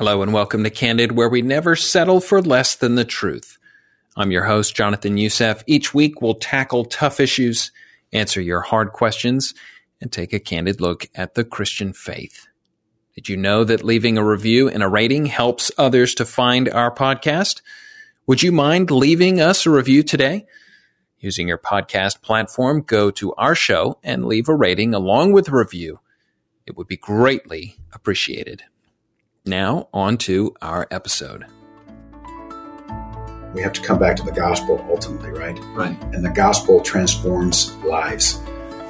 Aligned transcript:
Hello 0.00 0.22
and 0.22 0.32
welcome 0.32 0.64
to 0.64 0.70
Candid, 0.70 1.12
where 1.12 1.28
we 1.28 1.42
never 1.42 1.76
settle 1.76 2.22
for 2.22 2.40
less 2.40 2.74
than 2.74 2.94
the 2.94 3.04
truth. 3.04 3.58
I'm 4.16 4.30
your 4.30 4.44
host, 4.44 4.74
Jonathan 4.74 5.18
Youssef. 5.18 5.62
Each 5.66 5.92
week 5.92 6.22
we'll 6.22 6.36
tackle 6.36 6.86
tough 6.86 7.20
issues, 7.20 7.70
answer 8.10 8.40
your 8.40 8.62
hard 8.62 8.92
questions, 8.92 9.52
and 10.00 10.10
take 10.10 10.32
a 10.32 10.40
candid 10.40 10.80
look 10.80 11.10
at 11.14 11.34
the 11.34 11.44
Christian 11.44 11.92
faith. 11.92 12.46
Did 13.14 13.28
you 13.28 13.36
know 13.36 13.62
that 13.62 13.84
leaving 13.84 14.16
a 14.16 14.24
review 14.24 14.70
and 14.70 14.82
a 14.82 14.88
rating 14.88 15.26
helps 15.26 15.70
others 15.76 16.14
to 16.14 16.24
find 16.24 16.70
our 16.70 16.90
podcast? 16.90 17.60
Would 18.26 18.42
you 18.42 18.52
mind 18.52 18.90
leaving 18.90 19.38
us 19.38 19.66
a 19.66 19.70
review 19.70 20.02
today? 20.02 20.46
Using 21.18 21.46
your 21.46 21.58
podcast 21.58 22.22
platform, 22.22 22.80
go 22.80 23.10
to 23.10 23.34
our 23.34 23.54
show 23.54 23.98
and 24.02 24.24
leave 24.24 24.48
a 24.48 24.54
rating 24.54 24.94
along 24.94 25.32
with 25.32 25.48
a 25.48 25.54
review. 25.54 26.00
It 26.64 26.78
would 26.78 26.88
be 26.88 26.96
greatly 26.96 27.76
appreciated. 27.92 28.62
Now, 29.46 29.88
on 29.94 30.18
to 30.18 30.54
our 30.60 30.86
episode. 30.90 31.46
We 33.54 33.62
have 33.62 33.72
to 33.72 33.80
come 33.80 33.98
back 33.98 34.14
to 34.16 34.22
the 34.22 34.32
gospel 34.32 34.84
ultimately, 34.90 35.30
right? 35.30 35.58
Right. 35.74 35.96
And 36.14 36.24
the 36.24 36.28
gospel 36.30 36.80
transforms 36.80 37.74
lives 37.76 38.38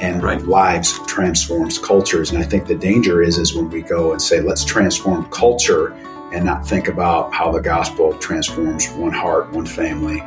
and 0.00 0.22
Right. 0.22 0.42
lives 0.46 0.98
transforms 1.06 1.78
cultures. 1.78 2.30
And 2.32 2.38
I 2.42 2.42
think 2.42 2.66
the 2.66 2.74
danger 2.74 3.22
is 3.22 3.38
is 3.38 3.54
when 3.54 3.70
we 3.70 3.80
go 3.82 4.12
and 4.12 4.20
say, 4.20 4.40
let's 4.40 4.64
transform 4.64 5.24
culture 5.30 5.94
and 6.32 6.44
not 6.44 6.66
think 6.66 6.88
about 6.88 7.32
how 7.32 7.50
the 7.52 7.60
gospel 7.60 8.12
transforms 8.14 8.88
one 8.90 9.12
heart, 9.12 9.52
one 9.52 9.66
family, 9.66 10.20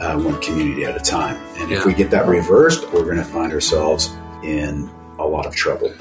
uh, 0.00 0.18
one 0.18 0.40
community 0.40 0.84
at 0.84 0.96
a 0.96 1.00
time. 1.00 1.36
And 1.60 1.70
Yeah. 1.70 1.78
if 1.78 1.84
we 1.86 1.92
get 1.92 2.10
that 2.10 2.26
reversed, 2.26 2.90
we're 2.92 3.04
going 3.04 3.16
to 3.18 3.24
find 3.24 3.52
ourselves 3.52 4.10
in 4.42 4.90
a 5.18 5.24
lot 5.26 5.46
of 5.46 5.54
trouble. 5.54 5.92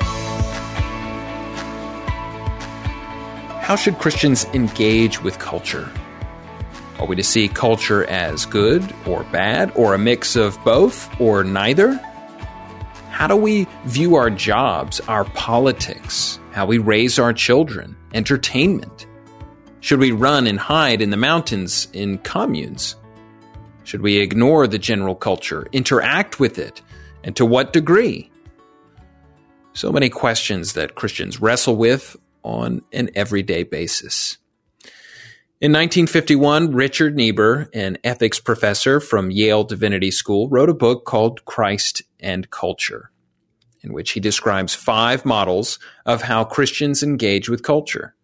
How 3.66 3.76
should 3.76 3.98
Christians 3.98 4.46
engage 4.54 5.24
with 5.24 5.40
culture? 5.40 5.92
Are 7.00 7.08
we 7.08 7.16
to 7.16 7.24
see 7.24 7.48
culture 7.48 8.06
as 8.06 8.46
good 8.46 8.94
or 9.08 9.24
bad, 9.32 9.72
or 9.74 9.96
a 9.96 9.98
mix 9.98 10.36
of 10.36 10.64
both, 10.64 11.10
or 11.20 11.44
neither? 11.44 11.96
How 13.10 13.26
do 13.26 13.36
we 13.36 13.68
view 13.86 14.14
our 14.14 14.30
jobs, 14.30 15.00
our 15.08 15.24
politics, 15.26 16.40
how 16.52 16.68
we 16.68 16.78
raise 16.78 17.18
our 17.18 17.34
children, 17.34 17.98
entertainment? 18.14 19.08
Should 19.80 19.98
we 19.98 20.12
run 20.12 20.46
and 20.46 20.60
hide 20.60 21.02
in 21.02 21.10
the 21.10 21.18
mountains 21.18 21.88
in 21.92 22.20
communes? 22.20 22.96
Should 23.84 24.02
we 24.02 24.18
ignore 24.18 24.68
the 24.68 24.78
general 24.78 25.16
culture, 25.16 25.66
interact 25.72 26.40
with 26.40 26.60
it, 26.60 26.84
and 27.24 27.36
to 27.36 27.48
what 27.48 27.74
degree? 27.74 28.30
So 29.74 29.92
many 29.92 30.10
questions 30.10 30.74
that 30.74 30.94
Christians 30.94 31.42
wrestle 31.42 31.78
with 31.78 32.16
on 32.46 32.84
an 32.94 33.10
everyday 33.16 33.64
basis. 33.64 34.38
In 35.62 35.72
1951, 35.72 36.74
Richard 36.74 37.16
Niebuhr, 37.16 37.70
an 37.74 37.98
ethics 38.04 38.40
professor 38.40 39.00
from 39.00 39.32
Yale 39.32 39.64
Divinity 39.64 40.12
School, 40.12 40.48
wrote 40.48 40.70
a 40.70 40.74
book 40.74 41.06
called 41.06 41.44
Christ 41.46 42.04
and 42.20 42.50
Culture, 42.52 43.10
in 43.82 43.94
which 43.94 44.12
he 44.12 44.20
describes 44.20 44.76
five 44.76 45.26
models 45.26 45.80
of 46.06 46.24
how 46.24 46.44
Christians 46.44 47.02
engage 47.02 47.50
with 47.50 47.64
culture. 47.64 48.16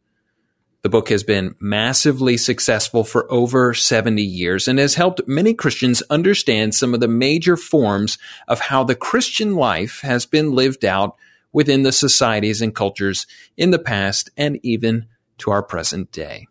The 0.84 0.90
book 0.90 1.10
has 1.10 1.24
been 1.24 1.56
massively 1.60 2.38
successful 2.38 3.04
for 3.04 3.32
over 3.32 3.74
70 3.74 4.22
years 4.22 4.68
and 4.68 4.78
has 4.78 4.96
helped 4.96 5.28
many 5.28 5.54
Christians 5.54 6.04
understand 6.10 6.76
some 6.76 6.94
of 6.94 7.00
the 7.00 7.08
major 7.08 7.56
forms 7.56 8.18
of 8.48 8.60
how 8.60 8.84
the 8.84 8.96
Christian 8.96 9.56
life 9.56 10.02
has 10.02 10.26
been 10.26 10.52
lived 10.52 10.84
out 10.84 11.16
within 11.54 11.84
the 11.84 11.92
societies 11.92 12.62
and 12.62 12.76
cultures 12.76 13.28
in 13.58 13.72
the 13.72 13.80
past 13.80 14.30
and 14.38 14.60
even 14.64 15.08
to 15.38 15.52
our 15.52 15.64
present 15.64 16.12
day. 16.12 16.48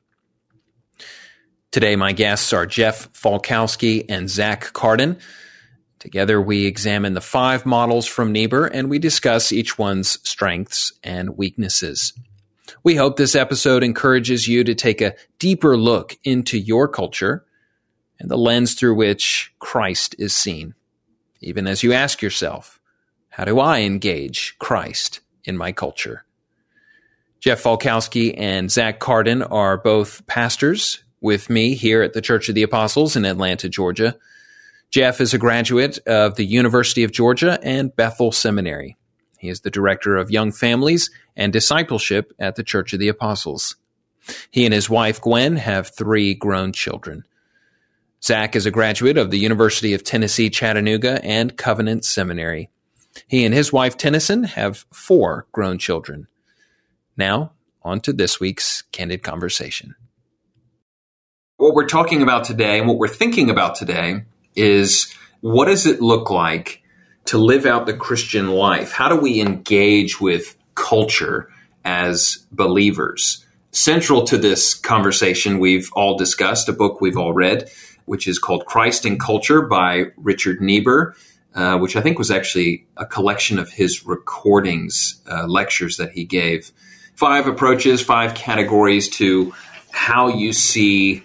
Today, 1.71 1.95
my 1.95 2.13
guests 2.13 2.53
are 2.53 2.67
Jeff 2.67 3.13
Falkowski 3.13 4.05
and 4.09 4.29
Zach 4.29 4.73
Carden. 4.73 5.19
Together, 6.01 6.41
we 6.41 6.67
examine 6.67 7.15
the 7.15 7.21
five 7.21 7.65
models 7.65 8.07
from 8.07 8.33
Niebuhr 8.33 8.67
and 8.67 8.91
we 8.91 8.99
discuss 8.99 9.53
each 9.53 9.79
one's 9.79 10.19
strengths 10.29 10.93
and 11.05 11.37
weaknesses. 11.37 12.13
We 12.83 12.97
hope 12.97 13.17
this 13.17 13.37
episode 13.37 13.85
encourages 13.85 14.49
you 14.49 14.65
to 14.65 14.75
take 14.75 15.01
a 15.01 15.15
deeper 15.39 15.77
look 15.77 16.17
into 16.25 16.59
your 16.59 16.89
culture 16.89 17.45
and 18.19 18.31
the 18.31 18.39
lens 18.39 18.75
through 18.75 18.95
which 18.95 19.53
Christ 19.61 20.17
is 20.19 20.35
seen, 20.35 20.75
even 21.41 21.67
as 21.67 21.83
you 21.83 21.93
ask 21.93 22.21
yourself, 22.21 22.80
how 23.31 23.45
do 23.45 23.59
I 23.59 23.81
engage 23.81 24.57
Christ 24.59 25.21
in 25.45 25.57
my 25.57 25.73
culture? 25.73 26.25
Jeff 27.41 27.63
Falkowski 27.63 28.35
and 28.37 28.71
Zach 28.71 28.99
Carden 28.99 29.43
are 29.43 29.79
both 29.79 30.27
pastors 30.27 31.03
with 31.21 31.49
me 31.49 31.75
here 31.75 32.03
at 32.03 32.13
the 32.13 32.21
Church 32.21 32.49
of 32.49 32.55
the 32.55 32.63
Apostles 32.63 33.17
in 33.17 33.25
Atlanta, 33.25 33.69
Georgia. 33.69 34.17
Jeff 34.91 35.21
is 35.21 35.33
a 35.33 35.39
graduate 35.39 35.99
of 36.07 36.35
the 36.35 36.45
University 36.45 37.05
of 37.05 37.13
Georgia 37.13 37.59
and 37.63 37.95
Bethel 37.95 38.33
Seminary. 38.33 38.97
He 39.39 39.49
is 39.49 39.61
the 39.61 39.71
director 39.71 40.17
of 40.17 40.31
young 40.31 40.53
families 40.53 41.11
and 41.35 41.53
discipleship 41.53 42.33
at 42.39 42.57
the 42.57 42.65
Church 42.65 42.93
of 42.93 42.99
the 43.01 43.09
Apostles. 43.09 43.77
He 44.51 44.67
and 44.67 44.75
his 44.75 44.91
wife, 44.91 45.21
Gwen, 45.21 45.57
have 45.57 45.95
three 45.95 46.35
grown 46.35 46.73
children. 46.73 47.25
Zach 48.23 48.55
is 48.55 48.67
a 48.67 48.71
graduate 48.71 49.17
of 49.17 49.31
the 49.31 49.39
University 49.39 49.95
of 49.95 50.05
Tennessee, 50.05 50.51
Chattanooga 50.51 51.25
and 51.25 51.57
Covenant 51.57 52.05
Seminary. 52.05 52.69
He 53.27 53.45
and 53.45 53.55
his 53.55 53.73
wife, 53.73 53.97
Tennyson, 53.97 54.45
have 54.45 54.87
four 54.93 55.47
grown 55.53 55.79
children. 55.79 56.27
Now, 57.17 57.53
on 57.83 58.01
to 58.01 58.13
this 58.13 58.41
week's 58.41 58.83
Candid 58.93 59.23
Conversation. 59.23 59.95
What 61.57 61.75
we're 61.75 61.87
talking 61.87 62.23
about 62.23 62.45
today 62.45 62.79
and 62.79 62.89
what 62.89 62.99
we're 62.99 63.09
thinking 63.09 63.51
about 63.51 63.75
today 63.75 64.25
is 64.55 65.15
what 65.41 65.67
does 65.67 65.87
it 65.87 66.01
look 66.01 66.31
like 66.31 66.83
to 67.27 67.39
live 67.39 67.67
out 67.67 67.87
the 67.87 67.95
Christian 67.95 68.49
life? 68.49 68.93
How 68.93 69.09
do 69.09 69.17
we 69.17 69.41
engage 69.41 70.21
with 70.21 70.57
culture 70.75 71.51
as 71.85 72.39
believers? 72.51 73.45
Central 73.73 74.25
to 74.25 74.37
this 74.37 74.75
conversation, 74.75 75.59
we've 75.59 75.91
all 75.93 76.17
discussed 76.17 76.69
a 76.69 76.73
book 76.73 77.01
we've 77.01 77.17
all 77.17 77.33
read, 77.33 77.71
which 78.07 78.27
is 78.27 78.39
called 78.39 78.67
Christ 78.67 79.05
and 79.05 79.21
Culture 79.21 79.63
by 79.63 80.07
Richard 80.17 80.61
Niebuhr. 80.61 81.15
Uh, 81.53 81.77
which 81.79 81.97
I 81.97 82.01
think 82.01 82.17
was 82.17 82.31
actually 82.31 82.87
a 82.97 83.05
collection 83.05 83.59
of 83.59 83.71
his 83.71 84.07
recordings, 84.07 85.21
uh, 85.29 85.49
lectures 85.49 85.97
that 85.97 86.13
he 86.13 86.25
gave. 86.25 86.71
Five 87.17 87.49
approaches, 87.49 88.01
five 88.01 88.37
categories 88.37 89.09
to 89.17 89.53
how 89.91 90.29
you 90.29 90.53
see 90.53 91.25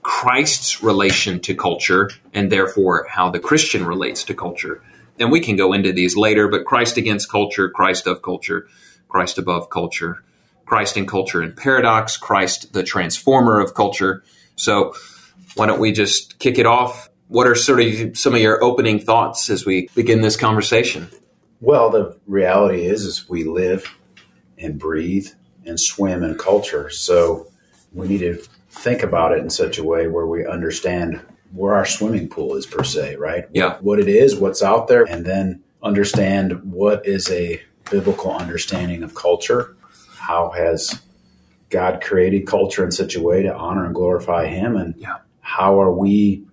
Christ's 0.00 0.82
relation 0.82 1.40
to 1.40 1.54
culture 1.54 2.10
and 2.32 2.50
therefore 2.50 3.06
how 3.10 3.28
the 3.30 3.38
Christian 3.38 3.84
relates 3.84 4.24
to 4.24 4.34
culture. 4.34 4.82
And 5.18 5.30
we 5.30 5.40
can 5.40 5.56
go 5.56 5.74
into 5.74 5.92
these 5.92 6.16
later, 6.16 6.48
but 6.48 6.64
Christ 6.64 6.96
against 6.96 7.30
culture, 7.30 7.68
Christ 7.68 8.06
of 8.06 8.22
culture, 8.22 8.68
Christ 9.08 9.36
above 9.36 9.68
culture, 9.68 10.22
Christ 10.64 10.96
in 10.96 11.06
culture 11.06 11.42
and 11.42 11.54
paradox, 11.54 12.16
Christ 12.16 12.72
the 12.72 12.82
transformer 12.82 13.60
of 13.60 13.74
culture. 13.74 14.22
So 14.56 14.94
why 15.54 15.66
don't 15.66 15.80
we 15.80 15.92
just 15.92 16.38
kick 16.38 16.58
it 16.58 16.66
off? 16.66 17.10
What 17.28 17.46
are 17.46 17.54
sort 17.54 17.80
of 17.80 18.16
some 18.16 18.34
of 18.34 18.40
your 18.40 18.62
opening 18.62 19.00
thoughts 19.00 19.50
as 19.50 19.66
we 19.66 19.88
begin 19.94 20.20
this 20.20 20.36
conversation? 20.36 21.08
Well, 21.60 21.90
the 21.90 22.16
reality 22.26 22.86
is, 22.86 23.04
is 23.04 23.28
we 23.28 23.44
live 23.44 23.92
and 24.58 24.78
breathe 24.78 25.28
and 25.64 25.80
swim 25.80 26.22
in 26.22 26.36
culture. 26.36 26.88
So 26.90 27.50
we 27.92 28.06
need 28.06 28.18
to 28.18 28.36
think 28.70 29.02
about 29.02 29.32
it 29.32 29.38
in 29.38 29.50
such 29.50 29.78
a 29.78 29.84
way 29.84 30.06
where 30.06 30.26
we 30.26 30.46
understand 30.46 31.20
where 31.52 31.74
our 31.74 31.86
swimming 31.86 32.28
pool 32.28 32.54
is 32.56 32.66
per 32.66 32.84
se, 32.84 33.16
right? 33.16 33.46
Yeah. 33.52 33.78
What 33.80 33.98
it 33.98 34.08
is, 34.08 34.36
what's 34.36 34.62
out 34.62 34.88
there, 34.88 35.04
and 35.04 35.24
then 35.24 35.62
understand 35.82 36.62
what 36.70 37.06
is 37.06 37.30
a 37.30 37.60
biblical 37.90 38.32
understanding 38.32 39.02
of 39.02 39.14
culture. 39.14 39.76
How 40.16 40.50
has 40.50 41.00
God 41.70 42.02
created 42.02 42.46
culture 42.46 42.84
in 42.84 42.90
such 42.92 43.16
a 43.16 43.22
way 43.22 43.42
to 43.42 43.54
honor 43.54 43.84
and 43.84 43.94
glorify 43.94 44.46
Him? 44.46 44.76
And 44.76 44.94
Yeah. 44.96 45.16
how 45.40 45.80
are 45.80 45.92
we 45.92 46.44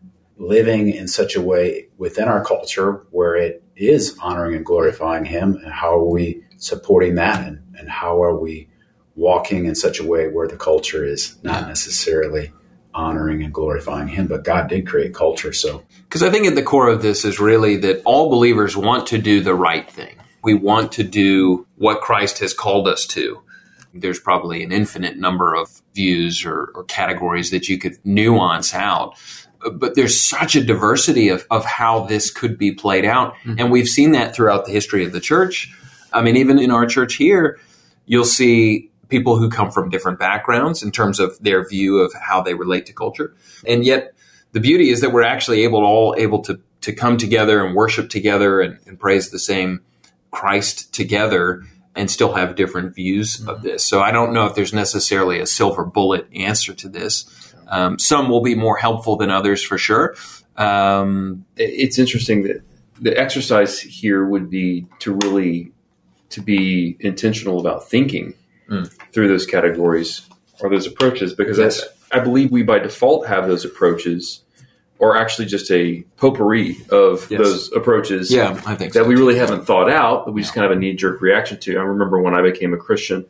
living 0.43 0.89
in 0.89 1.07
such 1.07 1.35
a 1.35 1.41
way 1.41 1.87
within 1.97 2.27
our 2.27 2.43
culture 2.43 3.05
where 3.11 3.35
it 3.35 3.63
is 3.75 4.17
honoring 4.21 4.55
and 4.55 4.65
glorifying 4.65 5.25
Him? 5.25 5.55
And 5.55 5.71
how 5.71 5.95
are 5.95 6.05
we 6.05 6.43
supporting 6.57 7.15
that? 7.15 7.47
And, 7.47 7.61
and 7.77 7.89
how 7.89 8.21
are 8.21 8.37
we 8.37 8.69
walking 9.15 9.65
in 9.65 9.75
such 9.75 9.99
a 9.99 10.07
way 10.07 10.27
where 10.27 10.47
the 10.47 10.57
culture 10.57 11.05
is 11.05 11.37
not 11.43 11.67
necessarily 11.67 12.51
honoring 12.93 13.41
and 13.41 13.53
glorifying 13.53 14.09
Him? 14.09 14.27
But 14.27 14.43
God 14.43 14.67
did 14.67 14.85
create 14.85 15.13
culture. 15.13 15.53
So, 15.53 15.83
Because 16.03 16.23
I 16.23 16.29
think 16.29 16.45
at 16.45 16.55
the 16.55 16.63
core 16.63 16.89
of 16.89 17.01
this 17.01 17.23
is 17.23 17.39
really 17.39 17.77
that 17.77 18.01
all 18.03 18.29
believers 18.29 18.75
want 18.75 19.07
to 19.07 19.17
do 19.17 19.41
the 19.41 19.55
right 19.55 19.89
thing. 19.89 20.17
We 20.43 20.53
want 20.53 20.91
to 20.93 21.03
do 21.03 21.65
what 21.77 22.01
Christ 22.01 22.39
has 22.39 22.53
called 22.53 22.87
us 22.87 23.05
to. 23.07 23.41
There's 23.93 24.19
probably 24.19 24.63
an 24.63 24.71
infinite 24.71 25.17
number 25.17 25.53
of 25.53 25.81
views 25.93 26.45
or, 26.45 26.71
or 26.75 26.83
categories 26.83 27.51
that 27.51 27.69
you 27.69 27.77
could 27.77 27.97
nuance 28.03 28.73
out. 28.73 29.15
But 29.71 29.95
there's 29.95 30.19
such 30.19 30.55
a 30.55 30.63
diversity 30.63 31.29
of, 31.29 31.45
of 31.49 31.65
how 31.65 32.05
this 32.05 32.31
could 32.31 32.57
be 32.57 32.71
played 32.71 33.05
out. 33.05 33.35
And 33.57 33.71
we've 33.71 33.87
seen 33.87 34.11
that 34.11 34.35
throughout 34.35 34.65
the 34.65 34.71
history 34.71 35.05
of 35.05 35.11
the 35.11 35.19
church. 35.19 35.73
I 36.11 36.21
mean, 36.21 36.37
even 36.37 36.59
in 36.59 36.71
our 36.71 36.85
church 36.85 37.15
here, 37.15 37.59
you'll 38.05 38.25
see 38.25 38.91
people 39.09 39.37
who 39.37 39.49
come 39.49 39.71
from 39.71 39.89
different 39.89 40.19
backgrounds 40.19 40.83
in 40.83 40.91
terms 40.91 41.19
of 41.19 41.37
their 41.39 41.67
view 41.67 41.99
of 41.99 42.13
how 42.13 42.41
they 42.41 42.53
relate 42.53 42.85
to 42.87 42.93
culture. 42.93 43.35
And 43.65 43.85
yet, 43.85 44.13
the 44.51 44.59
beauty 44.59 44.89
is 44.89 45.01
that 45.01 45.11
we're 45.11 45.23
actually 45.23 45.63
able 45.63 45.83
all 45.83 46.15
able 46.17 46.41
to 46.43 46.59
to 46.81 46.93
come 46.93 47.17
together 47.17 47.65
and 47.65 47.75
worship 47.75 48.09
together 48.09 48.59
and, 48.59 48.77
and 48.85 48.99
praise 48.99 49.29
the 49.29 49.39
same 49.39 49.81
Christ 50.31 50.93
together 50.93 51.63
and 51.95 52.09
still 52.11 52.33
have 52.33 52.55
different 52.55 52.95
views 52.95 53.37
mm-hmm. 53.37 53.49
of 53.49 53.61
this. 53.61 53.85
So 53.85 54.01
I 54.01 54.11
don't 54.11 54.33
know 54.33 54.45
if 54.45 54.55
there's 54.55 54.73
necessarily 54.73 55.39
a 55.39 55.45
silver 55.45 55.85
bullet 55.85 56.27
answer 56.35 56.73
to 56.73 56.89
this. 56.89 57.25
Um, 57.67 57.99
some 57.99 58.29
will 58.29 58.41
be 58.41 58.55
more 58.55 58.77
helpful 58.77 59.15
than 59.15 59.29
others 59.29 59.63
for 59.63 59.77
sure. 59.77 60.15
Um, 60.57 61.45
it's 61.55 61.97
interesting 61.97 62.43
that 62.43 62.61
the 62.99 63.17
exercise 63.17 63.79
here 63.79 64.25
would 64.25 64.49
be 64.49 64.85
to 64.99 65.13
really 65.13 65.71
to 66.29 66.41
be 66.41 66.97
intentional 66.99 67.59
about 67.59 67.87
thinking 67.87 68.33
mm. 68.69 68.91
through 69.11 69.27
those 69.27 69.45
categories 69.45 70.27
or 70.61 70.69
those 70.69 70.87
approaches 70.87 71.33
because 71.33 71.57
yes. 71.57 71.83
I, 72.11 72.19
I 72.19 72.23
believe 72.23 72.51
we 72.51 72.63
by 72.63 72.79
default 72.79 73.27
have 73.27 73.47
those 73.47 73.65
approaches 73.65 74.43
or 74.99 75.17
actually 75.17 75.45
just 75.45 75.69
a 75.69 76.01
potpourri 76.17 76.77
of 76.89 77.29
yes. 77.29 77.39
those 77.39 77.71
approaches 77.73 78.31
yeah, 78.31 78.59
I 78.65 78.75
think 78.75 78.93
that 78.93 79.03
so. 79.03 79.07
we 79.07 79.15
really 79.15 79.37
haven't 79.37 79.65
thought 79.65 79.91
out 79.91 80.25
that 80.25 80.31
we 80.31 80.41
just 80.41 80.53
kind 80.53 80.65
of 80.65 80.71
have 80.71 80.77
a 80.77 80.79
knee 80.79 80.95
jerk 80.95 81.21
reaction 81.21 81.59
to. 81.61 81.77
I 81.77 81.81
remember 81.81 82.21
when 82.21 82.33
I 82.33 82.41
became 82.41 82.73
a 82.73 82.77
Christian, 82.77 83.25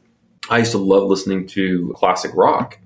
I 0.50 0.60
used 0.60 0.72
to 0.72 0.78
love 0.78 1.04
listening 1.04 1.48
to 1.48 1.94
classic 1.96 2.32
rock. 2.36 2.78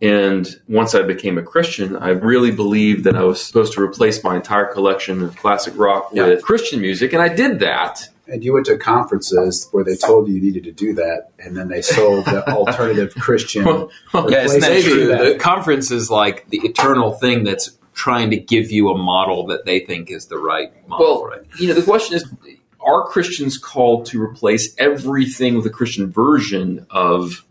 And 0.00 0.48
once 0.68 0.94
I 0.94 1.02
became 1.02 1.38
a 1.38 1.42
Christian, 1.42 1.96
I 1.96 2.10
really 2.10 2.52
believed 2.52 3.04
that 3.04 3.16
I 3.16 3.24
was 3.24 3.44
supposed 3.44 3.72
to 3.74 3.82
replace 3.82 4.22
my 4.22 4.36
entire 4.36 4.66
collection 4.66 5.22
of 5.22 5.36
classic 5.36 5.74
rock 5.76 6.10
yeah. 6.12 6.26
with 6.26 6.42
Christian 6.42 6.80
music, 6.80 7.12
and 7.12 7.20
I 7.20 7.28
did 7.28 7.58
that. 7.60 8.08
And 8.28 8.44
you 8.44 8.52
went 8.52 8.66
to 8.66 8.76
conferences 8.76 9.68
where 9.72 9.82
they 9.82 9.96
told 9.96 10.28
you 10.28 10.34
you 10.34 10.40
needed 10.40 10.64
to 10.64 10.72
do 10.72 10.94
that, 10.94 11.30
and 11.38 11.56
then 11.56 11.68
they 11.68 11.82
sold 11.82 12.26
the 12.26 12.48
alternative 12.52 13.14
Christian. 13.14 13.64
yeah, 13.66 14.42
isn't 14.42 14.60
that 14.60 14.82
true? 14.84 15.06
That. 15.08 15.24
The 15.24 15.38
conference 15.38 15.90
is 15.90 16.10
like 16.10 16.48
the 16.50 16.58
eternal 16.58 17.12
thing 17.12 17.42
that's 17.42 17.76
trying 17.94 18.30
to 18.30 18.36
give 18.36 18.70
you 18.70 18.90
a 18.90 18.96
model 18.96 19.46
that 19.48 19.64
they 19.64 19.80
think 19.80 20.10
is 20.10 20.26
the 20.26 20.38
right 20.38 20.70
model. 20.88 21.06
Well, 21.06 21.24
right? 21.26 21.40
you 21.58 21.66
know, 21.66 21.74
the 21.74 21.82
question 21.82 22.16
is, 22.16 22.32
are 22.80 23.04
Christians 23.06 23.58
called 23.58 24.06
to 24.06 24.22
replace 24.22 24.74
everything 24.78 25.56
with 25.56 25.66
a 25.66 25.70
Christian 25.70 26.10
version 26.10 26.86
of 26.90 27.44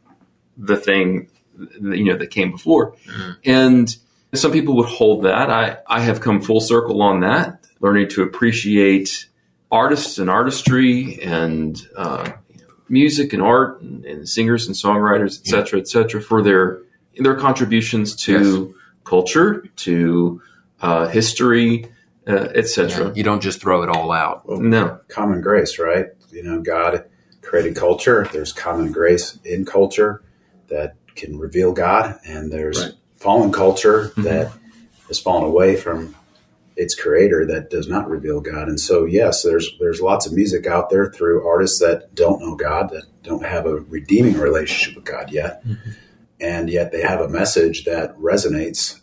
the 0.58 0.78
thing, 0.78 1.30
you 1.82 2.06
know, 2.06 2.18
that 2.18 2.32
came 2.32 2.52
before? 2.52 2.94
Mm-hmm. 2.94 3.32
And 3.46 3.98
some 4.34 4.52
people 4.52 4.76
would 4.78 4.88
hold 4.88 5.24
that. 5.24 5.50
I, 5.50 5.78
I 5.88 6.02
have 6.02 6.22
come 6.22 6.42
full 6.42 6.62
circle 6.62 7.02
on 7.02 7.22
that, 7.22 7.66
learning 7.80 8.10
to 8.10 8.24
appreciate 8.24 9.28
artists 9.72 10.18
and 10.18 10.30
artistry 10.30 11.22
and 11.22 11.88
uh, 11.96 12.32
music 12.90 13.34
and 13.34 13.42
art 13.42 13.82
and, 13.82 14.06
and, 14.06 14.28
singers 14.28 14.68
and 14.68 14.76
songwriters, 14.76 15.40
et 15.40 15.48
cetera, 15.48 15.80
et 15.80 15.88
cetera, 15.88 16.22
for 16.22 16.42
their 16.42 16.82
their 17.18 17.36
contributions 17.36 18.16
to 18.16 18.68
yes 18.68 18.74
culture 19.08 19.66
to 19.78 20.42
uh, 20.82 21.08
history, 21.08 21.86
uh, 22.28 22.50
etc. 22.54 23.08
Yeah, 23.08 23.14
you 23.16 23.24
don't 23.24 23.42
just 23.42 23.62
throw 23.62 23.82
it 23.84 23.90
all 23.90 24.12
out. 24.12 24.46
Well, 24.46 24.60
no, 24.60 25.00
common 25.08 25.42
grace, 25.42 25.80
right? 25.80 26.08
You 26.30 26.44
know, 26.44 26.62
God 26.62 27.06
created 27.42 27.76
culture. 27.76 28.28
There's 28.32 28.52
common 28.52 28.92
grace 28.92 29.40
in 29.46 29.66
culture 29.66 30.24
that 30.68 30.96
can 31.18 31.38
reveal 31.38 31.74
God, 31.74 32.20
and 32.26 32.52
there's 32.52 32.82
right. 32.82 32.94
fallen 33.18 33.52
culture 33.52 34.10
mm-hmm. 34.10 34.24
that 34.24 34.52
has 35.08 35.20
fallen 35.20 35.44
away 35.44 35.76
from 35.76 36.16
its 36.76 36.94
creator 36.94 37.46
that 37.46 37.70
does 37.70 37.88
not 37.88 38.08
reveal 38.08 38.40
God. 38.40 38.68
And 38.68 38.80
so, 38.80 39.06
yes, 39.06 39.44
there's 39.44 39.78
there's 39.80 40.00
lots 40.00 40.26
of 40.26 40.34
music 40.34 40.68
out 40.68 40.90
there 40.90 41.12
through 41.12 41.48
artists 41.48 41.80
that 41.80 42.14
don't 42.14 42.40
know 42.40 42.56
God, 42.56 42.92
that 42.92 43.06
don't 43.24 43.44
have 43.44 43.66
a 43.66 43.76
redeeming 43.76 44.38
relationship 44.38 44.96
with 44.96 45.06
God 45.06 45.32
yet. 45.32 45.66
Mm-hmm 45.66 45.92
and 46.40 46.70
yet 46.70 46.92
they 46.92 47.02
have 47.02 47.20
a 47.20 47.30
message 47.30 47.86
that 47.86 48.16
resonates 48.18 49.02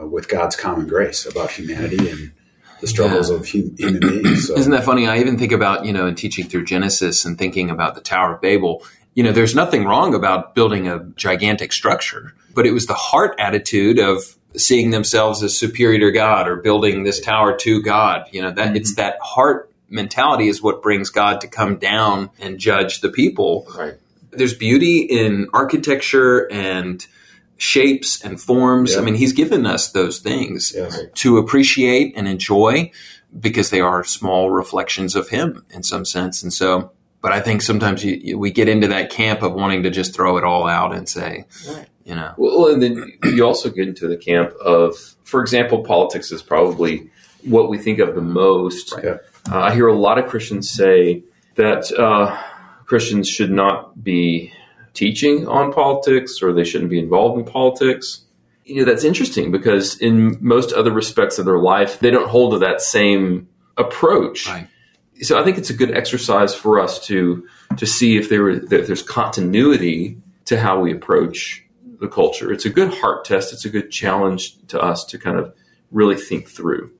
uh, 0.00 0.06
with 0.06 0.28
God's 0.28 0.56
common 0.56 0.86
grace 0.86 1.26
about 1.26 1.50
humanity 1.50 2.08
and 2.08 2.32
the 2.80 2.86
struggles 2.86 3.30
yeah. 3.30 3.36
of 3.36 3.50
hum- 3.50 3.76
human 3.76 4.00
beings. 4.00 4.46
So. 4.46 4.56
Isn't 4.56 4.72
that 4.72 4.84
funny? 4.84 5.06
I 5.06 5.18
even 5.18 5.38
think 5.38 5.52
about 5.52 5.84
you 5.84 5.92
know 5.92 6.06
in 6.06 6.14
teaching 6.14 6.48
through 6.48 6.64
Genesis 6.64 7.24
and 7.24 7.38
thinking 7.38 7.70
about 7.70 7.94
the 7.94 8.00
Tower 8.00 8.34
of 8.34 8.40
Babel. 8.40 8.84
You 9.14 9.22
know, 9.22 9.32
there's 9.32 9.54
nothing 9.54 9.84
wrong 9.84 10.14
about 10.14 10.54
building 10.54 10.88
a 10.88 11.00
gigantic 11.16 11.72
structure, 11.72 12.34
but 12.54 12.66
it 12.66 12.72
was 12.72 12.86
the 12.86 12.94
heart 12.94 13.34
attitude 13.38 13.98
of 13.98 14.36
seeing 14.56 14.90
themselves 14.90 15.42
as 15.42 15.56
superior 15.56 15.98
to 16.00 16.12
God 16.12 16.48
or 16.48 16.56
building 16.56 17.04
this 17.04 17.20
tower 17.20 17.56
to 17.58 17.82
God. 17.82 18.28
You 18.32 18.42
know, 18.42 18.50
that 18.50 18.68
mm-hmm. 18.68 18.76
it's 18.76 18.94
that 18.96 19.18
heart 19.20 19.70
mentality 19.88 20.48
is 20.48 20.62
what 20.62 20.82
brings 20.82 21.10
God 21.10 21.42
to 21.42 21.48
come 21.48 21.76
down 21.76 22.30
and 22.38 22.58
judge 22.58 23.00
the 23.00 23.10
people. 23.10 23.66
Right 23.76 23.98
there's 24.32 24.54
beauty 24.54 25.00
in 25.00 25.48
architecture 25.52 26.50
and 26.50 27.06
shapes 27.58 28.24
and 28.24 28.40
forms. 28.40 28.94
Yeah. 28.94 29.00
I 29.00 29.02
mean, 29.02 29.14
he's 29.14 29.32
given 29.32 29.66
us 29.66 29.92
those 29.92 30.18
things 30.18 30.72
yes. 30.74 30.98
to 31.14 31.38
appreciate 31.38 32.14
and 32.16 32.26
enjoy 32.26 32.90
because 33.38 33.70
they 33.70 33.80
are 33.80 34.02
small 34.04 34.50
reflections 34.50 35.14
of 35.14 35.28
him 35.28 35.64
in 35.70 35.82
some 35.82 36.04
sense. 36.04 36.42
And 36.42 36.52
so, 36.52 36.90
but 37.22 37.32
I 37.32 37.40
think 37.40 37.62
sometimes 37.62 38.04
you, 38.04 38.20
you, 38.22 38.38
we 38.38 38.50
get 38.50 38.68
into 38.68 38.88
that 38.88 39.10
camp 39.10 39.42
of 39.42 39.54
wanting 39.54 39.84
to 39.84 39.90
just 39.90 40.14
throw 40.14 40.36
it 40.36 40.44
all 40.44 40.68
out 40.68 40.94
and 40.94 41.08
say, 41.08 41.46
right. 41.68 41.86
you 42.04 42.14
know. 42.14 42.34
Well, 42.36 42.68
and 42.68 42.82
then 42.82 43.12
you 43.24 43.46
also 43.46 43.70
get 43.70 43.88
into 43.88 44.06
the 44.06 44.18
camp 44.18 44.52
of, 44.62 44.96
for 45.24 45.40
example, 45.40 45.82
politics 45.82 46.30
is 46.30 46.42
probably 46.42 47.10
what 47.44 47.70
we 47.70 47.78
think 47.78 47.98
of 48.00 48.14
the 48.14 48.20
most. 48.20 48.92
Right. 48.92 49.18
Uh, 49.50 49.58
I 49.58 49.74
hear 49.74 49.88
a 49.88 49.96
lot 49.96 50.18
of 50.18 50.26
Christians 50.26 50.68
say 50.68 51.22
that. 51.54 51.90
Uh, 51.92 52.38
Christians 52.92 53.26
should 53.26 53.50
not 53.50 54.04
be 54.04 54.52
teaching 54.92 55.48
on 55.48 55.72
politics 55.72 56.42
or 56.42 56.52
they 56.52 56.62
shouldn't 56.62 56.90
be 56.90 56.98
involved 56.98 57.38
in 57.38 57.44
politics. 57.50 58.20
You 58.66 58.76
know, 58.76 58.84
that's 58.84 59.02
interesting 59.02 59.50
because 59.50 59.96
in 59.96 60.36
most 60.42 60.72
other 60.74 60.90
respects 60.90 61.38
of 61.38 61.46
their 61.46 61.58
life, 61.58 62.00
they 62.00 62.10
don't 62.10 62.28
hold 62.28 62.52
to 62.52 62.58
that 62.58 62.82
same 62.82 63.48
approach. 63.78 64.46
Right. 64.46 64.68
So 65.22 65.40
I 65.40 65.44
think 65.44 65.58
it's 65.58 65.70
a 65.70 65.74
good 65.74 65.96
exercise 65.96 66.54
for 66.54 66.80
us 66.80 67.04
to 67.06 67.46
to 67.76 67.86
see 67.86 68.16
if 68.16 68.28
there 68.28 68.50
if 68.50 68.68
there's 68.86 69.02
continuity 69.02 70.18
to 70.46 70.58
how 70.58 70.80
we 70.80 70.92
approach 70.92 71.64
the 72.00 72.08
culture. 72.08 72.52
It's 72.52 72.64
a 72.64 72.70
good 72.70 72.92
heart 72.92 73.24
test. 73.24 73.52
It's 73.52 73.64
a 73.64 73.70
good 73.70 73.90
challenge 73.90 74.56
to 74.68 74.80
us 74.80 75.04
to 75.06 75.18
kind 75.18 75.38
of 75.38 75.54
really 75.90 76.16
think 76.16 76.48
through. 76.48 76.90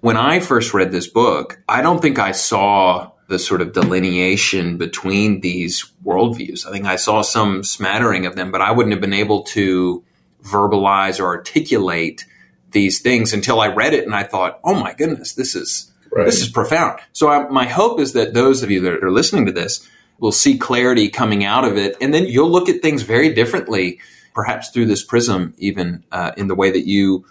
When 0.00 0.16
I 0.16 0.40
first 0.40 0.72
read 0.72 0.92
this 0.92 1.06
book, 1.06 1.62
I 1.68 1.82
don't 1.82 2.00
think 2.00 2.18
I 2.18 2.32
saw 2.32 3.12
the 3.28 3.38
sort 3.38 3.60
of 3.60 3.72
delineation 3.72 4.78
between 4.78 5.40
these 5.40 5.92
worldviews. 6.04 6.66
I 6.66 6.72
think 6.72 6.86
I 6.86 6.96
saw 6.96 7.22
some 7.22 7.62
smattering 7.62 8.26
of 8.26 8.34
them, 8.34 8.50
but 8.50 8.62
I 8.62 8.72
wouldn't 8.72 8.92
have 8.92 9.00
been 9.00 9.12
able 9.12 9.42
to 9.42 10.02
verbalize 10.42 11.20
or 11.20 11.26
articulate 11.26 12.24
these 12.70 13.00
things 13.00 13.32
until 13.32 13.60
I 13.60 13.68
read 13.68 13.92
it 13.92 14.04
and 14.04 14.14
I 14.14 14.22
thought, 14.22 14.58
"Oh 14.64 14.74
my 14.74 14.94
goodness, 14.94 15.34
this 15.34 15.54
is 15.54 15.89
right. 16.12 16.26
this 16.26 16.40
is 16.40 16.48
profound." 16.48 17.00
So 17.12 17.28
I, 17.28 17.48
my 17.48 17.66
hope 17.66 18.00
is 18.00 18.12
that 18.14 18.34
those 18.34 18.62
of 18.62 18.70
you 18.70 18.80
that 18.82 19.04
are 19.04 19.10
listening 19.10 19.46
to 19.46 19.52
this 19.52 19.88
will 20.18 20.32
see 20.32 20.58
clarity 20.58 21.08
coming 21.08 21.44
out 21.44 21.64
of 21.64 21.76
it, 21.76 21.96
and 22.00 22.12
then 22.12 22.26
you'll 22.26 22.50
look 22.50 22.68
at 22.68 22.82
things 22.82 23.02
very 23.02 23.32
differently, 23.32 24.00
perhaps 24.34 24.70
through 24.70 24.86
this 24.86 25.02
prism, 25.02 25.54
even 25.58 26.04
uh, 26.12 26.32
in 26.36 26.48
the 26.48 26.54
way 26.54 26.70
that 26.70 26.86
you 26.86 27.24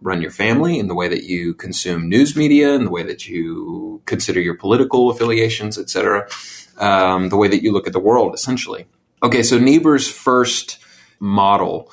run 0.00 0.22
your 0.22 0.30
family, 0.30 0.78
in 0.78 0.88
the 0.88 0.94
way 0.94 1.08
that 1.08 1.24
you 1.24 1.54
consume 1.54 2.08
news 2.08 2.36
media, 2.36 2.74
in 2.74 2.84
the 2.84 2.90
way 2.90 3.02
that 3.02 3.26
you 3.26 4.00
consider 4.06 4.40
your 4.40 4.54
political 4.54 5.10
affiliations, 5.10 5.78
etc., 5.78 6.28
um, 6.78 7.30
the 7.30 7.36
way 7.36 7.48
that 7.48 7.62
you 7.62 7.72
look 7.72 7.86
at 7.86 7.92
the 7.92 8.00
world, 8.00 8.34
essentially. 8.34 8.86
Okay, 9.22 9.42
so 9.42 9.58
Niebuhr's 9.58 10.08
first 10.08 10.78
model 11.18 11.90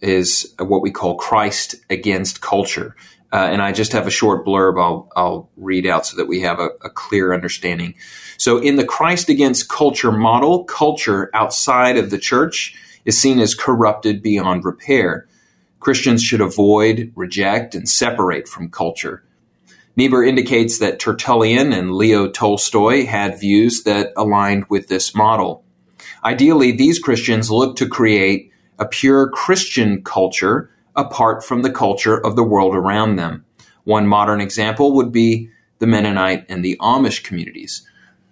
is 0.00 0.54
what 0.58 0.82
we 0.82 0.90
call 0.90 1.16
Christ 1.16 1.76
against 1.90 2.40
culture. 2.40 2.96
Uh, 3.32 3.48
and 3.50 3.62
I 3.62 3.72
just 3.72 3.92
have 3.92 4.06
a 4.06 4.10
short 4.10 4.44
blurb 4.44 4.78
I'll, 4.78 5.10
I'll 5.16 5.50
read 5.56 5.86
out 5.86 6.04
so 6.04 6.18
that 6.18 6.28
we 6.28 6.40
have 6.42 6.60
a, 6.60 6.68
a 6.82 6.90
clear 6.90 7.32
understanding. 7.32 7.94
So, 8.36 8.58
in 8.58 8.76
the 8.76 8.84
Christ 8.84 9.30
against 9.30 9.70
culture 9.70 10.12
model, 10.12 10.64
culture 10.64 11.30
outside 11.32 11.96
of 11.96 12.10
the 12.10 12.18
church 12.18 12.76
is 13.04 13.18
seen 13.18 13.40
as 13.40 13.54
corrupted 13.54 14.22
beyond 14.22 14.64
repair. 14.64 15.26
Christians 15.80 16.22
should 16.22 16.40
avoid, 16.40 17.12
reject, 17.16 17.74
and 17.74 17.88
separate 17.88 18.46
from 18.46 18.70
culture. 18.70 19.24
Niebuhr 19.96 20.24
indicates 20.24 20.78
that 20.78 20.98
Tertullian 20.98 21.72
and 21.72 21.92
Leo 21.92 22.28
Tolstoy 22.28 23.04
had 23.04 23.40
views 23.40 23.82
that 23.82 24.12
aligned 24.16 24.66
with 24.68 24.88
this 24.88 25.14
model. 25.14 25.64
Ideally, 26.24 26.72
these 26.72 26.98
Christians 26.98 27.50
look 27.50 27.76
to 27.76 27.88
create 27.88 28.52
a 28.78 28.86
pure 28.86 29.28
Christian 29.28 30.02
culture 30.02 30.70
apart 30.96 31.44
from 31.44 31.62
the 31.62 31.70
culture 31.70 32.18
of 32.24 32.36
the 32.36 32.44
world 32.44 32.74
around 32.74 33.16
them. 33.16 33.44
One 33.84 34.06
modern 34.06 34.40
example 34.40 34.94
would 34.96 35.12
be 35.12 35.50
the 35.78 35.86
Mennonite 35.86 36.46
and 36.48 36.64
the 36.64 36.76
Amish 36.80 37.24
communities. 37.24 37.86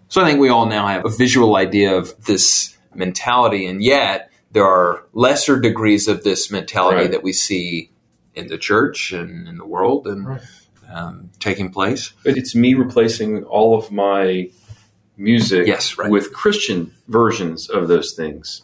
So 0.08 0.22
I 0.22 0.24
think 0.24 0.40
we 0.40 0.48
all 0.48 0.66
now 0.66 0.86
have 0.86 1.04
a 1.04 1.08
visual 1.08 1.56
idea 1.56 1.96
of 1.96 2.24
this 2.24 2.76
mentality, 2.94 3.66
and 3.66 3.82
yet 3.82 4.30
there 4.52 4.64
are 4.64 5.04
lesser 5.12 5.58
degrees 5.58 6.08
of 6.08 6.24
this 6.24 6.50
mentality 6.50 7.02
right. 7.02 7.10
that 7.10 7.22
we 7.22 7.32
see 7.32 7.90
in 8.34 8.48
the 8.48 8.58
church 8.58 9.12
and 9.12 9.46
in 9.48 9.58
the 9.58 9.66
world 9.66 10.06
and 10.06 10.26
right. 10.26 10.40
um, 10.92 11.30
taking 11.38 11.70
place. 11.70 12.12
But 12.24 12.36
it's 12.36 12.54
me 12.54 12.74
replacing 12.74 13.44
all 13.44 13.78
of 13.78 13.90
my 13.90 14.50
music 15.16 15.66
yes, 15.66 15.96
right. 15.98 16.10
with 16.10 16.32
Christian 16.32 16.94
versions 17.08 17.68
of 17.68 17.88
those 17.88 18.12
things. 18.12 18.62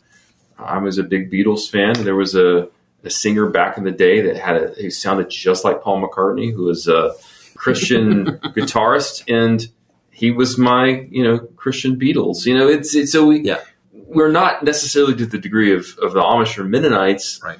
I 0.58 0.78
was 0.78 0.98
a 0.98 1.02
big 1.02 1.30
Beatles 1.30 1.68
fan. 1.70 2.04
There 2.04 2.16
was 2.16 2.34
a, 2.34 2.68
a 3.06 3.10
singer 3.10 3.48
back 3.48 3.78
in 3.78 3.84
the 3.84 3.90
day 3.92 4.20
that 4.22 4.36
had 4.36 4.56
a, 4.56 4.68
who 4.80 4.90
sounded 4.90 5.30
just 5.30 5.64
like 5.64 5.82
Paul 5.82 6.02
McCartney, 6.02 6.52
who 6.52 6.64
was 6.64 6.88
a 6.88 7.14
Christian 7.54 8.26
guitarist, 8.56 9.24
and 9.28 9.66
he 10.10 10.30
was 10.30 10.58
my 10.58 11.06
you 11.10 11.22
know 11.24 11.38
Christian 11.56 11.98
Beatles. 11.98 12.46
You 12.46 12.56
know, 12.58 12.68
it's, 12.68 12.94
it's 12.94 13.12
so 13.12 13.26
we 13.26 13.40
Yeah. 13.40 13.60
we're 13.92 14.30
not 14.32 14.62
necessarily 14.62 15.14
to 15.16 15.26
the 15.26 15.38
degree 15.38 15.72
of, 15.74 15.86
of 16.02 16.12
the 16.12 16.20
Amish 16.20 16.58
or 16.58 16.64
Mennonites, 16.64 17.40
Right. 17.42 17.58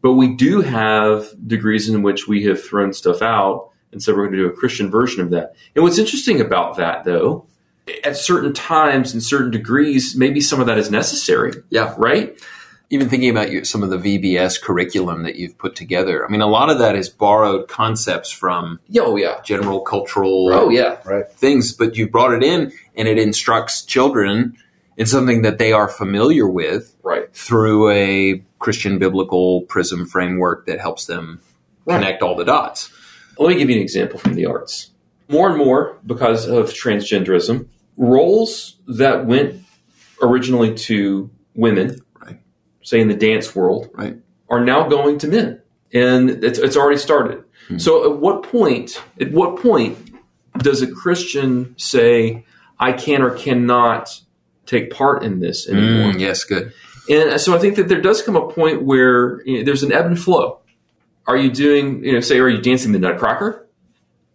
But 0.00 0.14
we 0.14 0.34
do 0.34 0.62
have 0.62 1.28
degrees 1.46 1.88
in 1.88 2.02
which 2.02 2.26
we 2.26 2.42
have 2.46 2.60
thrown 2.62 2.92
stuff 2.92 3.22
out, 3.22 3.70
and 3.92 4.02
so 4.02 4.12
we're 4.12 4.26
going 4.26 4.32
to 4.32 4.38
do 4.38 4.46
a 4.46 4.52
Christian 4.52 4.90
version 4.90 5.22
of 5.22 5.30
that. 5.30 5.54
And 5.76 5.84
what's 5.84 5.98
interesting 5.98 6.40
about 6.40 6.76
that, 6.78 7.04
though, 7.04 7.46
at 8.02 8.16
certain 8.16 8.52
times 8.52 9.12
and 9.12 9.22
certain 9.22 9.52
degrees, 9.52 10.16
maybe 10.16 10.40
some 10.40 10.58
of 10.60 10.66
that 10.66 10.76
is 10.76 10.90
necessary, 10.90 11.52
Yeah. 11.70 11.94
right? 11.98 12.36
Even 12.92 13.08
thinking 13.08 13.30
about 13.30 13.50
your, 13.50 13.64
some 13.64 13.82
of 13.82 13.88
the 13.88 13.96
VBS 13.96 14.60
curriculum 14.60 15.22
that 15.22 15.36
you've 15.36 15.56
put 15.56 15.74
together, 15.74 16.26
I 16.26 16.30
mean, 16.30 16.42
a 16.42 16.46
lot 16.46 16.68
of 16.68 16.78
that 16.80 16.94
is 16.94 17.08
borrowed 17.08 17.66
concepts 17.66 18.30
from 18.30 18.80
oh 18.98 19.16
yeah, 19.16 19.40
general 19.42 19.80
cultural 19.80 20.52
oh 20.52 20.68
yeah, 20.68 20.98
Right. 21.06 21.28
things, 21.32 21.72
but 21.72 21.96
you 21.96 22.06
brought 22.06 22.34
it 22.34 22.42
in 22.42 22.70
and 22.94 23.08
it 23.08 23.18
instructs 23.18 23.82
children 23.82 24.58
in 24.98 25.06
something 25.06 25.40
that 25.40 25.56
they 25.56 25.72
are 25.72 25.88
familiar 25.88 26.46
with 26.46 26.94
right. 27.02 27.34
through 27.34 27.90
a 27.90 28.44
Christian 28.58 28.98
biblical 28.98 29.62
prism 29.62 30.04
framework 30.04 30.66
that 30.66 30.78
helps 30.78 31.06
them 31.06 31.40
Right. 31.86 31.96
connect 31.96 32.22
all 32.22 32.36
the 32.36 32.44
dots. 32.44 32.92
Let 33.38 33.48
me 33.48 33.56
give 33.56 33.70
you 33.70 33.76
an 33.76 33.82
example 33.82 34.18
from 34.18 34.34
the 34.34 34.44
arts. 34.44 34.90
More 35.28 35.48
and 35.48 35.56
more, 35.56 35.98
because 36.04 36.46
of 36.46 36.66
transgenderism, 36.66 37.68
roles 37.96 38.76
that 38.86 39.24
went 39.24 39.62
originally 40.20 40.74
to 40.74 41.30
women, 41.54 41.88
Right. 41.88 42.01
Say 42.82 43.00
in 43.00 43.08
the 43.08 43.14
dance 43.14 43.54
world, 43.54 43.90
Right. 43.94 44.16
are 44.48 44.64
now 44.64 44.88
going 44.88 45.18
to 45.18 45.28
men, 45.28 45.60
and 45.92 46.30
it's, 46.44 46.58
it's 46.58 46.76
already 46.76 46.98
started. 46.98 47.44
So, 47.78 48.10
at 48.12 48.18
what 48.18 48.42
point? 48.42 49.00
At 49.20 49.32
what 49.32 49.56
point 49.62 49.96
does 50.58 50.82
a 50.82 50.86
Christian 50.86 51.74
say, 51.78 52.44
"I 52.78 52.92
can 52.92 53.22
or 53.22 53.30
cannot 53.30 54.20
take 54.66 54.90
part 54.90 55.22
in 55.22 55.40
this 55.40 55.68
anymore"? 55.68 56.12
Mm, 56.12 56.20
yes, 56.20 56.44
good. 56.44 56.72
And 57.08 57.40
so 57.40 57.54
I 57.54 57.58
think 57.58 57.76
that 57.76 57.88
there 57.88 58.00
does 58.00 58.20
come 58.22 58.36
a 58.36 58.46
point 58.48 58.82
where 58.82 59.42
you 59.46 59.58
know, 59.58 59.64
there's 59.64 59.82
an 59.82 59.92
ebb 59.92 60.06
and 60.06 60.18
flow. 60.18 60.58
Are 61.26 61.36
you 61.36 61.50
doing, 61.50 62.04
you 62.04 62.12
know, 62.12 62.20
say, 62.20 62.38
are 62.40 62.48
you 62.48 62.60
dancing 62.60 62.92
the 62.92 62.98
Nutcracker? 62.98 63.66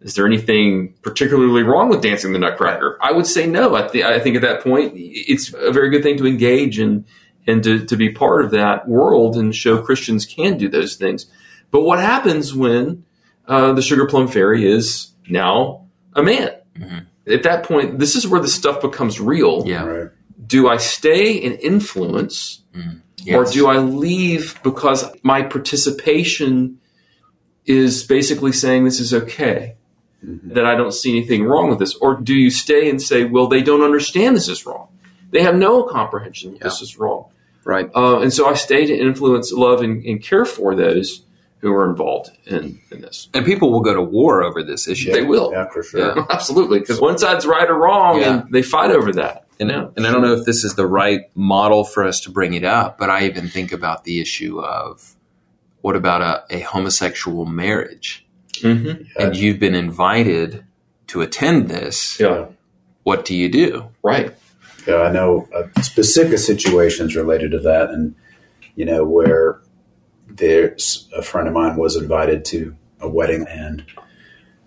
Is 0.01 0.15
there 0.15 0.25
anything 0.25 0.93
particularly 1.01 1.63
wrong 1.63 1.89
with 1.89 2.01
dancing 2.01 2.31
the 2.33 2.39
Nutcracker? 2.39 2.97
I 3.01 3.11
would 3.11 3.25
say 3.27 3.45
no. 3.47 3.75
I, 3.75 3.87
th- 3.87 4.03
I 4.05 4.19
think 4.19 4.35
at 4.35 4.41
that 4.41 4.61
point, 4.63 4.93
it's 4.95 5.53
a 5.53 5.71
very 5.71 5.89
good 5.89 6.01
thing 6.03 6.17
to 6.17 6.25
engage 6.27 6.77
and 6.79 7.03
and 7.47 7.63
to, 7.63 7.85
to 7.85 7.95
be 7.97 8.09
part 8.09 8.43
of 8.45 8.51
that 8.51 8.87
world 8.87 9.37
and 9.37 9.55
show 9.55 9.81
Christians 9.81 10.25
can 10.25 10.57
do 10.57 10.67
those 10.69 10.95
things. 10.95 11.25
But 11.71 11.81
what 11.81 11.99
happens 11.99 12.53
when 12.53 13.05
uh, 13.47 13.73
the 13.73 13.81
Sugar 13.81 14.05
Plum 14.05 14.27
Fairy 14.27 14.69
is 14.69 15.11
now 15.29 15.87
a 16.13 16.21
man? 16.23 16.51
Mhm. 16.77 17.05
At 17.27 17.43
that 17.43 17.63
point, 17.63 17.99
this 17.99 18.15
is 18.15 18.27
where 18.27 18.39
the 18.41 18.47
stuff 18.47 18.81
becomes 18.81 19.19
real 19.19 19.63
Yeah. 19.65 19.83
Right. 19.85 20.09
do 20.45 20.67
I 20.69 20.77
stay 20.77 21.41
and 21.43 21.57
influence 21.59 22.61
or 22.75 23.43
Yes. 23.43 23.51
do 23.53 23.67
I 23.67 23.77
leave 23.79 24.59
because 24.63 25.03
my 25.23 25.41
participation 25.43 26.79
is 27.65 28.03
basically 28.03 28.51
saying 28.53 28.85
this 28.85 28.99
is 28.99 29.13
okay? 29.13 29.75
That 30.23 30.65
I 30.65 30.75
don't 30.75 30.93
see 30.93 31.11
anything 31.15 31.43
wrong 31.43 31.69
with 31.69 31.79
this? 31.79 31.95
Or 31.95 32.15
do 32.19 32.33
you 32.33 32.49
stay 32.49 32.89
and 32.89 33.01
say, 33.01 33.23
well, 33.25 33.47
they 33.47 33.61
don't 33.61 33.81
understand 33.83 34.35
this 34.35 34.47
is 34.49 34.65
wrong? 34.65 34.87
They 35.31 35.41
have 35.43 35.55
no 35.55 35.83
comprehension 35.83 36.53
that 36.53 36.63
this 36.63 36.81
is 36.81 36.97
wrong. 36.97 37.25
Right. 37.67 37.89
Uh, 37.93 38.19
and 38.21 38.31
so 38.31 38.47
I 38.47 38.53
stay 38.53 38.85
to 38.85 38.97
influence, 38.97 39.51
love, 39.51 39.81
and, 39.81 40.03
and 40.05 40.23
care 40.23 40.45
for 40.45 40.73
those 40.73 41.23
who 41.59 41.73
are 41.73 41.89
involved 41.89 42.29
in, 42.45 42.79
in 42.91 43.01
this. 43.01 43.27
And 43.33 43.45
people 43.45 43.71
will 43.71 43.81
go 43.81 43.93
to 43.93 44.01
war 44.01 44.41
over 44.41 44.63
this 44.63 44.87
issue. 44.87 45.11
They 45.11 45.23
will. 45.23 45.51
Yeah, 45.51 45.67
for 45.73 45.83
sure. 45.83 46.15
Yeah. 46.15 46.25
Absolutely. 46.29 46.79
Because 46.79 47.01
one 47.01 47.17
side's 47.17 47.45
right 47.45 47.69
or 47.69 47.75
wrong, 47.75 48.21
Yeah. 48.21 48.41
and 48.41 48.53
they 48.53 48.61
fight 48.61 48.91
over 48.91 49.11
that. 49.13 49.47
And, 49.59 49.69
Yeah. 49.69 49.87
and 49.97 50.07
I 50.07 50.11
don't 50.11 50.21
know 50.21 50.33
if 50.33 50.45
this 50.45 50.63
is 50.63 50.75
the 50.75 50.85
right 50.87 51.21
model 51.35 51.83
for 51.83 52.05
us 52.05 52.21
to 52.21 52.31
bring 52.31 52.53
it 52.53 52.63
up, 52.63 52.97
but 52.97 53.09
I 53.09 53.25
even 53.25 53.49
think 53.49 53.73
about 53.73 54.05
the 54.05 54.21
issue 54.21 54.61
of 54.61 55.15
what 55.81 55.95
about 55.97 56.21
a, 56.21 56.57
a 56.57 56.59
homosexual 56.61 57.45
marriage? 57.45 58.25
Mm-hmm. 58.61 59.03
And 59.21 59.35
you've 59.35 59.59
been 59.59 59.75
invited 59.75 60.63
to 61.07 61.21
attend 61.21 61.67
this. 61.69 62.19
Yeah. 62.19 62.45
What 63.03 63.25
do 63.25 63.35
you 63.35 63.49
do? 63.49 63.89
Right. 64.03 64.33
I 64.89 65.11
know 65.11 65.47
uh, 65.53 65.81
specific 65.81 66.39
situations 66.39 67.15
related 67.15 67.51
to 67.51 67.59
that, 67.59 67.89
and 67.89 68.15
you 68.75 68.85
know 68.85 69.03
where 69.03 69.59
there's 70.27 71.07
a 71.15 71.21
friend 71.21 71.47
of 71.47 71.53
mine 71.53 71.75
was 71.77 71.95
invited 71.95 72.45
to 72.45 72.75
a 72.99 73.09
wedding 73.09 73.45
and 73.49 73.83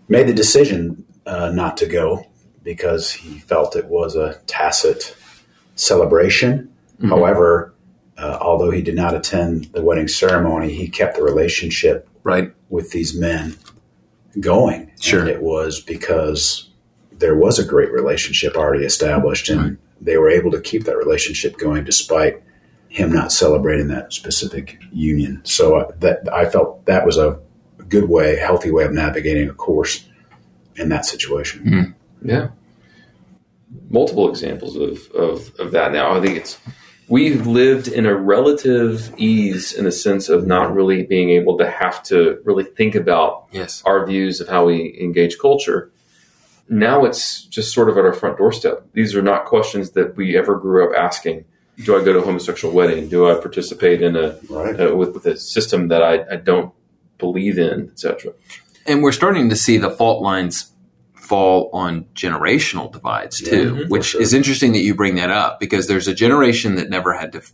made 0.08 0.26
the 0.26 0.32
decision 0.34 1.04
uh, 1.26 1.50
not 1.50 1.76
to 1.78 1.86
go 1.86 2.26
because 2.62 3.12
he 3.12 3.38
felt 3.38 3.76
it 3.76 3.86
was 3.86 4.16
a 4.16 4.34
tacit 4.46 5.16
celebration. 5.74 6.72
However, 7.08 7.72
uh, 8.18 8.36
although 8.40 8.70
he 8.70 8.82
did 8.82 8.94
not 8.94 9.14
attend 9.14 9.64
the 9.72 9.82
wedding 9.82 10.08
ceremony, 10.08 10.72
he 10.74 10.88
kept 10.88 11.16
the 11.16 11.22
relationship 11.22 12.06
Right. 12.22 12.52
with 12.68 12.90
these 12.90 13.18
men 13.18 13.56
going. 14.38 14.90
Sure. 15.00 15.20
And 15.20 15.28
it 15.30 15.40
was 15.42 15.80
because 15.80 16.68
there 17.12 17.34
was 17.34 17.58
a 17.58 17.64
great 17.64 17.90
relationship 17.90 18.54
already 18.56 18.84
established, 18.84 19.48
and 19.48 19.78
they 20.00 20.16
were 20.16 20.30
able 20.30 20.50
to 20.52 20.60
keep 20.60 20.84
that 20.84 20.96
relationship 20.96 21.58
going 21.58 21.84
despite 21.84 22.42
him 22.88 23.12
not 23.12 23.30
celebrating 23.32 23.88
that 23.88 24.12
specific 24.12 24.78
union. 24.92 25.40
So 25.44 25.76
uh, 25.76 25.92
that 26.00 26.20
I 26.32 26.48
felt 26.48 26.86
that 26.86 27.06
was 27.06 27.16
a 27.18 27.38
good 27.88 28.08
way, 28.08 28.36
healthy 28.36 28.70
way 28.70 28.84
of 28.84 28.92
navigating 28.92 29.48
a 29.48 29.52
course 29.54 30.08
in 30.76 30.88
that 30.88 31.04
situation. 31.04 31.94
Yeah. 32.22 32.48
Multiple 33.88 34.28
examples 34.28 34.76
of, 34.76 35.08
of, 35.12 35.54
of 35.60 35.70
that 35.72 35.92
now. 35.92 36.16
I 36.16 36.20
think 36.20 36.38
it's 36.38 36.58
we've 37.08 37.46
lived 37.46 37.86
in 37.88 38.06
a 38.06 38.14
relative 38.16 39.12
ease 39.16 39.72
in 39.72 39.84
the 39.84 39.92
sense 39.92 40.28
of 40.28 40.46
not 40.46 40.74
really 40.74 41.04
being 41.04 41.30
able 41.30 41.58
to 41.58 41.70
have 41.70 42.02
to 42.04 42.40
really 42.44 42.64
think 42.64 42.94
about 42.94 43.46
Yes. 43.52 43.82
our 43.84 44.04
views 44.06 44.40
of 44.40 44.48
how 44.48 44.66
we 44.66 44.96
engage 45.00 45.38
culture. 45.38 45.92
Now 46.72 47.04
it's 47.04 47.42
just 47.44 47.74
sort 47.74 47.88
of 47.90 47.98
at 47.98 48.04
our 48.04 48.12
front 48.12 48.38
doorstep. 48.38 48.86
These 48.92 49.14
are 49.16 49.22
not 49.22 49.44
questions 49.44 49.90
that 49.90 50.16
we 50.16 50.36
ever 50.38 50.56
grew 50.56 50.88
up 50.88 50.96
asking. 50.96 51.44
Do 51.84 51.98
I 51.98 52.04
go 52.04 52.12
to 52.12 52.20
a 52.20 52.22
homosexual 52.24 52.72
wedding? 52.72 53.08
Do 53.08 53.28
I 53.28 53.34
participate 53.40 54.00
in 54.02 54.14
a 54.16 54.38
Right. 54.48 54.78
uh, 54.80 54.94
with, 54.96 55.12
with 55.14 55.26
a 55.26 55.36
system 55.36 55.88
that 55.88 56.02
I, 56.02 56.24
I 56.32 56.36
don't 56.36 56.72
believe 57.18 57.58
in, 57.58 57.90
etc. 57.92 58.32
And 58.86 59.02
we're 59.02 59.12
starting 59.12 59.50
to 59.50 59.56
see 59.56 59.78
the 59.78 59.90
fault 59.90 60.22
lines 60.22 60.72
fall 61.14 61.70
on 61.72 62.04
generational 62.14 62.90
divides 62.92 63.38
too, 63.40 63.74
Mhm. 63.74 63.88
which 63.88 64.04
sure. 64.06 64.20
is 64.22 64.32
interesting 64.32 64.72
that 64.72 64.80
you 64.80 64.94
bring 64.94 65.16
that 65.16 65.30
up 65.30 65.58
because 65.60 65.86
there's 65.88 66.08
a 66.08 66.14
generation 66.14 66.76
that 66.76 66.88
never 66.90 67.12
had 67.14 67.32
to 67.32 67.38
f- 67.38 67.52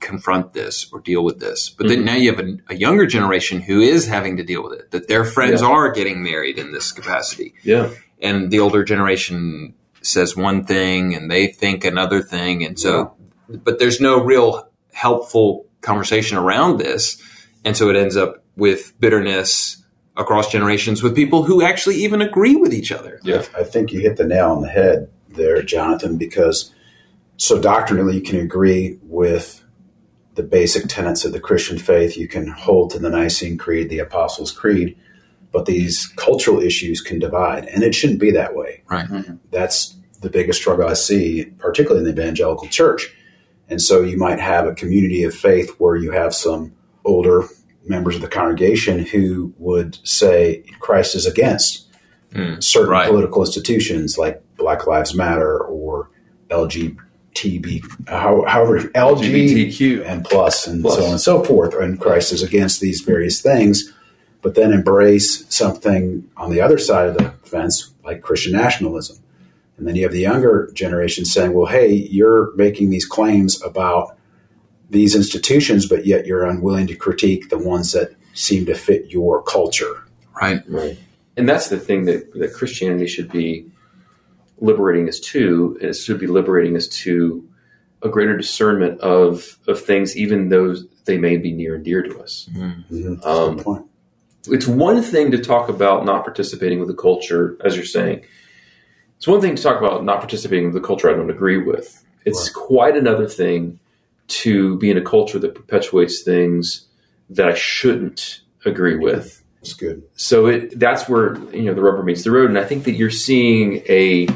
confront 0.00 0.52
this 0.52 0.86
or 0.92 1.00
deal 1.00 1.24
with 1.24 1.40
this. 1.40 1.68
But 1.70 1.88
then 1.88 2.00
Mhm. 2.00 2.04
now 2.04 2.14
you 2.14 2.30
have 2.34 2.40
a, 2.46 2.56
a 2.68 2.76
younger 2.76 3.06
generation 3.06 3.60
who 3.60 3.80
is 3.80 4.06
having 4.06 4.36
to 4.36 4.44
deal 4.44 4.62
with 4.62 4.74
it, 4.78 4.90
that 4.92 5.08
their 5.08 5.24
friends 5.24 5.60
Yeah. 5.62 5.68
are 5.68 5.90
getting 5.90 6.22
married 6.22 6.58
in 6.58 6.72
this 6.72 6.92
capacity. 6.92 7.54
Yeah, 7.64 7.90
And 8.20 8.50
the 8.50 8.60
older 8.60 8.84
generation 8.84 9.74
says 10.02 10.36
one 10.36 10.64
thing 10.64 11.14
and 11.14 11.30
they 11.30 11.48
think 11.48 11.84
another 11.84 12.22
thing. 12.22 12.64
And 12.64 12.78
so, 12.78 13.14
but 13.48 13.78
there's 13.78 14.00
no 14.00 14.22
real 14.22 14.70
helpful 14.92 15.66
conversation 15.80 16.38
around 16.38 16.78
this. 16.78 17.20
And 17.64 17.76
so 17.76 17.88
it 17.90 17.96
ends 17.96 18.16
up 18.16 18.44
with 18.56 18.98
bitterness 19.00 19.84
across 20.16 20.50
generations 20.50 21.02
with 21.02 21.14
people 21.14 21.42
who 21.42 21.62
actually 21.62 21.96
even 21.96 22.22
agree 22.22 22.56
with 22.56 22.72
each 22.72 22.90
other. 22.90 23.20
yeah, 23.22 23.44
I 23.56 23.64
think 23.64 23.92
you 23.92 24.00
hit 24.00 24.16
the 24.16 24.24
nail 24.24 24.50
on 24.50 24.62
the 24.62 24.68
head 24.68 25.10
there, 25.28 25.60
Jonathan, 25.62 26.16
because 26.16 26.72
so 27.36 27.60
doctrinally 27.60 28.14
you 28.14 28.22
can 28.22 28.40
agree 28.40 28.98
with 29.02 29.62
the 30.34 30.42
basic 30.42 30.88
tenets 30.88 31.24
of 31.24 31.32
the 31.32 31.40
Christian 31.40 31.78
faith. 31.78 32.16
You 32.16 32.28
can 32.28 32.48
hold 32.48 32.90
to 32.90 32.98
the 32.98 33.10
Nicene 33.10 33.58
Creed, 33.58 33.90
the 33.90 33.98
Apostles' 33.98 34.52
Creed, 34.52 34.96
but 35.56 35.64
these 35.64 36.06
cultural 36.16 36.60
issues 36.60 37.00
can 37.00 37.18
divide, 37.18 37.64
and 37.64 37.82
it 37.82 37.94
shouldn't 37.94 38.20
be 38.20 38.30
that 38.32 38.54
way. 38.54 38.82
Right. 38.90 39.06
That's 39.50 39.96
the 40.20 40.28
biggest 40.28 40.60
struggle 40.60 40.86
I 40.86 40.92
see, 40.92 41.46
particularly 41.58 42.00
in 42.06 42.14
the 42.14 42.20
evangelical 42.22 42.68
church. 42.68 43.10
And 43.70 43.80
so 43.80 44.02
you 44.02 44.18
might 44.18 44.38
have 44.38 44.66
a 44.66 44.74
community 44.74 45.22
of 45.22 45.34
faith 45.34 45.70
where 45.78 45.96
you 45.96 46.10
have 46.10 46.34
some 46.34 46.74
older 47.06 47.44
members 47.86 48.16
of 48.16 48.20
the 48.20 48.28
congregation 48.28 48.98
who 49.06 49.54
would 49.56 49.96
say 50.06 50.62
Christ 50.80 51.14
is 51.14 51.26
against 51.26 51.84
Mm, 52.34 52.62
certain 52.62 52.90
right. 52.90 53.08
political 53.08 53.42
institutions 53.42 54.18
like 54.18 54.42
Black 54.58 54.86
Lives 54.86 55.14
Matter 55.14 55.58
or 55.60 56.10
LGTB, 56.50 57.82
how, 58.08 58.44
however, 58.46 58.80
LG 58.80 58.90
LGBTQ. 58.94 60.04
and 60.06 60.24
plus 60.24 60.66
and 60.66 60.82
Plus. 60.82 60.96
so 60.96 61.04
on 61.04 61.10
and 61.12 61.20
so 61.20 61.42
forth. 61.44 61.74
And 61.74 61.98
Christ 62.00 62.32
is 62.32 62.42
against 62.42 62.80
these 62.80 63.00
various 63.00 63.40
things, 63.40 63.92
but 64.46 64.54
then 64.54 64.72
embrace 64.72 65.44
something 65.52 66.30
on 66.36 66.52
the 66.52 66.60
other 66.60 66.78
side 66.78 67.08
of 67.08 67.18
the 67.18 67.32
fence 67.42 67.90
like 68.04 68.22
Christian 68.22 68.52
nationalism. 68.52 69.18
And 69.76 69.88
then 69.88 69.96
you 69.96 70.04
have 70.04 70.12
the 70.12 70.20
younger 70.20 70.70
generation 70.72 71.24
saying, 71.24 71.52
well, 71.52 71.66
hey, 71.66 71.92
you're 71.92 72.54
making 72.54 72.90
these 72.90 73.04
claims 73.04 73.60
about 73.64 74.16
these 74.88 75.16
institutions, 75.16 75.88
but 75.88 76.06
yet 76.06 76.26
you're 76.26 76.46
unwilling 76.46 76.86
to 76.86 76.94
critique 76.94 77.48
the 77.48 77.58
ones 77.58 77.90
that 77.90 78.14
seem 78.34 78.66
to 78.66 78.76
fit 78.76 79.10
your 79.10 79.42
culture. 79.42 80.04
Right. 80.40 80.62
Right. 80.68 80.96
And 81.36 81.48
that's 81.48 81.68
the 81.68 81.80
thing 81.80 82.04
that, 82.04 82.32
that 82.34 82.52
Christianity 82.54 83.08
should 83.08 83.32
be 83.32 83.68
liberating 84.58 85.08
us 85.08 85.18
to. 85.18 85.76
and 85.80 85.90
It 85.90 85.94
should 85.94 86.20
be 86.20 86.28
liberating 86.28 86.76
us 86.76 86.86
to 87.02 87.48
a 88.00 88.08
greater 88.08 88.36
discernment 88.36 89.00
of 89.00 89.58
of 89.66 89.82
things, 89.82 90.16
even 90.16 90.50
though 90.50 90.76
they 91.04 91.18
may 91.18 91.36
be 91.36 91.50
near 91.50 91.74
and 91.74 91.84
dear 91.84 92.02
to 92.02 92.20
us. 92.20 92.48
Mm-hmm. 92.52 93.28
Um, 93.28 93.56
Good 93.56 93.64
point. 93.64 93.86
It's 94.48 94.66
one 94.66 95.02
thing 95.02 95.30
to 95.30 95.38
talk 95.38 95.68
about 95.68 96.04
not 96.04 96.24
participating 96.24 96.78
with 96.78 96.88
the 96.88 96.94
culture, 96.94 97.56
as 97.64 97.76
you're 97.76 97.84
saying. 97.84 98.24
It's 99.16 99.26
one 99.26 99.40
thing 99.40 99.56
to 99.56 99.62
talk 99.62 99.78
about 99.78 100.04
not 100.04 100.18
participating 100.18 100.66
with 100.66 100.74
the 100.74 100.86
culture 100.86 101.10
I 101.10 101.14
don't 101.14 101.30
agree 101.30 101.62
with. 101.62 102.04
It's 102.24 102.50
quite 102.50 102.96
another 102.96 103.28
thing 103.28 103.78
to 104.28 104.76
be 104.78 104.90
in 104.90 104.96
a 104.96 105.02
culture 105.02 105.38
that 105.38 105.54
perpetuates 105.54 106.22
things 106.22 106.86
that 107.30 107.48
I 107.48 107.54
shouldn't 107.54 108.40
agree 108.64 108.96
with. 108.96 109.42
It's 109.62 109.72
good. 109.74 110.02
So 110.16 110.46
it 110.46 110.78
that's 110.78 111.08
where 111.08 111.38
you 111.54 111.62
know 111.62 111.74
the 111.74 111.82
rubber 111.82 112.02
meets 112.02 112.24
the 112.24 112.30
road, 112.30 112.50
and 112.50 112.58
I 112.58 112.64
think 112.64 112.84
that 112.84 112.92
you're 112.92 113.10
seeing 113.10 113.82
a 113.88 114.28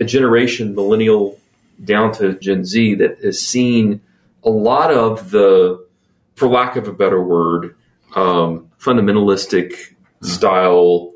a 0.00 0.04
generation, 0.04 0.74
millennial 0.74 1.38
down 1.82 2.12
to 2.12 2.34
Gen 2.38 2.64
Z, 2.64 2.96
that 2.96 3.18
has 3.22 3.40
seen 3.40 4.00
a 4.44 4.50
lot 4.50 4.92
of 4.92 5.30
the, 5.30 5.84
for 6.34 6.48
lack 6.48 6.76
of 6.76 6.88
a 6.88 6.92
better 6.92 7.22
word, 7.22 7.76
um, 8.14 8.70
fundamentalistic 8.82 9.94
style 10.22 11.12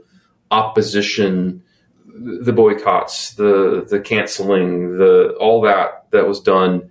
opposition, 0.51 1.63
the 2.07 2.53
boycotts, 2.53 3.35
the 3.35 3.87
the 3.89 4.01
canceling, 4.01 4.99
the 4.99 5.37
all 5.41 5.61
that 5.63 6.07
that 6.13 6.27
was 6.27 6.41
done, 6.41 6.91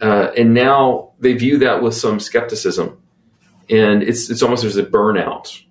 uh, 0.00 0.30
and 0.36 0.54
now 0.54 1.12
they 1.18 1.32
view 1.32 1.58
that 1.58 1.82
with 1.82 1.94
some 1.94 2.20
skepticism, 2.20 3.00
and 3.68 4.02
it's 4.02 4.30
it's 4.30 4.42
almost 4.42 4.62
there's 4.62 4.76
a 4.76 4.84
burnout 4.84 5.62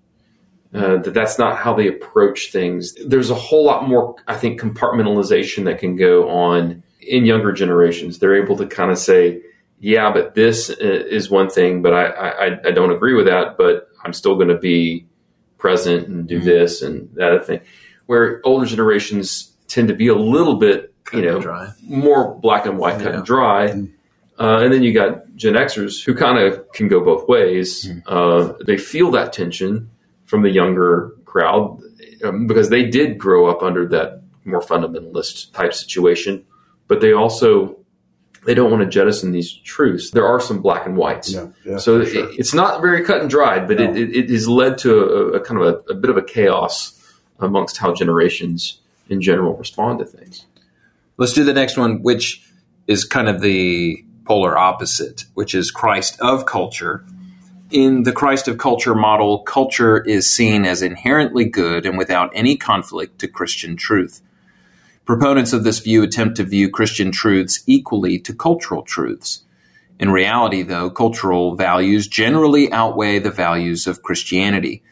uh, 0.74 0.98
that 0.98 1.14
that's 1.14 1.40
not 1.40 1.58
how 1.58 1.74
they 1.74 1.88
approach 1.88 2.52
things. 2.52 2.94
There's 3.06 3.30
a 3.30 3.36
whole 3.36 3.66
lot 3.66 3.88
more, 3.88 4.16
I 4.28 4.36
think, 4.36 4.62
compartmentalization 4.62 5.66
that 5.66 5.80
can 5.80 5.96
go 5.96 6.30
on 6.30 6.84
in 7.02 7.26
younger 7.26 7.52
generations. 7.52 8.20
They're 8.20 8.42
able 8.42 8.56
to 8.58 8.68
kind 8.68 8.92
of 8.92 9.00
say, 9.00 9.42
"Yeah, 9.80 10.12
but 10.12 10.36
this 10.36 10.70
is 10.70 11.30
one 11.30 11.50
thing, 11.50 11.82
but 11.82 11.94
I 11.94 12.06
I, 12.06 12.46
I 12.68 12.72
don't 12.72 12.92
agree 12.92 13.14
with 13.14 13.26
that, 13.28 13.58
but 13.58 13.90
I'm 14.04 14.14
still 14.14 14.36
going 14.36 14.48
to 14.50 14.58
be 14.58 15.06
present 15.58 16.08
and 16.08 16.28
do 16.28 16.40
this 16.40 16.82
and 16.82 17.10
that 17.16 17.32
other 17.34 17.44
thing." 17.44 17.62
Where 18.06 18.42
older 18.44 18.66
generations 18.66 19.52
tend 19.68 19.88
to 19.90 19.94
be 19.94 20.08
a 20.08 20.16
little 20.16 20.56
bit, 20.56 20.94
you 21.14 21.22
know, 21.22 21.72
more 21.84 22.34
black 22.36 22.66
and 22.66 22.78
white, 22.80 22.96
cut 23.00 23.12
Yeah. 23.12 23.18
and 23.18 23.26
dry. 23.26 23.66
Uh, 24.40 24.60
and 24.64 24.74
then 24.74 24.82
you 24.84 24.94
got 24.94 25.36
Gen 25.36 25.54
Xers 25.54 26.04
who 26.04 26.16
kind 26.16 26.38
of 26.40 26.72
can 26.72 26.88
go 26.88 27.04
both 27.04 27.28
ways. 27.28 27.88
Uh, 28.08 28.54
they 28.66 28.78
feel 28.78 29.12
that 29.12 29.32
tension 29.34 29.90
from 30.26 30.42
the 30.44 30.50
younger 30.50 31.12
crowd 31.26 31.80
um, 32.24 32.48
because 32.48 32.70
they 32.70 32.86
did 32.86 33.18
grow 33.18 33.48
up 33.48 33.62
under 33.62 33.86
that 33.90 34.22
more 34.46 34.62
fundamentalist 34.62 35.52
type 35.54 35.74
situation, 35.74 36.44
but 36.88 37.02
they 37.02 37.12
also 37.14 37.78
they 38.46 38.54
don't 38.54 38.72
want 38.72 38.84
to 38.84 38.90
jettison 38.90 39.32
these 39.32 39.52
truths. 39.52 40.12
There 40.12 40.26
are 40.28 40.40
some 40.40 40.62
black 40.62 40.86
and 40.86 40.96
whites. 40.98 41.32
Yeah, 41.34 41.48
yeah, 41.66 41.78
so 41.78 42.00
for 42.04 42.10
sure. 42.10 42.30
it, 42.30 42.40
it's 42.40 42.54
not 42.54 42.82
very 42.82 43.04
cut 43.04 43.22
and 43.22 43.30
dried, 43.30 43.68
but 43.68 43.78
No. 43.78 43.92
it, 43.92 43.98
it, 43.98 44.16
it 44.16 44.30
has 44.30 44.48
led 44.48 44.78
to 44.80 44.92
a, 45.00 45.26
a 45.34 45.40
kind 45.42 45.62
of 45.62 45.68
a, 45.88 45.92
a 45.92 45.96
bit 45.96 46.10
of 46.10 46.18
a 46.18 46.22
chaos 46.24 46.96
amongst 47.40 47.78
how 47.78 47.94
generations 47.94 48.80
in 49.10 49.22
general 49.22 49.56
respond 49.58 50.00
to 50.00 50.06
things. 50.06 50.46
Let's 51.18 51.34
do 51.34 51.44
the 51.44 51.54
next 51.54 51.78
one, 51.78 52.02
which 52.02 52.44
is 52.88 53.04
kind 53.04 53.28
of 53.28 53.42
the 53.42 54.04
polar 54.26 54.58
opposite, 54.58 55.26
which 55.34 55.54
is 55.56 55.72
Christ 55.72 56.20
of 56.22 56.46
culture. 56.46 57.04
In 57.72 58.04
the 58.04 58.12
Christ 58.12 58.48
of 58.48 58.58
culture 58.58 58.96
model, 58.96 59.40
culture 59.40 60.04
is 60.04 60.28
seen 60.28 60.66
as 60.66 60.82
inherently 60.82 61.46
good 61.46 61.86
and 61.86 61.98
without 61.98 62.32
any 62.34 62.56
conflict 62.58 63.20
to 63.20 63.28
Christian 63.28 63.76
truth. 63.76 64.22
Proponents 65.10 65.54
of 65.54 65.64
this 65.64 65.80
view 65.80 66.04
attempt 66.04 66.38
to 66.38 66.44
view 66.44 66.70
Christian 66.70 67.12
truths 67.12 67.64
equally 67.66 68.20
to 68.20 68.32
cultural 68.32 68.84
truths. 68.84 69.42
In 70.00 70.12
reality, 70.12 70.62
though, 70.62 70.92
cultural 70.92 71.56
values 71.56 72.08
generally 72.08 72.72
outweigh 72.72 73.18
the 73.18 73.32
values 73.32 73.88
of 73.88 74.04
Christianity. 74.04 74.84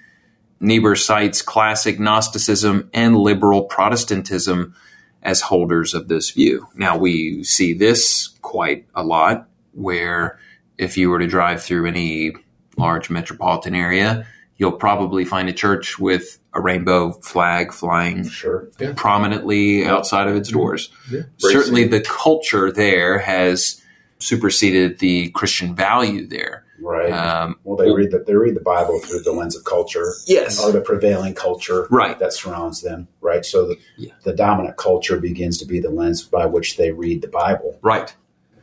Niebuhr 0.59 0.95
cites 0.95 1.43
classic 1.43 1.99
Gnosticism 1.99 2.89
and 2.95 3.15
liberal 3.15 3.65
Protestantism 3.65 4.73
as 5.21 5.41
holders 5.41 5.93
of 5.93 6.07
this 6.07 6.31
view. 6.31 6.67
Now, 6.73 6.97
we 6.97 7.43
see 7.43 7.73
this 7.73 8.29
quite 8.41 8.87
a 8.95 9.03
lot, 9.03 9.47
where 9.73 10.39
if 10.79 10.97
you 10.97 11.11
were 11.11 11.19
to 11.19 11.27
drive 11.27 11.61
through 11.61 11.85
any 11.85 12.33
large 12.75 13.11
metropolitan 13.11 13.75
area, 13.75 14.25
you'll 14.57 14.71
probably 14.71 15.23
find 15.25 15.47
a 15.49 15.53
church 15.53 15.99
with 15.99 16.39
a 16.53 16.61
rainbow 16.61 17.11
flag 17.21 17.71
flying 17.71 18.27
Sure. 18.27 18.67
prominently 18.95 19.85
outside 19.85 20.27
of 20.27 20.35
its 20.35 20.49
doors. 20.49 20.89
Yeah. 21.11 21.21
Certainly, 21.37 21.85
the 21.89 22.01
culture 22.01 22.71
there 22.71 23.19
has 23.19 23.81
superseded 24.19 24.99
the 24.99 25.29
Christian 25.29 25.75
value 25.75 26.27
there. 26.27 26.63
Right. 26.79 27.11
Um, 27.11 27.55
well, 27.63 27.75
they 27.77 27.91
read 27.91 28.11
the 28.11 28.19
they 28.25 28.35
read 28.35 28.55
the 28.55 28.59
Bible 28.61 28.99
through 28.99 29.21
the 29.21 29.31
lens 29.31 29.55
of 29.55 29.63
culture. 29.63 30.13
Yes. 30.27 30.63
Or 30.63 30.71
the 30.71 30.81
prevailing 30.81 31.33
culture. 31.33 31.87
Right. 31.89 32.17
That 32.19 32.33
surrounds 32.33 32.81
them. 32.81 33.07
Right. 33.21 33.43
So 33.45 33.67
the, 33.67 33.77
Yeah. 33.97 34.13
the 34.23 34.33
dominant 34.33 34.77
culture 34.77 35.19
begins 35.19 35.57
to 35.59 35.65
be 35.65 35.79
the 35.79 35.89
lens 35.89 36.21
by 36.23 36.45
which 36.45 36.77
they 36.77 36.91
read 36.91 37.21
the 37.23 37.27
Bible. 37.29 37.79
right. 37.81 38.15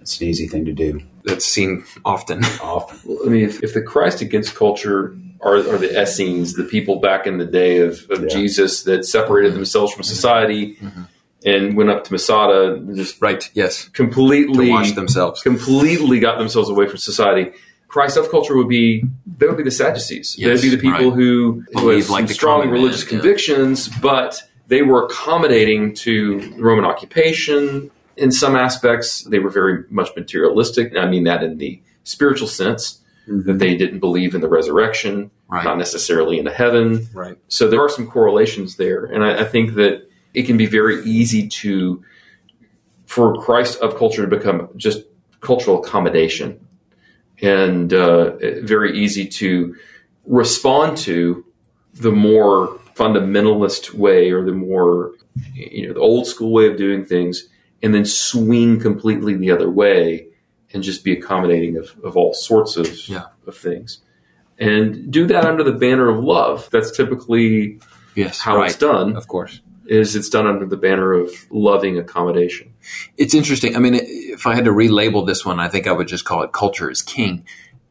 It's 0.04 0.20
an 0.20 0.26
easy 0.26 0.46
thing 0.46 0.66
to 0.66 0.72
do. 0.72 1.00
That's 1.24 1.46
seen 1.46 1.84
often. 2.04 2.44
Often. 2.62 3.18
I 3.24 3.30
mean, 3.30 3.42
if, 3.42 3.62
if 3.64 3.72
the 3.72 3.80
Christ 3.80 4.20
against 4.20 4.54
culture 4.54 5.16
are, 5.40 5.56
are 5.56 5.78
the 5.78 5.98
Essenes, 5.98 6.52
the 6.52 6.64
people 6.64 7.00
back 7.00 7.26
in 7.26 7.38
the 7.38 7.46
day 7.46 7.78
of, 7.78 8.04
of 8.10 8.20
Yeah. 8.20 8.28
Jesus 8.28 8.82
that 8.82 9.06
separated 9.06 9.48
mm-hmm. 9.48 9.60
themselves 9.60 9.94
from 9.94 10.02
mm-hmm. 10.02 10.12
society 10.12 10.74
mm-hmm. 10.76 11.02
and 11.46 11.74
went 11.74 11.88
up 11.88 12.04
to 12.04 12.12
Masada, 12.12 12.82
just 12.94 13.22
right. 13.22 13.50
Yes. 13.54 13.88
completely 13.88 14.66
To 14.66 14.72
wash 14.72 14.92
themselves. 14.92 15.40
completely 15.40 16.20
got 16.20 16.36
themselves 16.36 16.68
away 16.68 16.86
from 16.86 16.98
society. 16.98 17.50
Christ 17.88 18.18
of 18.18 18.30
culture 18.30 18.54
would 18.58 18.68
be 18.68 19.04
they 19.38 19.46
would 19.46 19.56
be 19.56 19.62
the 19.62 19.70
Sadducees. 19.70 20.36
Yes, 20.36 20.60
They'd 20.60 20.68
be 20.68 20.76
the 20.76 20.82
people 20.82 21.08
right. 21.08 21.18
who, 21.18 21.64
who 21.72 21.80
Believe 21.80 22.08
had 22.08 22.10
like 22.10 22.28
strong 22.28 22.68
religious 22.68 23.04
man, 23.04 23.14
yeah. 23.14 23.20
convictions, 23.20 23.88
but 23.88 24.42
they 24.68 24.82
were 24.82 25.06
accommodating 25.06 25.94
to 25.94 26.54
Roman 26.58 26.84
occupation 26.84 27.90
in 28.16 28.30
some 28.32 28.56
aspects. 28.56 29.22
They 29.24 29.38
were 29.38 29.50
very 29.50 29.84
much 29.90 30.10
materialistic. 30.16 30.96
I 30.96 31.06
mean 31.06 31.24
that 31.24 31.42
in 31.42 31.58
the 31.58 31.80
spiritual 32.04 32.48
sense 32.48 33.00
that 33.26 33.58
they 33.58 33.74
didn't 33.76 34.00
believe 34.00 34.34
in 34.34 34.40
the 34.42 34.48
resurrection, 34.48 35.30
Right. 35.48 35.64
not 35.64 35.78
necessarily 35.78 36.38
into 36.38 36.50
heaven. 36.50 37.06
Right. 37.14 37.38
So 37.48 37.68
there 37.68 37.80
are 37.80 37.88
some 37.88 38.06
correlations 38.06 38.76
there, 38.76 39.04
and 39.04 39.22
I, 39.24 39.40
I 39.40 39.44
think 39.44 39.74
that 39.74 40.08
it 40.34 40.42
can 40.46 40.56
be 40.56 40.66
very 40.66 41.02
easy 41.04 41.48
to 41.48 42.02
for 43.06 43.34
Christ 43.40 43.80
of 43.80 43.96
culture 43.96 44.28
to 44.28 44.36
become 44.36 44.68
just 44.76 45.04
cultural 45.40 45.82
accommodation, 45.82 46.66
and 47.40 47.92
uh, 47.92 48.36
very 48.62 48.98
easy 48.98 49.26
to 49.28 49.76
respond 50.26 50.96
to 50.98 51.44
the 51.94 52.10
more 52.10 52.78
fundamentalist 52.94 53.92
way 53.94 54.30
or 54.30 54.44
the 54.44 54.52
more 54.52 55.12
you 55.54 55.86
know 55.86 55.94
the 55.94 56.00
old 56.00 56.26
school 56.26 56.52
way 56.52 56.66
of 56.66 56.76
doing 56.76 57.04
things, 57.04 57.48
and 57.84 57.94
then 57.94 58.06
swing 58.06 58.80
completely 58.80 59.34
the 59.34 59.50
other 59.50 59.70
way 59.70 60.26
and 60.72 60.82
just 60.82 61.04
be 61.04 61.12
accommodating 61.12 61.76
of, 61.76 61.94
of 62.02 62.16
all 62.16 62.32
sorts 62.32 62.78
of, 62.78 62.88
Yeah. 63.08 63.26
of 63.46 63.54
things. 63.56 64.00
And 64.58 65.10
do 65.12 65.26
that 65.26 65.44
under 65.44 65.62
the 65.62 65.72
banner 65.72 66.08
of 66.08 66.24
love. 66.24 66.68
That's 66.72 66.90
typically 66.90 67.78
Yes. 68.14 68.40
how 68.40 68.56
right. 68.56 68.70
it's 68.70 68.78
done 68.78 69.16
Of 69.16 69.28
course. 69.28 69.60
is 69.86 70.16
it's 70.16 70.30
done 70.30 70.46
under 70.46 70.64
the 70.64 70.78
banner 70.78 71.12
of 71.12 71.30
loving 71.50 71.98
accommodation. 71.98 72.72
It's 73.18 73.34
interesting. 73.34 73.76
I 73.76 73.80
mean, 73.80 73.94
if 74.00 74.46
I 74.46 74.54
had 74.54 74.64
to 74.64 74.70
relabel 74.70 75.26
this 75.26 75.44
one, 75.44 75.60
I 75.60 75.68
think 75.68 75.86
I 75.86 75.92
would 75.92 76.08
just 76.08 76.24
call 76.24 76.42
it 76.42 76.52
culture 76.52 76.90
is 76.90 77.02
king. 77.02 77.44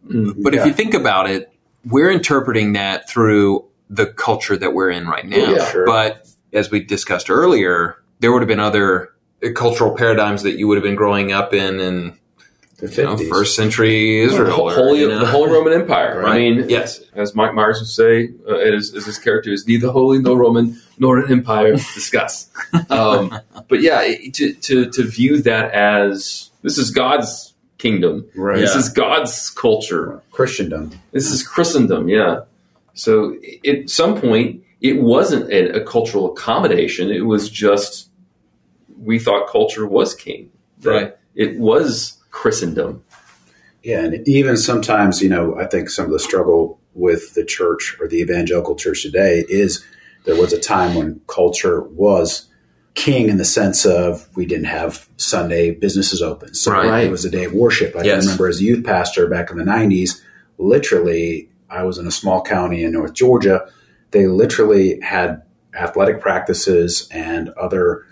Mm-hmm. 0.08 0.42
But 0.42 0.56
if 0.56 0.66
you 0.66 0.74
think 0.74 0.96
about 0.96 1.30
it, 1.30 1.52
we're 1.86 2.10
interpreting 2.10 2.74
that 2.74 3.08
through 3.08 3.66
the 3.92 4.08
culture 4.08 4.58
that 4.58 4.74
we're 4.74 4.90
in 4.90 5.06
right 5.08 5.26
now. 5.26 5.38
Yeah, 5.38 5.70
sure. 5.72 5.86
But 5.86 6.28
as 6.52 6.72
we 6.72 6.84
discussed 6.84 7.30
earlier, 7.30 7.98
there 8.22 8.32
would 8.32 8.42
have 8.42 8.48
been 8.48 8.60
other 8.60 9.13
cultural 9.52 9.96
paradigms 9.96 10.44
that 10.44 10.58
you 10.58 10.68
would 10.68 10.78
have 10.78 10.84
been 10.84 10.96
growing 10.96 11.32
up 11.32 11.54
in 11.54 11.80
in 11.80 12.18
The 12.78 12.88
you 12.96 13.04
know, 13.04 13.18
first 13.30 13.56
century 13.56 14.22
Israel. 14.22 14.60
or, 14.62 14.74
Holy, 14.74 15.00
you 15.02 15.08
know. 15.08 15.20
The 15.20 15.26
Holy 15.28 15.52
Roman 15.52 15.74
Empire. 15.74 16.22
I 16.22 16.24
Right. 16.24 16.38
mean, 16.58 16.70
Yes. 16.70 17.02
as 17.16 17.34
Mike 17.36 17.54
Myers 17.54 17.80
would 17.80 17.88
say, 17.88 18.30
uh, 18.50 18.56
as, 18.56 18.94
as 18.94 19.06
his 19.06 19.18
character 19.18 19.52
is 19.52 19.66
neither 19.68 19.90
holy 19.90 20.20
nor 20.20 20.38
Roman 20.38 20.78
nor 21.00 21.20
an 21.20 21.32
empire. 21.32 21.74
Discuss. 21.76 22.50
um, 22.90 23.34
but 23.68 23.82
yeah, 23.82 24.02
to, 24.34 24.54
to, 24.54 24.90
to 24.90 25.04
view 25.04 25.42
that 25.44 25.72
as 25.72 26.50
this 26.62 26.78
is 26.78 26.92
God's 26.92 27.54
kingdom. 27.78 28.26
Right. 28.36 28.60
This 28.60 28.74
Yeah. 28.74 28.80
is 28.80 28.90
God's 28.90 29.50
culture. 29.50 30.22
Christendom. 30.32 30.92
This 31.12 31.32
is 31.32 31.42
Christendom, 31.46 32.08
yeah. 32.10 32.42
So 32.96 33.36
at 33.68 33.90
some 33.90 34.20
point, 34.20 34.62
it 34.82 35.02
wasn't 35.02 35.50
a, 35.52 35.82
a 35.82 35.86
cultural 35.86 36.32
accommodation. 36.34 37.10
It 37.10 37.26
was 37.26 37.50
just 37.50 38.10
we 39.04 39.20
thought 39.20 39.48
culture 39.50 39.86
was 39.86 40.14
king. 40.16 40.50
That 40.80 40.90
Right. 40.90 41.16
It 41.36 41.58
was 41.60 42.18
Christendom. 42.32 43.04
Yeah, 43.84 44.00
and 44.06 44.28
even 44.28 44.56
sometimes, 44.56 45.22
you 45.22 45.30
know, 45.30 45.58
I 45.60 45.66
think 45.66 45.90
some 45.90 46.06
of 46.06 46.12
the 46.12 46.20
struggle 46.20 46.80
with 46.94 47.34
the 47.34 47.44
church 47.44 47.98
or 48.00 48.08
the 48.08 48.20
evangelical 48.20 48.76
church 48.76 49.02
today 49.02 49.44
is 49.50 49.84
there 50.26 50.36
was 50.40 50.54
a 50.54 50.60
time 50.60 50.96
when 50.96 51.20
culture 51.28 51.82
was 51.82 52.48
king 52.94 53.28
in 53.28 53.38
the 53.38 53.46
sense 53.46 53.86
of 53.86 54.28
we 54.36 54.46
didn't 54.46 54.66
have 54.68 55.10
Sunday 55.18 55.72
businesses 55.72 56.22
open. 56.22 56.54
So 56.54 56.72
Right. 56.72 57.06
it 57.06 57.12
was 57.12 57.26
a 57.26 57.30
day 57.30 57.44
of 57.46 57.54
worship. 57.54 57.96
I 57.96 58.04
Yes. 58.04 58.20
can 58.20 58.28
remember 58.28 58.48
as 58.48 58.60
a 58.60 58.64
youth 58.64 58.84
pastor 58.86 59.28
back 59.28 59.50
in 59.50 59.58
the 59.58 59.64
90s, 59.64 60.22
literally, 60.60 61.50
I 61.70 61.84
was 61.84 61.98
in 61.98 62.06
a 62.08 62.12
small 62.12 62.42
county 62.44 62.84
in 62.84 62.92
North 62.92 63.14
Georgia. 63.14 63.66
They 64.12 64.28
literally 64.28 65.00
had 65.02 65.42
athletic 65.76 66.22
practices 66.22 67.08
and 67.12 67.50
other 67.60 68.04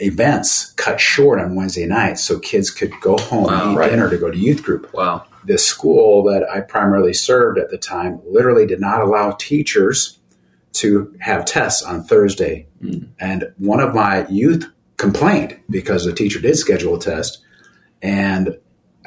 events 0.00 0.72
cut 0.72 1.00
short 1.00 1.38
on 1.40 1.54
Wednesday 1.54 1.86
nights 1.86 2.24
so 2.24 2.38
kids 2.38 2.70
could 2.70 2.92
go 3.00 3.16
home 3.18 3.44
Wow. 3.44 3.62
and 3.62 3.72
eat 3.72 3.76
Right. 3.76 3.90
dinner 3.90 4.08
to 4.10 4.16
go 4.18 4.30
to 4.30 4.36
youth 4.38 4.62
group 4.62 4.92
Wow. 4.94 5.24
the 5.44 5.58
school 5.58 6.22
that 6.24 6.44
I 6.50 6.60
primarily 6.60 7.12
served 7.12 7.58
at 7.58 7.70
the 7.70 7.78
time 7.78 8.20
literally 8.28 8.66
did 8.66 8.80
not 8.80 9.02
allow 9.02 9.32
teachers 9.32 10.18
to 10.74 11.12
have 11.20 11.44
tests 11.44 11.82
on 11.82 12.04
Thursday. 12.04 12.66
Hmm. 12.80 12.98
And 13.18 13.52
one 13.58 13.80
of 13.80 13.94
my 13.94 14.26
youth 14.28 14.66
complained 14.96 15.56
because 15.68 16.04
the 16.04 16.12
teacher 16.12 16.40
did 16.40 16.56
schedule 16.56 16.94
a 16.94 17.00
test. 17.00 17.38
And 18.02 18.56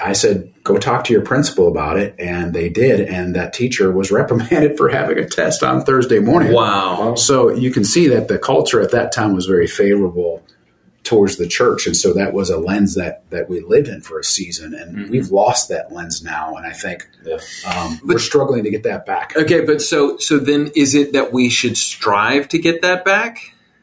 I 0.04 0.14
said, 0.14 0.52
go 0.64 0.78
talk 0.78 1.04
to 1.06 1.14
your 1.14 1.22
principal 1.22 1.68
about 1.68 1.98
it. 1.98 2.16
And 2.20 2.54
they 2.54 2.68
did. 2.68 3.00
And 3.02 3.36
that 3.36 3.54
teacher 3.54 3.92
was 3.92 4.12
reprimanded 4.20 4.76
for 4.78 4.90
having 4.90 5.18
a 5.20 5.28
test 5.28 5.64
on 5.64 5.84
Thursday 5.86 6.20
morning. 6.20 6.52
Wow. 6.52 7.16
So 7.16 7.50
you 7.54 7.72
can 7.72 7.84
see 7.86 8.08
that 8.10 8.28
the 8.28 8.38
culture 8.40 8.82
at 8.82 8.92
that 8.92 9.12
time 9.12 9.34
was 9.34 9.46
very 9.46 9.68
favorable 9.68 10.44
towards 11.04 11.36
the 11.38 11.48
church, 11.48 11.86
and 11.86 11.96
so 11.98 12.14
that 12.14 12.34
was 12.34 12.50
a 12.50 12.58
lens 12.58 12.96
that 12.96 13.30
that 13.30 13.50
we 13.50 13.60
lived 13.60 13.88
in 13.88 14.02
for 14.02 14.20
a 14.20 14.24
season, 14.24 14.74
and 14.74 15.10
we've 15.10 15.32
lost 15.32 15.70
that 15.70 15.92
lens 15.92 16.24
now, 16.24 16.56
and 16.56 16.66
I 16.66 16.72
think 16.72 17.08
Yeah. 17.26 17.38
um, 17.68 18.00
we're 18.06 18.20
struggling 18.20 18.64
to 18.64 18.70
get 18.70 18.84
that 18.84 19.06
back. 19.06 19.34
Okay, 19.36 19.62
but 19.62 19.82
so 19.82 20.18
so 20.18 20.40
then 20.40 20.72
is 20.76 20.96
it 20.96 21.14
that 21.14 21.34
we 21.34 21.50
should 21.50 21.78
strive 21.78 22.48
to 22.50 22.58
get 22.60 22.82
that 22.82 23.04
back? 23.06 23.40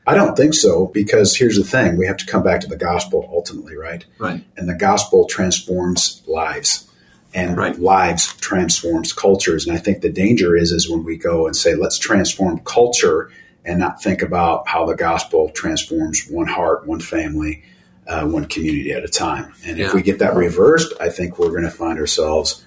I 0.06 0.14
don't 0.14 0.34
think 0.36 0.54
so 0.54 0.86
because 0.86 1.36
here's 1.36 1.56
the 1.56 1.64
thing: 1.64 1.96
we 1.96 2.06
have 2.06 2.16
to 2.16 2.26
come 2.26 2.42
back 2.42 2.60
to 2.62 2.66
the 2.66 2.76
gospel 2.76 3.28
ultimately, 3.32 3.76
right? 3.76 4.04
Right. 4.18 4.42
And 4.56 4.68
the 4.68 4.74
gospel 4.74 5.26
transforms 5.26 6.22
lives, 6.26 6.88
and 7.34 7.56
Right. 7.56 7.78
lives 7.78 8.34
transforms 8.40 9.12
cultures. 9.12 9.66
And 9.66 9.76
I 9.76 9.78
think 9.80 10.00
the 10.00 10.08
danger 10.08 10.56
is 10.56 10.72
is 10.72 10.88
when 10.90 11.04
we 11.04 11.16
go 11.16 11.46
and 11.46 11.54
say, 11.54 11.74
let's 11.74 11.98
transform 11.98 12.60
culture 12.64 13.30
and 13.64 13.78
not 13.78 14.02
think 14.02 14.22
about 14.22 14.66
how 14.68 14.86
the 14.86 14.94
gospel 14.94 15.48
transforms 15.50 16.26
one 16.30 16.46
heart, 16.46 16.86
one 16.86 17.00
family, 17.00 17.62
uh, 18.06 18.26
one 18.26 18.46
community 18.46 18.90
at 18.92 19.04
a 19.04 19.08
time. 19.08 19.52
And 19.64 19.76
Yeah. 19.78 19.86
if 19.86 19.94
we 19.94 20.02
get 20.02 20.18
that 20.20 20.34
reversed, 20.34 20.92
I 21.00 21.08
think 21.10 21.38
we're 21.38 21.50
going 21.50 21.62
to 21.64 21.70
find 21.70 21.98
ourselves 21.98 22.64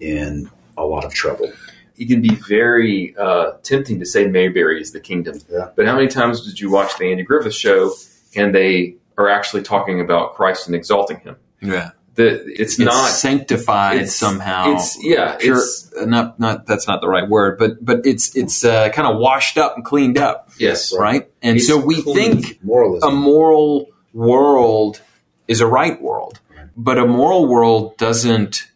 in 0.00 0.50
a 0.76 0.84
lot 0.84 1.04
of 1.04 1.14
trouble. 1.14 1.52
it 1.96 2.08
can 2.08 2.20
be 2.20 2.34
very 2.48 3.14
uh, 3.16 3.52
tempting 3.62 4.00
to 4.00 4.04
say 4.04 4.26
Mayberry 4.26 4.80
is 4.80 4.90
the 4.90 4.98
kingdom. 4.98 5.38
Yeah. 5.48 5.68
But 5.76 5.86
how 5.86 5.94
many 5.94 6.08
times 6.08 6.44
did 6.44 6.58
you 6.58 6.68
watch 6.68 6.98
the 6.98 7.08
Andy 7.08 7.22
Griffith 7.22 7.54
show 7.54 7.92
and 8.34 8.52
they 8.52 8.96
are 9.16 9.28
actually 9.28 9.62
talking 9.62 10.00
about 10.00 10.34
Christ 10.34 10.66
and 10.66 10.74
exalting 10.74 11.20
him? 11.20 11.36
Yeah. 11.62 11.90
The, 12.14 12.44
it's, 12.46 12.74
It's 12.74 12.78
not 12.78 13.08
sanctified 13.10 13.94
it's- 13.96 14.14
somehow. 14.14 14.74
It's 14.74 15.02
yeah, 15.04 15.36
pure, 15.36 15.56
it's 15.56 15.92
uh, 16.00 16.04
not 16.04 16.38
not 16.38 16.64
that's 16.66 16.86
not 16.86 17.00
the 17.00 17.08
right 17.08 17.28
word, 17.28 17.58
but 17.58 17.84
but 17.84 18.06
it's 18.06 18.36
it's 18.36 18.64
uh, 18.64 18.88
kind 18.90 19.08
of 19.08 19.18
washed 19.18 19.58
up 19.58 19.74
and 19.76 19.84
cleaned 19.84 20.16
up, 20.18 20.50
yes, 20.58 20.94
right? 20.96 21.28
And 21.42 21.56
It's 21.56 21.66
so 21.66 21.76
we 21.76 22.00
think 22.02 22.62
Moralism. 22.62 23.08
a 23.08 23.12
moral 23.12 23.88
world 24.12 25.00
is 25.48 25.60
a 25.60 25.66
right 25.66 26.00
world, 26.00 26.38
but 26.76 26.98
a 26.98 27.06
moral 27.06 27.46
world 27.48 27.96
doesn't 27.96 28.68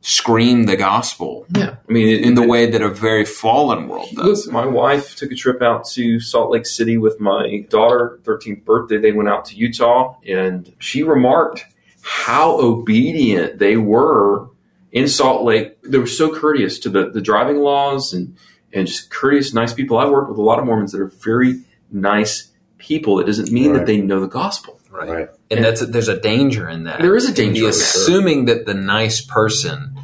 scream 0.00 0.64
the 0.66 0.76
gospel 0.76 1.46
Yeah, 1.56 1.76
I 1.88 1.92
mean, 1.92 2.06
it, 2.08 2.20
in 2.24 2.34
the 2.34 2.42
it- 2.42 2.48
way 2.48 2.70
that 2.70 2.82
a 2.82 2.90
very 2.90 3.24
fallen 3.24 3.88
world 3.88 4.08
does. 4.14 4.44
Look, 4.46 4.52
my 4.52 4.66
wife 4.66 5.16
took 5.16 5.32
a 5.32 5.34
trip 5.34 5.62
out 5.62 5.86
to 5.94 6.20
Salt 6.20 6.50
Lake 6.50 6.66
City 6.66 6.96
with 6.98 7.20
my 7.20 7.64
daughter, 7.70 8.20
13th 8.24 8.64
birthday. 8.64 8.98
They 8.98 9.12
went 9.12 9.30
out 9.30 9.46
to 9.46 9.56
Utah, 9.56 10.16
and 10.28 10.72
she 10.78 11.02
remarked 11.02 11.64
how 12.06 12.58
obedient 12.60 13.58
they 13.58 13.76
were 13.78 14.48
in 14.92 15.08
Salt 15.08 15.42
Lake. 15.42 15.80
They 15.82 15.96
were 15.98 16.06
so 16.06 16.34
courteous 16.34 16.78
to 16.80 16.90
the, 16.90 17.08
the 17.10 17.20
driving 17.22 17.56
laws 17.58 18.12
and, 18.12 18.36
and 18.74 18.86
just 18.86 19.10
courteous, 19.10 19.54
nice 19.54 19.72
people. 19.72 19.96
I've 19.96 20.10
worked 20.10 20.28
with 20.28 20.38
a 20.38 20.42
lot 20.42 20.58
of 20.58 20.66
Mormons 20.66 20.92
that 20.92 21.00
are 21.00 21.06
very 21.08 21.62
nice 21.90 22.50
people. 22.76 23.18
It 23.20 23.24
doesn't 23.24 23.50
mean 23.50 23.70
Right. 23.70 23.78
that 23.78 23.86
they 23.86 24.00
know 24.02 24.20
the 24.20 24.26
gospel. 24.28 24.78
Right. 24.90 25.08
right. 25.08 25.28
And 25.50 25.64
that's 25.64 25.84
there's 25.86 26.08
a 26.08 26.20
danger 26.20 26.68
in 26.68 26.84
that. 26.84 27.00
There 27.00 27.16
is 27.16 27.28
a 27.28 27.32
danger 27.32 27.62
the 27.62 27.66
in 27.68 27.72
that. 27.72 27.78
assuming 27.80 28.44
that 28.44 28.66
the 28.66 28.74
nice 28.74 29.20
person 29.24 29.96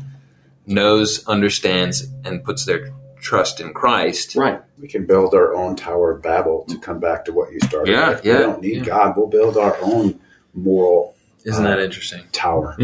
knows, 0.67 1.25
understands, 1.27 2.09
and 2.25 2.43
puts 2.43 2.65
their 2.65 2.93
trust 3.21 3.61
in 3.61 3.73
Christ. 3.75 4.35
Right. 4.37 4.61
We 4.81 4.89
can 4.89 5.05
build 5.07 5.35
our 5.35 5.55
own 5.55 5.77
Tower 5.77 6.13
of 6.13 6.23
Babel 6.23 6.65
to 6.69 6.79
come 6.79 6.99
back 6.99 7.25
to 7.27 7.33
what 7.33 7.53
you 7.53 7.61
started 7.61 7.93
Yeah, 7.93 8.09
with. 8.11 8.25
yeah, 8.25 8.37
we 8.39 8.43
don't 8.45 8.63
need 8.63 8.77
yeah. 8.79 8.85
God. 8.85 9.17
We'll 9.17 9.27
build 9.29 9.57
our 9.57 9.77
own 9.83 10.19
moral 10.55 11.15
Isn't 11.45 11.65
Uh, 11.67 11.71
that 11.71 11.81
interesting? 11.81 12.23
tower. 12.33 12.77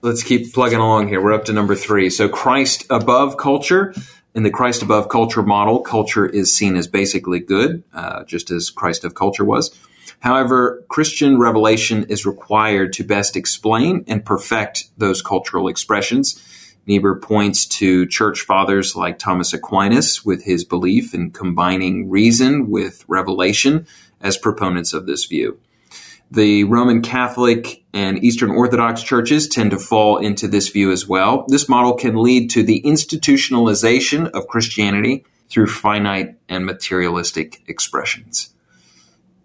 Let's 0.00 0.22
keep 0.22 0.52
plugging 0.54 0.78
along 0.78 1.08
here. 1.08 1.20
We're 1.20 1.32
up 1.32 1.44
to 1.46 1.52
number 1.52 1.74
three. 1.74 2.08
So 2.10 2.28
Christ 2.28 2.86
above 2.90 3.36
culture. 3.36 3.94
In 4.34 4.44
the 4.44 4.50
Christ 4.50 4.82
above 4.82 5.08
culture 5.08 5.42
model, 5.42 5.80
culture 5.80 6.24
is 6.24 6.52
seen 6.54 6.76
as 6.76 6.86
basically 6.86 7.40
good, 7.40 7.82
uh, 7.92 8.22
just 8.24 8.50
as 8.52 8.70
Christ 8.70 9.04
of 9.04 9.14
culture 9.14 9.44
was. 9.44 9.74
However, 10.20 10.84
Christian 10.88 11.38
revelation 11.38 12.04
is 12.08 12.24
required 12.24 12.92
to 12.94 13.04
best 13.04 13.36
explain 13.36 14.04
and 14.06 14.24
perfect 14.24 14.84
those 14.96 15.22
cultural 15.22 15.66
expressions. 15.66 16.40
Niebuhr 16.86 17.16
points 17.16 17.66
to 17.66 18.06
church 18.06 18.42
fathers 18.42 18.94
like 18.94 19.18
Thomas 19.18 19.52
Aquinas 19.52 20.24
with 20.24 20.44
his 20.44 20.64
belief 20.64 21.14
in 21.14 21.30
combining 21.30 22.08
reason 22.08 22.70
with 22.70 23.04
revelation 23.08 23.86
as 24.20 24.36
proponents 24.36 24.92
of 24.92 25.06
this 25.06 25.24
view. 25.24 25.58
The 26.30 26.64
Roman 26.64 27.00
Catholic 27.00 27.84
and 27.94 28.22
Eastern 28.22 28.50
Orthodox 28.50 29.02
churches 29.02 29.48
tend 29.48 29.70
to 29.70 29.78
fall 29.78 30.18
into 30.18 30.46
this 30.46 30.68
view 30.68 30.92
as 30.92 31.08
well. 31.08 31.46
This 31.48 31.68
model 31.68 31.94
can 31.94 32.16
lead 32.16 32.50
to 32.50 32.62
the 32.62 32.82
institutionalization 32.84 34.28
of 34.30 34.46
Christianity 34.46 35.24
through 35.48 35.68
finite 35.68 36.36
and 36.48 36.66
materialistic 36.66 37.62
expressions. 37.66 38.52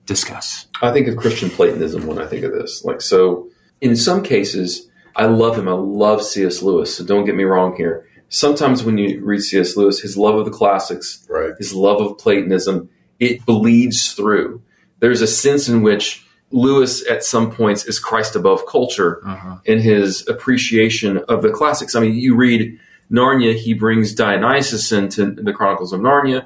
Discuss. 0.05 0.67
I 0.81 0.91
think 0.91 1.07
of 1.07 1.15
Christian 1.15 1.49
Platonism 1.49 2.05
when 2.05 2.19
I 2.19 2.27
think 2.27 2.43
of 2.43 2.51
this. 2.51 2.83
Like, 2.83 2.99
so 2.99 3.47
in 3.79 3.95
some 3.95 4.21
cases, 4.21 4.89
I 5.15 5.25
love 5.27 5.57
him. 5.57 5.69
I 5.69 5.73
love 5.73 6.21
C.S. 6.21 6.61
Lewis. 6.61 6.97
So 6.97 7.05
don't 7.05 7.23
get 7.23 7.35
me 7.35 7.45
wrong 7.45 7.77
here. 7.77 8.05
Sometimes 8.27 8.83
when 8.83 8.97
you 8.97 9.23
read 9.23 9.39
C.S. 9.41 9.77
Lewis, 9.77 10.01
his 10.01 10.17
love 10.17 10.35
of 10.35 10.43
the 10.43 10.51
classics, 10.51 11.25
Right. 11.29 11.53
his 11.57 11.73
love 11.73 12.01
of 12.01 12.17
Platonism, 12.17 12.89
it 13.19 13.45
bleeds 13.45 14.11
through. 14.11 14.61
There's 14.99 15.21
a 15.21 15.27
sense 15.27 15.69
in 15.69 15.81
which 15.83 16.25
Lewis, 16.53 17.05
at 17.09 17.23
some 17.23 17.51
points, 17.51 17.83
is 17.85 17.99
Christ 17.99 18.35
above 18.35 18.65
culture 18.67 19.21
uh-huh. 19.25 19.57
in 19.65 19.79
his 19.79 20.25
appreciation 20.27 21.17
of 21.27 21.41
the 21.41 21.49
classics. 21.49 21.95
I 21.95 21.99
mean, 21.99 22.15
you 22.15 22.35
read 22.35 22.79
Narnia, 23.11 23.55
he 23.55 23.73
brings 23.73 24.13
Dionysus 24.13 24.91
into 24.91 25.31
the 25.31 25.51
Chronicles 25.51 25.91
of 25.91 25.99
Narnia. 25.99 26.45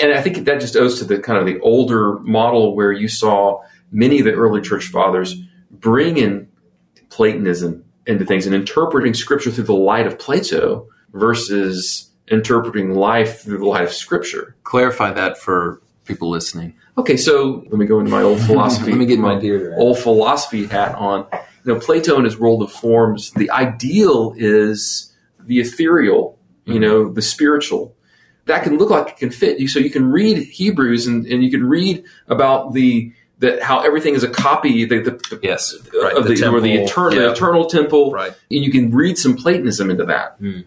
And 0.00 0.12
I 0.12 0.22
think 0.22 0.44
that 0.44 0.60
just 0.60 0.76
owes 0.76 1.00
to 1.00 1.04
the 1.04 1.18
kind 1.18 1.38
of 1.38 1.44
the 1.44 1.58
older 1.60 2.20
model 2.20 2.76
where 2.76 2.92
you 2.92 3.08
saw 3.08 3.60
many 3.90 4.20
of 4.20 4.26
the 4.26 4.32
early 4.32 4.60
church 4.60 4.86
fathers 4.86 5.34
bring 5.70 6.16
in 6.16 6.48
Platonism 7.10 7.84
into 8.06 8.24
things 8.24 8.46
and 8.46 8.54
interpreting 8.54 9.12
scripture 9.12 9.50
through 9.50 9.64
the 9.64 9.72
light 9.74 10.06
of 10.06 10.18
Plato 10.18 10.86
versus 11.12 12.10
interpreting 12.28 12.94
life 12.94 13.42
through 13.42 13.58
the 13.58 13.66
light 13.66 13.84
of 13.84 13.92
scripture. 13.92 14.54
Clarify 14.62 15.12
that 15.12 15.36
for 15.38 15.82
people 16.08 16.28
listening. 16.30 16.74
Okay, 16.96 17.16
so 17.16 17.62
let 17.68 17.74
me 17.78 17.86
go 17.86 18.00
into 18.00 18.10
my 18.10 18.22
old 18.22 18.40
philosophy. 18.46 18.90
Let 18.90 18.98
me 18.98 19.06
get 19.06 19.20
my 19.20 19.38
deer 19.38 19.70
hat. 19.70 19.78
old 19.78 19.98
philosophy 19.98 20.66
hat 20.66 20.94
on. 20.96 21.26
You 21.64 21.74
know, 21.74 21.80
Plato 21.80 22.16
and 22.16 22.24
his 22.24 22.38
world 22.38 22.62
of 22.62 22.72
forms. 22.72 23.30
The 23.32 23.50
ideal 23.50 24.34
is 24.36 25.12
the 25.38 25.60
ethereal. 25.60 26.36
You 26.64 26.78
know, 26.80 27.10
the 27.10 27.22
spiritual. 27.22 27.94
That 28.44 28.62
can 28.62 28.76
look 28.76 28.90
like 28.90 29.08
it 29.08 29.16
can 29.16 29.30
fit 29.30 29.58
you. 29.58 29.68
So 29.68 29.78
you 29.78 29.88
can 29.90 30.10
read 30.10 30.36
Hebrews 30.38 31.06
and, 31.06 31.24
and 31.26 31.42
you 31.42 31.50
can 31.50 31.64
read 31.64 32.04
about 32.26 32.74
the 32.74 33.12
that 33.38 33.62
how 33.62 33.80
everything 33.80 34.14
is 34.14 34.22
a 34.22 34.28
copy 34.28 34.84
the, 34.84 34.98
the, 35.00 35.10
the 35.12 35.40
Yes. 35.42 35.72
of 35.72 35.84
the, 35.84 35.98
or 36.16 36.22
the 36.22 36.34
temple, 36.34 36.64
eternal, 36.66 37.14
yeah. 37.14 37.20
the 37.28 37.32
eternal 37.32 37.66
temple. 37.66 38.10
Right. 38.12 38.32
And 38.50 38.64
you 38.64 38.70
can 38.70 38.90
read 38.90 39.16
some 39.16 39.36
Platonism 39.36 39.90
into 39.90 40.04
that. 40.06 40.36
Hmm. 40.38 40.60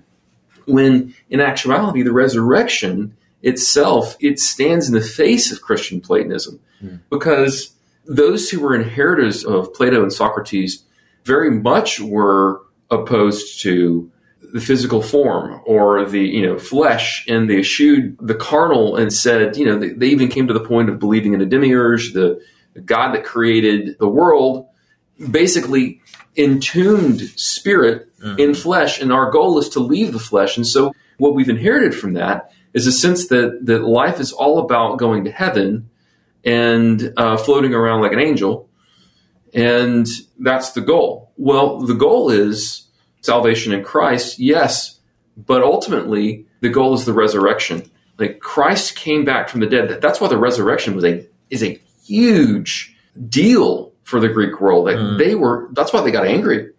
When 0.65 1.13
in 1.29 1.41
actuality, 1.41 2.01
the 2.01 2.13
resurrection 2.13 3.15
itself 3.43 4.15
it 4.19 4.39
stands 4.39 4.87
in 4.87 4.93
the 4.93 5.01
face 5.01 5.51
of 5.51 5.61
Christian 5.61 6.01
Platonism 6.01 6.59
Hmm. 6.81 6.95
because 7.09 7.73
those 8.05 8.49
who 8.49 8.59
were 8.59 8.73
inheritors 8.73 9.45
of 9.45 9.73
Plato 9.73 10.01
and 10.01 10.11
Socrates 10.11 10.83
very 11.25 11.51
much 11.51 11.99
were 11.99 12.61
opposed 12.89 13.61
to 13.61 14.11
the 14.53 14.59
physical 14.59 15.01
form 15.01 15.61
or 15.65 16.03
the 16.05 16.19
you 16.19 16.41
know 16.41 16.57
flesh, 16.57 17.25
and 17.27 17.49
they 17.49 17.59
eschewed 17.59 18.17
the 18.19 18.35
carnal 18.35 18.95
and 18.95 19.13
said 19.13 19.55
you 19.55 19.65
know 19.65 19.77
they, 19.77 19.89
they 19.89 20.07
even 20.07 20.27
came 20.27 20.47
to 20.47 20.53
the 20.53 20.59
point 20.59 20.89
of 20.89 20.99
believing 20.99 21.33
in 21.33 21.41
a 21.41 21.45
demiurge, 21.45 22.13
the, 22.13 22.41
the 22.73 22.81
God 22.81 23.13
that 23.13 23.23
created 23.23 23.97
the 23.99 24.09
world, 24.09 24.67
basically 25.29 26.01
entombed 26.35 27.21
spirit 27.35 28.09
mm-hmm. 28.19 28.39
in 28.39 28.55
flesh, 28.55 28.99
and 28.99 29.13
our 29.13 29.29
goal 29.29 29.59
is 29.59 29.69
to 29.69 29.79
leave 29.79 30.11
the 30.11 30.19
flesh. 30.19 30.57
And 30.57 30.65
so, 30.65 30.93
what 31.17 31.35
we've 31.35 31.49
inherited 31.49 31.93
from 31.93 32.13
that 32.13 32.51
is 32.73 32.87
a 32.87 32.91
sense 32.91 33.27
that 33.27 33.65
that 33.65 33.83
life 33.83 34.19
is 34.19 34.31
all 34.31 34.59
about 34.59 34.97
going 34.97 35.25
to 35.25 35.31
heaven 35.31 35.89
and 36.43 37.13
uh, 37.17 37.37
floating 37.37 37.73
around 37.73 38.01
like 38.01 38.13
an 38.13 38.19
angel, 38.19 38.69
and 39.53 40.07
that's 40.39 40.71
the 40.71 40.81
goal. 40.81 41.31
Well, 41.37 41.79
the 41.79 41.93
goal 41.93 42.29
is 42.29 42.87
salvation 43.21 43.73
in 43.73 43.83
Christ, 43.83 44.39
yes, 44.39 44.99
but 45.37 45.61
ultimately 45.61 46.45
the 46.61 46.69
goal 46.69 46.93
is 46.93 47.05
the 47.05 47.13
resurrection. 47.13 47.89
Like 48.17 48.39
Christ 48.39 48.95
came 48.95 49.25
back 49.25 49.49
from 49.49 49.61
the 49.61 49.67
dead. 49.67 50.01
That's 50.01 50.21
why 50.21 50.27
the 50.27 50.37
resurrection 50.37 50.95
was 50.95 51.05
a 51.05 51.25
is 51.49 51.63
a 51.63 51.79
huge 52.03 52.95
deal 53.29 53.93
for 54.03 54.19
the 54.19 54.29
Greek 54.29 54.59
world. 54.61 54.87
That 54.87 54.97
mm. 54.97 55.17
they 55.17 55.35
were. 55.35 55.69
That's 55.73 55.93
why 55.93 56.01
they 56.01 56.11
got 56.11 56.25
angry 56.25 56.71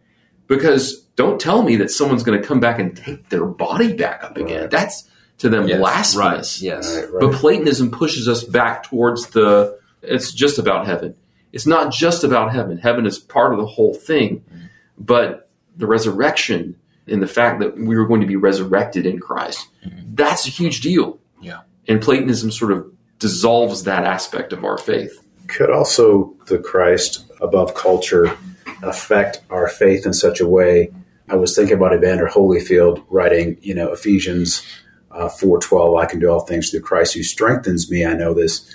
because 0.47 1.01
don't 1.17 1.41
tell 1.41 1.63
me 1.63 1.77
that 1.77 1.91
someone's 1.91 2.23
going 2.23 2.41
to 2.41 2.47
come 2.47 2.61
back 2.61 2.79
and 2.79 2.97
take 2.97 3.29
their 3.29 3.47
body 3.47 3.95
back 3.95 4.23
up 4.23 4.37
again. 4.37 4.69
That's 4.71 5.09
to 5.39 5.49
them 5.49 5.69
yes, 5.69 5.79
blasphemous. 5.79 6.61
Right, 6.61 6.63
yes, 6.63 6.97
right, 6.97 7.09
but 7.21 7.33
Platonism 7.35 7.91
pushes 7.91 8.29
us 8.29 8.45
back 8.45 8.85
towards 8.85 9.29
the. 9.29 9.79
It's 10.03 10.33
just 10.33 10.59
about 10.59 10.87
heaven. 10.87 11.15
It's 11.53 11.67
not 11.67 11.93
just 11.93 12.25
about 12.25 12.53
heaven. 12.53 12.79
Heaven 12.79 13.07
is 13.07 13.19
part 13.19 13.53
of 13.53 13.59
the 13.59 13.67
whole 13.67 13.95
thing, 13.95 14.45
mm. 14.53 14.69
but 14.99 15.49
the 15.77 15.87
resurrection 15.87 16.77
and 17.07 17.23
the 17.23 17.27
fact 17.27 17.61
that 17.61 17.77
we 17.77 17.97
were 17.97 18.07
going 18.07 18.21
to 18.21 18.27
be 18.27 18.37
resurrected 18.37 19.07
in 19.07 19.19
Christ. 19.19 19.69
Mm-hmm. 19.85 20.15
That's 20.15 20.47
a 20.47 20.51
huge 20.51 20.81
deal. 20.81 21.19
Yeah. 21.41 21.61
And 21.89 22.01
Platonism 22.01 22.51
sort 22.51 22.73
of 22.73 22.93
dissolves 23.19 23.85
that 23.85 24.05
aspect 24.05 24.53
of 24.53 24.65
our 24.65 24.79
faith. 24.79 25.25
Could 25.49 25.71
also 25.71 26.35
the 26.47 26.59
Christ 26.59 27.25
above 27.41 27.75
culture 27.75 28.37
affect 28.83 29.43
our 29.51 29.69
faith 29.69 30.07
in 30.07 30.13
such 30.13 30.41
a 30.41 30.49
way? 30.49 30.91
I 31.29 31.37
was 31.37 31.55
thinking 31.55 31.77
about 31.77 31.95
Evander 31.95 32.27
Holyfield 32.27 33.05
writing, 33.09 33.59
you 33.61 33.75
know, 33.75 33.93
Ephesians 33.93 34.65
uh, 35.13 35.29
4.12, 35.29 36.01
I 36.01 36.07
can 36.07 36.21
do 36.21 36.29
all 36.29 36.41
things 36.41 36.71
through 36.71 36.81
Christ 36.81 37.15
who 37.15 37.23
strengthens 37.23 37.91
me. 37.91 38.05
I 38.05 38.15
know 38.15 38.35
this 38.35 38.75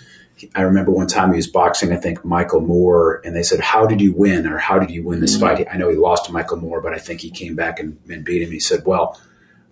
I 0.56 0.62
remember 0.62 0.91
one 0.91 1.08
time 1.08 1.32
he 1.32 1.38
was 1.38 1.47
boxing, 1.47 1.91
I 1.91 1.97
think 1.97 2.23
Michael 2.23 2.62
Moorer, 2.62 3.21
and 3.26 3.36
they 3.36 3.43
said, 3.43 3.60
"How 3.60 3.88
did 3.88 4.02
you 4.02 4.13
win?" 4.13 4.45
or 4.45 4.58
"How 4.58 4.78
did 4.78 4.91
you 4.91 5.04
win 5.04 5.19
this 5.19 5.36
mm-hmm. 5.36 5.58
fight?" 5.58 5.67
I 5.71 5.78
know 5.78 5.89
he 5.89 5.95
lost 5.95 6.26
to 6.26 6.32
Michael 6.32 6.58
Moorer, 6.58 6.82
but 6.82 6.93
I 6.93 7.00
think 7.00 7.21
he 7.21 7.32
came 7.32 7.56
back 7.56 7.80
and, 7.80 7.97
and 8.10 8.23
beat 8.23 8.41
him. 8.41 8.52
He 8.52 8.60
said, 8.60 8.86
"Well, 8.86 9.19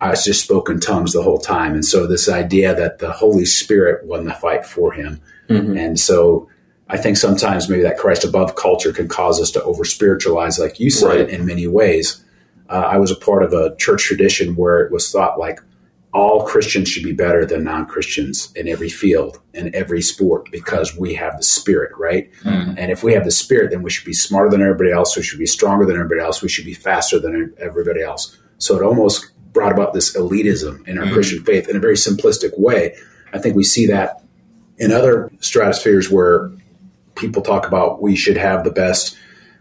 I 0.01 0.09
was 0.09 0.23
just 0.23 0.43
spoken 0.43 0.79
tongues 0.79 1.13
the 1.13 1.21
whole 1.21 1.37
time," 1.37 1.73
and 1.73 1.85
so 1.85 2.07
this 2.07 2.27
idea 2.27 2.73
that 2.73 2.99
the 2.99 3.11
Holy 3.11 3.45
Spirit 3.45 4.05
won 4.05 4.25
the 4.25 4.33
fight 4.33 4.65
for 4.65 4.91
him, 4.91 5.21
mm-hmm. 5.49 5.77
and 5.77 5.99
so 5.99 6.49
I 6.89 6.97
think 6.97 7.17
sometimes 7.17 7.69
maybe 7.69 7.83
that 7.83 7.99
Christ 7.99 8.23
above 8.23 8.55
culture 8.55 8.91
can 8.91 9.07
cause 9.07 9.39
us 9.39 9.51
to 9.51 9.63
over 9.63 9.85
spiritualize, 9.85 10.57
like 10.57 10.79
you 10.79 10.89
said, 10.89 11.07
right. 11.07 11.29
in 11.29 11.45
many 11.45 11.67
ways. 11.67 12.23
Uh, 12.67 12.87
I 12.89 12.97
was 12.97 13.11
a 13.11 13.15
part 13.15 13.43
of 13.43 13.53
a 13.53 13.75
church 13.75 14.03
tradition 14.05 14.55
where 14.55 14.81
it 14.81 14.91
was 14.91 15.11
thought 15.11 15.37
like 15.37 15.61
all 16.15 16.45
Christians 16.45 16.87
should 16.87 17.03
be 17.03 17.11
better 17.11 17.45
than 17.45 17.65
non 17.65 17.85
Christians 17.85 18.51
in 18.55 18.69
every 18.69 18.87
field, 18.87 19.41
in 19.53 19.75
every 19.75 20.01
sport, 20.01 20.49
because 20.49 20.95
we 20.95 21.13
have 21.15 21.35
the 21.35 21.43
spirit, 21.43 21.91
right? 21.97 22.31
Mm-hmm. 22.43 22.75
And 22.77 22.89
if 22.89 23.03
we 23.03 23.11
have 23.13 23.25
the 23.25 23.31
spirit, 23.31 23.71
then 23.71 23.83
we 23.83 23.89
should 23.89 24.05
be 24.05 24.13
smarter 24.13 24.49
than 24.49 24.61
everybody 24.61 24.91
else. 24.91 25.17
We 25.17 25.23
should 25.23 25.39
be 25.39 25.45
stronger 25.45 25.85
than 25.85 25.95
everybody 25.95 26.21
else. 26.21 26.41
We 26.41 26.47
should 26.47 26.63
be 26.63 26.73
faster 26.73 27.19
than 27.19 27.53
everybody 27.59 28.01
else. 28.01 28.37
So 28.59 28.77
it 28.77 28.81
almost 28.81 29.31
brought 29.51 29.73
about 29.73 29.93
this 29.93 30.15
elitism 30.15 30.87
in 30.87 30.97
our 30.97 31.03
mm-hmm. 31.03 31.13
Christian 31.13 31.43
faith 31.43 31.67
in 31.67 31.75
a 31.75 31.79
very 31.79 31.95
simplistic 31.95 32.57
way. 32.57 32.95
I 33.33 33.39
think 33.39 33.57
we 33.57 33.65
see 33.65 33.85
that 33.87 34.23
in 34.77 34.93
other 34.93 35.29
stratospheres 35.41 36.09
where 36.09 36.49
people 37.15 37.41
talk 37.41 37.67
about 37.67 38.01
we 38.01 38.15
should 38.15 38.37
have 38.37 38.63
the 38.63 38.71
best 38.71 39.17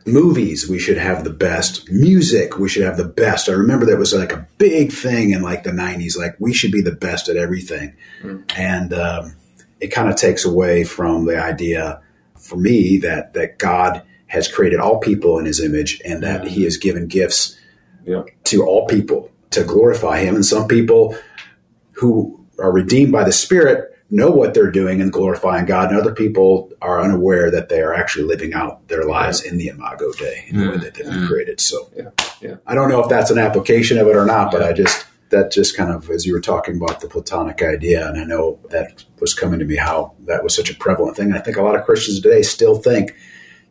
movies 0.06 0.68
we 0.68 0.78
should 0.78 0.98
have 0.98 1.24
the 1.24 1.30
best 1.30 1.90
music 1.90 2.58
we 2.58 2.68
should 2.68 2.82
have 2.82 2.98
the 2.98 3.04
best 3.04 3.48
i 3.48 3.52
remember 3.52 3.86
that 3.86 3.98
was 3.98 4.12
like 4.12 4.32
a 4.32 4.46
big 4.58 4.92
thing 4.92 5.30
in 5.30 5.40
like 5.40 5.62
the 5.62 5.70
90s 5.70 6.16
like 6.18 6.36
we 6.38 6.52
should 6.52 6.70
be 6.70 6.82
the 6.82 6.92
best 6.92 7.28
at 7.28 7.36
everything 7.36 7.94
mm. 8.22 8.42
and 8.58 8.92
um, 8.92 9.34
it 9.80 9.88
kind 9.88 10.10
of 10.10 10.16
takes 10.16 10.44
away 10.44 10.84
from 10.84 11.24
the 11.24 11.42
idea 11.42 12.02
for 12.38 12.56
me 12.56 12.98
that 12.98 13.32
that 13.32 13.58
god 13.58 14.02
has 14.26 14.46
created 14.46 14.78
all 14.78 14.98
people 14.98 15.38
in 15.38 15.46
his 15.46 15.60
image 15.60 16.02
and 16.04 16.22
that 16.22 16.42
mm. 16.42 16.48
he 16.48 16.64
has 16.64 16.76
given 16.76 17.06
gifts 17.06 17.58
yeah. 18.04 18.22
to 18.44 18.62
all 18.62 18.86
people 18.86 19.30
to 19.50 19.64
glorify 19.64 20.20
him 20.20 20.34
and 20.34 20.44
some 20.44 20.68
people 20.68 21.16
who 21.92 22.44
are 22.58 22.72
redeemed 22.72 23.10
by 23.10 23.24
the 23.24 23.32
spirit 23.32 23.93
know 24.14 24.31
what 24.31 24.55
they're 24.55 24.70
doing 24.70 25.00
and 25.00 25.12
glorifying 25.12 25.66
God, 25.66 25.90
and 25.90 25.98
other 25.98 26.14
people 26.14 26.72
are 26.81 27.00
unaware 27.00 27.50
that 27.50 27.68
they 27.68 27.81
are 27.81 27.92
actually 27.92 28.24
living 28.24 28.55
out 28.55 28.87
their 28.88 29.05
lives 29.05 29.42
in 29.42 29.59
the 29.59 29.68
Imago 29.68 30.12
Dei 30.12 30.44
in 30.48 30.57
mm. 30.57 30.64
the 30.64 30.70
way 30.70 30.77
that 30.77 30.94
they've 30.94 31.07
been 31.07 31.20
mm. 31.20 31.27
created. 31.27 31.61
So, 31.61 31.90
yeah. 31.96 32.11
Yeah. 32.40 32.57
I 32.66 32.74
don't 32.74 32.88
know 32.88 33.00
if 33.00 33.09
that's 33.09 33.31
an 33.31 33.38
application 33.38 33.98
of 33.98 34.07
it 34.07 34.16
or 34.16 34.24
not, 34.24 34.53
but 34.53 34.62
I 34.62 34.72
just 34.72 35.07
that 35.31 35.50
just 35.50 35.77
kind 35.77 35.90
of 35.90 36.11
as 36.11 36.24
you 36.24 36.33
were 36.33 36.40
talking 36.40 36.77
about 36.77 37.00
the 37.00 37.09
Platonic 37.09 37.61
idea, 37.62 38.09
and 38.09 38.18
I 38.18 38.24
know 38.24 38.61
that 38.70 39.05
was 39.20 39.35
coming 39.35 39.59
to 39.59 39.64
me 39.64 39.77
how 39.77 40.14
that 40.27 40.44
was 40.44 40.55
such 40.55 40.70
a 40.70 40.74
prevalent 40.74 41.16
thing. 41.16 41.33
I 41.33 41.40
think 41.40 41.57
a 41.57 41.62
lot 41.62 41.74
of 41.74 41.85
Christians 41.85 42.20
today 42.20 42.42
still 42.42 42.77
think. 42.77 43.14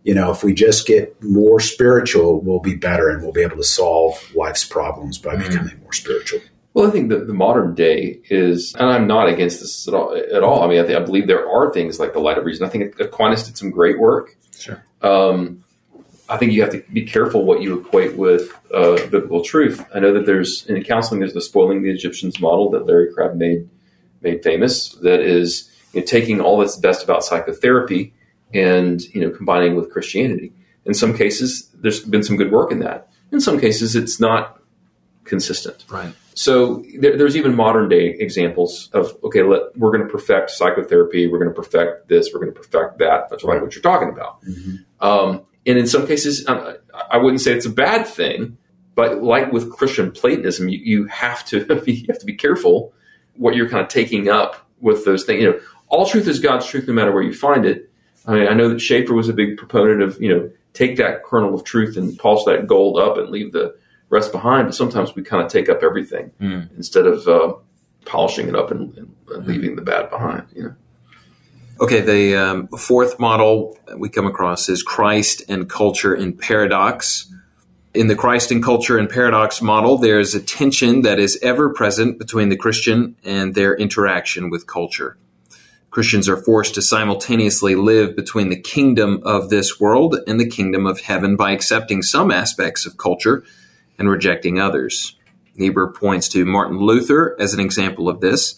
You 0.04 0.14
know, 0.14 0.32
if 0.32 0.44
we 0.44 0.54
just 0.54 0.86
get 0.86 1.16
more 1.24 1.62
spiritual, 1.62 2.42
we'll 2.42 2.60
be 2.60 2.76
better 2.76 3.08
and 3.08 3.24
we'll 3.24 3.32
be 3.32 3.42
able 3.42 3.56
to 3.56 3.64
solve 3.64 4.22
life's 4.36 4.66
problems 4.66 5.18
by 5.18 5.36
mm. 5.36 5.48
becoming 5.48 5.80
more 5.82 5.94
spiritual. 5.94 6.42
Well, 6.74 6.88
I 6.88 6.92
think 6.92 7.10
that 7.10 7.28
the 7.28 7.34
modern 7.34 7.76
day 7.76 8.20
is, 8.30 8.74
and 8.76 8.90
I'm 8.90 9.06
not 9.06 9.30
against 9.30 9.60
this 9.60 9.88
at 9.88 9.94
all. 9.94 10.16
At 10.16 10.42
all. 10.42 10.64
I 10.64 10.68
mean, 10.68 10.80
I, 10.80 10.88
think, 10.88 10.98
I 10.98 11.04
believe 11.04 11.28
there 11.28 11.48
are 11.48 11.72
things 11.72 12.00
like 12.00 12.14
the 12.14 12.20
light 12.20 12.38
of 12.38 12.46
reason. 12.46 12.66
I 12.66 12.70
think 12.70 13.00
Aquinas 13.00 13.44
did 13.44 13.58
some 13.58 13.70
great 13.70 14.00
work. 14.00 14.36
Sure. 14.58 14.84
Um, 15.02 15.64
I 16.30 16.38
think 16.38 16.54
you 16.54 16.62
have 16.62 16.72
to 16.72 16.84
be 16.92 17.04
careful 17.06 17.46
what 17.46 17.62
you 17.62 17.80
equate 17.80 18.16
with 18.16 18.52
uh, 18.74 18.96
biblical 19.08 19.44
truth. 19.44 19.86
I 19.94 20.00
know 20.00 20.14
that 20.14 20.26
there's 20.26 20.66
in 20.66 20.82
counseling 20.84 21.20
there's 21.20 21.34
the 21.34 21.42
spoiling 21.42 21.84
the 21.84 21.92
Egyptians 21.92 22.40
model 22.40 22.72
that 22.72 22.86
Larry 22.86 23.14
Crabb 23.14 23.36
made 23.36 23.70
made 24.22 24.42
famous. 24.42 24.94
That 25.02 25.20
is 25.20 25.70
you 25.94 26.00
know, 26.00 26.06
taking 26.06 26.42
all 26.42 26.58
that's 26.58 26.78
best 26.78 27.04
about 27.04 27.24
psychotherapy 27.24 28.14
and 28.54 29.02
you 29.14 29.22
know 29.22 29.30
combining 29.30 29.76
with 29.76 29.92
Christianity. 29.92 30.54
In 30.86 30.94
some 30.94 31.16
cases, 31.16 31.70
there's 31.76 32.00
been 32.00 32.24
some 32.24 32.38
good 32.38 32.52
work 32.52 32.72
in 32.72 32.80
that. 32.80 33.10
In 33.32 33.40
some 33.40 33.60
cases, 33.60 33.96
it's 33.96 34.20
not 34.20 34.60
consistent. 35.26 35.86
Right. 35.90 36.14
So 36.36 36.84
there, 37.00 37.18
there's 37.18 37.38
even 37.38 37.56
modern 37.56 37.90
day 37.90 38.16
examples 38.20 38.90
of 38.94 39.18
okay, 39.24 39.44
let, 39.44 39.78
we're 39.78 39.92
going 39.92 40.04
to 40.04 40.12
perfect 40.12 40.52
psychotherapy, 40.52 41.28
we're 41.28 41.40
going 41.40 41.54
to 41.54 41.56
perfect 41.56 42.08
this, 42.10 42.30
we're 42.34 42.40
going 42.40 42.54
to 42.54 42.60
perfect 42.60 43.00
that. 43.00 43.30
That's 43.30 43.44
right. 43.44 43.62
what 43.62 43.76
you're 43.76 43.82
talking 43.82 44.10
about. 44.10 44.44
Mm-hmm. 44.44 45.06
Um, 45.06 45.46
and 45.66 45.78
in 45.78 45.88
some 45.88 46.08
cases, 46.08 46.48
um, 46.48 46.76
I 47.10 47.18
wouldn't 47.18 47.42
say 47.42 47.54
it's 47.54 47.66
a 47.66 47.72
bad 47.72 48.08
thing, 48.08 48.58
but 48.96 49.24
like 49.24 49.52
with 49.52 49.72
Christian 49.72 50.12
Platonism, 50.12 50.70
you, 50.70 50.80
you 50.80 51.06
have 51.08 51.46
to 51.46 51.64
be, 51.82 51.94
you 51.94 52.06
have 52.10 52.20
to 52.20 52.26
be 52.26 52.36
careful 52.36 52.94
what 53.36 53.56
you're 53.56 53.70
kind 53.70 53.82
of 53.82 53.90
taking 53.90 54.30
up 54.30 54.68
with 54.80 55.06
those 55.06 55.24
things. 55.24 55.42
You 55.42 55.52
know, 55.52 55.60
all 55.88 56.06
truth 56.06 56.28
is 56.28 56.40
God's 56.40 56.66
truth, 56.66 56.88
no 56.88 56.94
matter 56.94 57.12
where 57.12 57.24
you 57.24 57.34
find 57.34 57.66
it. 57.66 57.90
I, 58.26 58.34
mean, 58.34 58.48
I 58.48 58.54
know 58.54 58.70
that 58.70 58.80
Schaeffer 58.80 59.14
was 59.14 59.30
a 59.30 59.34
big 59.34 59.58
proponent 59.58 60.02
of 60.02 60.22
you 60.22 60.30
know 60.30 60.50
take 60.74 60.98
that 60.98 61.24
kernel 61.24 61.54
of 61.54 61.64
truth 61.64 61.98
and 61.98 62.18
polish 62.18 62.46
that 62.46 62.68
gold 62.68 62.98
up 62.98 63.18
and 63.18 63.30
leave 63.30 63.52
the 63.52 63.76
rest 64.14 64.32
behind. 64.32 64.68
But 64.68 64.76
sometimes 64.76 65.16
we 65.16 65.24
kind 65.24 65.44
of 65.44 65.52
take 65.52 65.68
up 65.68 65.84
everything 65.84 66.32
mm. 66.40 66.70
instead 66.78 67.06
of 67.06 67.28
uh, 67.28 67.54
polishing 68.06 68.48
it 68.48 68.56
up 68.56 68.72
and, 68.72 68.96
and, 68.98 69.16
and, 69.30 69.48
leaving 69.48 69.76
the 69.76 69.82
bad 69.82 70.10
behind. 70.10 70.48
You 70.56 70.64
know. 70.64 70.76
Okay, 71.82 72.02
the 72.02 72.36
um, 72.36 72.68
fourth 72.68 73.20
model 73.20 73.78
we 73.98 74.08
come 74.08 74.28
across 74.28 74.70
is 74.70 74.84
Christ 74.84 75.42
and 75.50 75.68
culture 75.68 76.16
in 76.16 76.38
paradox. 76.38 77.30
In 77.94 78.08
the 78.08 78.16
Christ 78.16 78.52
and 78.52 78.64
culture 78.64 78.98
and 78.98 79.10
paradox 79.10 79.62
model, 79.62 79.98
there's 79.98 80.34
a 80.34 80.42
tension 80.42 81.02
that 81.02 81.20
is 81.20 81.38
ever 81.42 81.74
present 81.74 82.18
between 82.18 82.50
the 82.50 82.58
Christian 82.58 83.16
and 83.24 83.54
their 83.54 83.76
interaction 83.76 84.50
with 84.50 84.66
culture. 84.66 85.18
Christians 85.92 86.28
are 86.28 86.38
forced 86.38 86.74
to 86.74 86.82
simultaneously 86.82 87.76
live 87.76 88.16
between 88.16 88.50
the 88.50 88.60
kingdom 88.60 89.22
of 89.26 89.50
this 89.50 89.80
world 89.80 90.18
and 90.26 90.40
the 90.40 90.50
kingdom 90.50 90.88
of 90.88 91.02
heaven 91.02 91.36
by 91.36 91.52
accepting 91.52 92.02
some 92.02 92.32
aspects 92.32 92.88
of 92.88 92.98
culture 92.98 93.44
and 93.98 94.10
rejecting 94.10 94.60
others. 94.60 95.16
Niebuhr 95.56 95.92
points 95.94 96.28
to 96.30 96.46
Martin 96.46 96.80
Luther 96.80 97.36
as 97.40 97.54
an 97.54 97.60
example 97.60 98.10
of 98.10 98.22
this. 98.22 98.56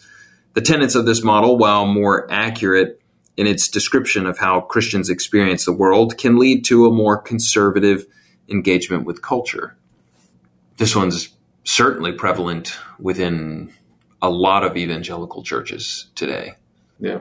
The 0.54 0.62
tenets 0.62 0.96
of 0.96 1.06
this 1.06 1.24
model, 1.24 1.58
while 1.58 1.86
more 1.86 2.32
accurate 2.32 3.02
in 3.36 3.48
its 3.48 3.68
description 3.68 4.26
of 4.26 4.38
how 4.38 4.62
Christians 4.62 5.10
experience 5.10 5.66
the 5.66 5.74
world, 5.74 6.18
can 6.18 6.38
lead 6.38 6.64
to 6.66 6.86
a 6.86 6.92
more 6.92 7.18
conservative 7.18 8.06
engagement 8.48 9.06
with 9.06 9.22
culture. 9.22 9.76
This 10.78 10.96
one's 10.96 11.30
certainly 11.66 12.14
prevalent 12.14 12.78
within 13.00 13.74
a 14.22 14.30
lot 14.30 14.64
of 14.64 14.78
evangelical 14.78 15.44
churches 15.44 16.08
today. 16.16 16.56
Yeah. 17.00 17.20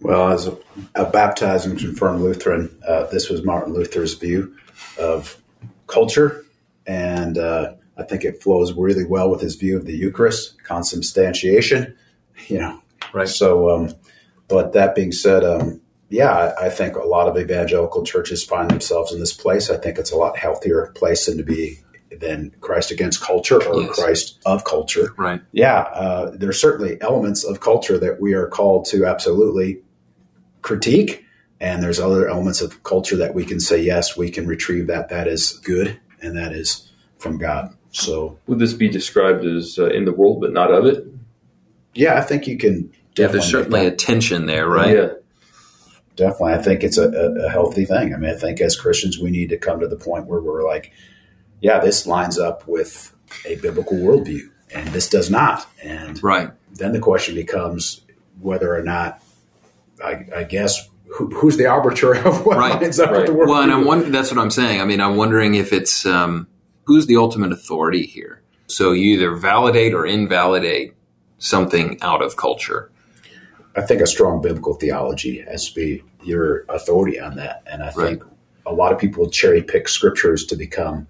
Well, 0.00 0.30
as 0.30 0.48
a, 0.48 0.58
a 0.96 1.08
baptized 1.08 1.66
and 1.66 1.78
confirmed 1.78 2.22
Lutheran, 2.22 2.76
uh, 2.86 3.06
this 3.06 3.30
was 3.30 3.44
Martin 3.44 3.72
Luther's 3.72 4.14
view 4.14 4.56
of 4.98 5.40
culture 5.86 6.44
and 6.86 7.38
uh, 7.38 7.74
I 7.96 8.02
think 8.04 8.24
it 8.24 8.42
flows 8.42 8.72
really 8.72 9.04
well 9.04 9.30
with 9.30 9.40
his 9.40 9.54
view 9.54 9.76
of 9.76 9.86
the 9.86 9.96
Eucharist, 9.96 10.62
consubstantiation. 10.64 11.96
You 12.48 12.58
know, 12.58 12.82
right. 13.12 13.28
So, 13.28 13.70
um, 13.70 13.94
but 14.48 14.72
that 14.72 14.94
being 14.94 15.12
said, 15.12 15.44
um, 15.44 15.80
yeah, 16.08 16.52
I 16.60 16.68
think 16.68 16.96
a 16.96 17.06
lot 17.06 17.28
of 17.28 17.38
evangelical 17.38 18.04
churches 18.04 18.44
find 18.44 18.70
themselves 18.70 19.12
in 19.12 19.20
this 19.20 19.32
place. 19.32 19.70
I 19.70 19.76
think 19.76 19.98
it's 19.98 20.10
a 20.10 20.16
lot 20.16 20.36
healthier 20.36 20.92
place 20.94 21.26
than 21.26 21.36
to 21.38 21.42
be 21.42 21.78
than 22.20 22.54
Christ 22.60 22.90
against 22.90 23.22
culture 23.22 23.62
or 23.62 23.82
yes. 23.82 23.94
Christ 23.94 24.38
of 24.44 24.64
culture. 24.64 25.14
Right. 25.16 25.40
Yeah, 25.52 25.80
uh, 25.80 26.32
there's 26.34 26.60
certainly 26.60 27.00
elements 27.00 27.44
of 27.44 27.60
culture 27.60 27.98
that 27.98 28.20
we 28.20 28.34
are 28.34 28.46
called 28.46 28.84
to 28.86 29.06
absolutely 29.06 29.82
critique, 30.60 31.24
and 31.60 31.82
there's 31.82 32.00
other 32.00 32.28
elements 32.28 32.60
of 32.60 32.82
culture 32.82 33.16
that 33.16 33.34
we 33.34 33.44
can 33.44 33.60
say 33.60 33.82
yes, 33.82 34.16
we 34.16 34.30
can 34.30 34.46
retrieve 34.46 34.88
that 34.88 35.08
that 35.08 35.28
is 35.28 35.52
good 35.64 35.98
and 36.22 36.36
that 36.36 36.52
is 36.52 36.90
from 37.18 37.38
God. 37.38 37.74
So, 37.90 38.38
would 38.46 38.58
this 38.58 38.72
be 38.72 38.88
described 38.88 39.44
as 39.44 39.78
uh, 39.78 39.88
in 39.88 40.04
the 40.04 40.12
world 40.12 40.40
but 40.40 40.52
not 40.52 40.72
of 40.72 40.86
it? 40.86 41.04
Yeah, 41.94 42.14
I 42.14 42.22
think 42.22 42.46
you 42.46 42.56
can. 42.56 42.90
Yeah, 43.16 43.26
there's 43.26 43.50
certainly 43.50 43.86
a 43.86 43.90
tension 43.90 44.46
there, 44.46 44.66
right? 44.66 44.96
Yeah, 44.96 45.08
definitely. 46.16 46.54
I 46.54 46.62
think 46.62 46.82
it's 46.82 46.96
a, 46.96 47.10
a, 47.10 47.46
a, 47.46 47.50
healthy 47.50 47.84
thing. 47.84 48.14
I 48.14 48.16
mean, 48.16 48.30
I 48.30 48.38
think 48.38 48.62
as 48.62 48.74
Christians, 48.74 49.18
we 49.18 49.30
need 49.30 49.50
to 49.50 49.58
come 49.58 49.80
to 49.80 49.88
the 49.88 49.96
point 49.96 50.26
where 50.26 50.40
we're 50.40 50.64
like, 50.64 50.92
yeah, 51.60 51.78
this 51.78 52.06
lines 52.06 52.38
up 52.38 52.66
with 52.66 53.14
a 53.44 53.56
biblical 53.56 53.98
worldview, 53.98 54.48
and 54.74 54.88
this 54.88 55.10
does 55.10 55.30
not. 55.30 55.66
And 55.82 56.22
right 56.24 56.50
then 56.74 56.92
the 56.92 57.00
question 57.00 57.34
becomes 57.34 58.00
whether 58.40 58.74
or 58.74 58.82
not, 58.82 59.22
I, 60.02 60.26
I 60.34 60.44
guess, 60.44 60.88
who, 61.12 61.28
who's 61.28 61.56
the 61.56 61.66
arbiter 61.66 62.14
of 62.14 62.44
what 62.46 62.58
right. 62.58 62.80
lines 62.80 62.98
up 62.98 63.10
right. 63.10 63.18
with 63.18 63.26
the 63.26 63.32
worldview? 63.32 63.48
Well, 63.48 63.62
and 63.62 63.72
I'm 63.72 63.84
wondering, 63.84 64.12
that's 64.12 64.30
what 64.30 64.40
I'm 64.40 64.50
saying. 64.50 64.80
I 64.80 64.84
mean, 64.84 65.00
I'm 65.00 65.16
wondering 65.16 65.54
if 65.54 65.72
it's 65.72 66.06
um, 66.06 66.48
who's 66.84 67.06
the 67.06 67.16
ultimate 67.16 67.52
authority 67.52 68.06
here. 68.06 68.42
So 68.66 68.92
you 68.92 69.14
either 69.14 69.34
validate 69.34 69.92
or 69.92 70.06
invalidate 70.06 70.94
something 71.38 71.98
out 72.00 72.22
of 72.22 72.36
culture. 72.36 72.90
I 73.76 73.82
think 73.82 74.00
a 74.00 74.06
strong 74.06 74.40
biblical 74.40 74.74
theology 74.74 75.40
has 75.42 75.68
to 75.68 75.74
be 75.74 76.04
your 76.22 76.64
authority 76.68 77.20
on 77.20 77.36
that. 77.36 77.62
And 77.66 77.82
I 77.82 77.90
think 77.90 78.22
right. 78.22 78.32
a 78.66 78.72
lot 78.72 78.92
of 78.92 78.98
people 78.98 79.28
cherry 79.28 79.62
pick 79.62 79.88
scriptures 79.88 80.46
to 80.46 80.56
become 80.56 81.06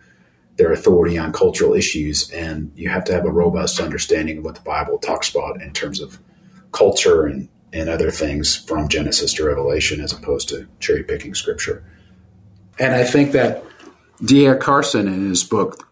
their 0.56 0.72
authority 0.72 1.18
on 1.18 1.32
cultural 1.32 1.74
issues. 1.74 2.30
And 2.30 2.72
you 2.74 2.88
have 2.88 3.04
to 3.04 3.12
have 3.12 3.24
a 3.24 3.30
robust 3.30 3.80
understanding 3.80 4.38
of 4.38 4.44
what 4.44 4.54
the 4.54 4.60
Bible 4.62 4.98
talks 4.98 5.30
about 5.30 5.60
in 5.62 5.72
terms 5.72 6.00
of 6.00 6.18
culture 6.72 7.26
and, 7.26 7.48
and 7.72 7.88
other 7.88 8.10
things 8.10 8.56
from 8.56 8.88
Genesis 8.88 9.32
to 9.34 9.44
Revelation 9.44 10.00
as 10.00 10.12
opposed 10.12 10.48
to 10.50 10.68
cherry 10.80 11.02
picking 11.02 11.34
scripture. 11.34 11.84
And 12.78 12.94
I 12.94 13.04
think 13.04 13.32
that 13.32 13.64
D.A. 14.24 14.56
Carson 14.56 15.08
in 15.08 15.28
his 15.28 15.44
book, 15.44 15.88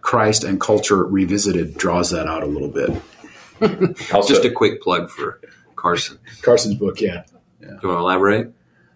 Christ 0.00 0.44
and 0.44 0.60
Culture 0.60 1.04
Revisited, 1.04 1.76
draws 1.76 2.10
that 2.10 2.26
out 2.26 2.42
a 2.42 2.46
little 2.46 2.68
bit. 2.68 2.90
Just 4.26 4.44
a 4.44 4.50
quick 4.50 4.82
plug 4.82 5.10
for 5.10 5.40
Carson. 5.76 6.18
Carson's 6.42 6.74
book, 6.74 7.00
yeah. 7.00 7.24
yeah. 7.60 7.68
Do 7.68 7.78
you 7.82 7.88
want 7.88 7.98
to 7.98 8.00
elaborate? 8.00 8.52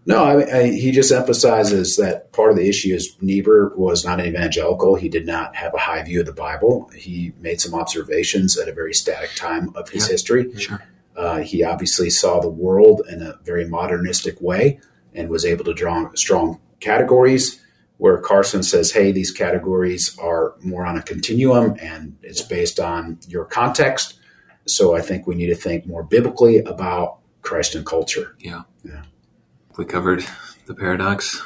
No, 0.07 0.25
I, 0.25 0.59
I, 0.59 0.67
he 0.71 0.93
just 0.93 1.13
emphasizes 1.13 1.97
that 1.97 2.33
part 2.33 2.51
of 2.51 2.57
the 2.57 2.69
issue 2.69 2.95
is 2.95 3.17
Niebuhr 3.21 3.75
was 3.77 4.05
not 4.05 4.19
an 4.19 4.27
evangelical. 4.27 4.95
He 4.95 5.09
did 5.11 5.27
not 5.27 5.55
have 5.57 5.75
a 5.75 5.79
high 5.79 6.03
view 6.03 6.21
of 6.21 6.27
the 6.27 6.33
Bible. 6.33 6.91
He 6.97 7.33
made 7.39 7.61
some 7.61 7.75
observations 7.75 8.59
at 8.59 8.67
a 8.67 8.73
very 8.73 8.95
static 8.95 9.31
time 9.37 9.73
of 9.77 9.91
his 9.91 10.07
yeah, 10.07 10.13
history. 10.13 10.59
Sure. 10.59 10.83
Uh, 11.21 11.41
he 11.41 11.63
obviously 11.63 12.09
saw 12.09 12.41
the 12.41 12.49
world 12.49 13.03
in 13.11 13.21
a 13.21 13.39
very 13.45 13.67
modernistic 13.67 14.41
way 14.41 14.81
and 15.13 15.29
was 15.29 15.45
able 15.45 15.65
to 15.67 15.75
draw 15.75 16.11
strong 16.15 16.59
categories. 16.81 17.61
Where 17.99 18.17
Carson 18.17 18.63
says, 18.63 18.93
"Hey, 18.93 19.13
these 19.13 19.31
categories 19.31 20.17
are 20.19 20.55
more 20.63 20.87
on 20.87 20.97
a 20.97 21.03
continuum, 21.03 21.77
and 21.79 22.17
it's 22.23 22.41
based 22.41 22.81
on 22.81 23.19
your 23.29 23.45
context." 23.45 24.15
So 24.67 24.97
I 24.97 25.03
think 25.03 25.27
we 25.27 25.35
need 25.35 25.49
to 25.49 25.55
think 25.55 25.87
more 25.87 26.03
biblically 26.03 26.59
about 26.61 27.19
Christ 27.43 27.75
and 27.75 27.85
culture. 27.85 28.35
Yeah. 28.39 28.63
Yeah. 28.83 29.03
We 29.77 29.85
covered 29.85 30.25
the 30.65 30.75
paradox. 30.75 31.43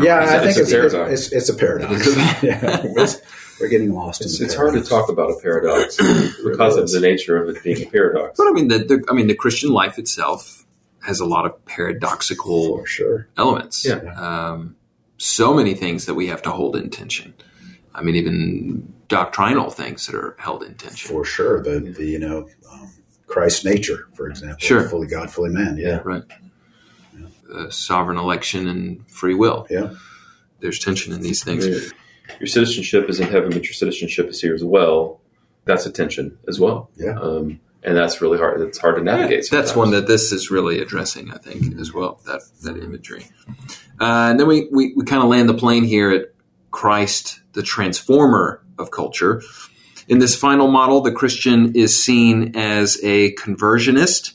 yeah, 0.00 0.20
I 0.20 0.38
think 0.38 0.56
it's, 0.56 0.72
it's, 0.72 0.94
a 0.94 1.04
it's, 1.04 1.32
it's, 1.32 1.48
a 1.50 1.54
paradox. 1.54 2.06
yeah, 2.42 2.82
we're 3.60 3.68
getting 3.68 3.92
lost. 3.92 4.20
It's, 4.22 4.40
it's 4.40 4.54
hard 4.54 4.74
to 4.74 4.82
talk 4.82 5.08
about 5.08 5.30
a 5.30 5.40
paradox 5.40 5.96
because 6.44 6.76
of 6.76 6.90
the 6.90 7.00
nature 7.00 7.36
of 7.36 7.54
it 7.54 7.62
being 7.62 7.86
a 7.86 7.90
paradox. 7.90 8.38
But 8.38 8.48
I 8.48 8.50
mean, 8.52 8.68
the, 8.68 8.78
the, 8.78 9.04
I 9.08 9.12
mean, 9.12 9.26
the 9.26 9.34
Christian 9.34 9.70
life 9.70 9.98
itself 9.98 10.66
has 11.02 11.20
a 11.20 11.24
lot 11.24 11.46
of 11.46 11.64
paradoxical 11.66 12.78
For 12.78 12.86
sure. 12.86 13.28
elements. 13.36 13.84
Yeah. 13.86 13.96
Um, 14.16 14.76
so 15.18 15.54
many 15.54 15.74
things 15.74 16.06
that 16.06 16.14
we 16.14 16.28
have 16.28 16.42
to 16.42 16.50
hold 16.50 16.76
in 16.76 16.90
tension. 16.90 17.34
I 17.94 18.02
mean, 18.02 18.16
even 18.16 18.94
doctrinal 19.08 19.70
things 19.70 20.06
that 20.06 20.14
are 20.14 20.36
held 20.38 20.62
in 20.62 20.74
tension. 20.74 21.10
For 21.10 21.24
sure. 21.24 21.62
The, 21.62 21.80
the 21.80 22.06
you 22.06 22.18
know, 22.18 22.48
um, 22.70 22.90
Christ's 23.26 23.64
nature, 23.64 24.08
for 24.14 24.28
example. 24.28 24.58
Sure. 24.58 24.88
Fully 24.88 25.06
God, 25.06 25.30
fully 25.30 25.50
man. 25.50 25.76
Yeah. 25.76 26.00
Right. 26.04 26.22
Yeah. 27.18 27.68
sovereign 27.70 28.18
election 28.18 28.68
and 28.68 29.10
free 29.10 29.34
will. 29.34 29.66
Yeah. 29.68 29.94
There's 30.60 30.78
tension 30.78 31.12
in 31.12 31.20
these 31.22 31.42
things. 31.42 31.92
Your 32.38 32.46
citizenship 32.46 33.08
is 33.08 33.20
in 33.20 33.28
heaven, 33.28 33.50
but 33.50 33.64
your 33.64 33.72
citizenship 33.72 34.28
is 34.28 34.40
here 34.40 34.54
as 34.54 34.64
well. 34.64 35.20
That's 35.64 35.86
a 35.86 35.92
tension 35.92 36.38
as 36.48 36.58
well. 36.60 36.90
Yeah. 36.96 37.18
Um, 37.18 37.60
and 37.82 37.96
that's 37.96 38.20
really 38.20 38.38
hard. 38.38 38.60
It's 38.60 38.78
hard 38.78 38.96
to 38.96 39.02
navigate. 39.02 39.50
Yeah, 39.50 39.58
that's 39.58 39.74
one 39.74 39.90
that 39.92 40.06
this 40.06 40.32
is 40.32 40.50
really 40.50 40.80
addressing, 40.80 41.32
I 41.32 41.38
think, 41.38 41.78
as 41.78 41.92
well. 41.92 42.20
That 42.26 42.42
that 42.62 42.76
imagery, 42.76 43.26
uh, 44.00 44.28
and 44.30 44.38
then 44.40 44.46
we 44.46 44.68
we, 44.70 44.92
we 44.94 45.04
kind 45.04 45.22
of 45.22 45.28
land 45.28 45.48
the 45.48 45.54
plane 45.54 45.84
here 45.84 46.10
at 46.10 46.26
Christ, 46.70 47.40
the 47.52 47.62
transformer 47.62 48.62
of 48.78 48.90
culture. 48.90 49.42
In 50.08 50.18
this 50.18 50.36
final 50.36 50.68
model, 50.68 51.00
the 51.00 51.12
Christian 51.12 51.74
is 51.74 52.02
seen 52.02 52.56
as 52.56 52.98
a 53.02 53.32
conversionist, 53.36 54.32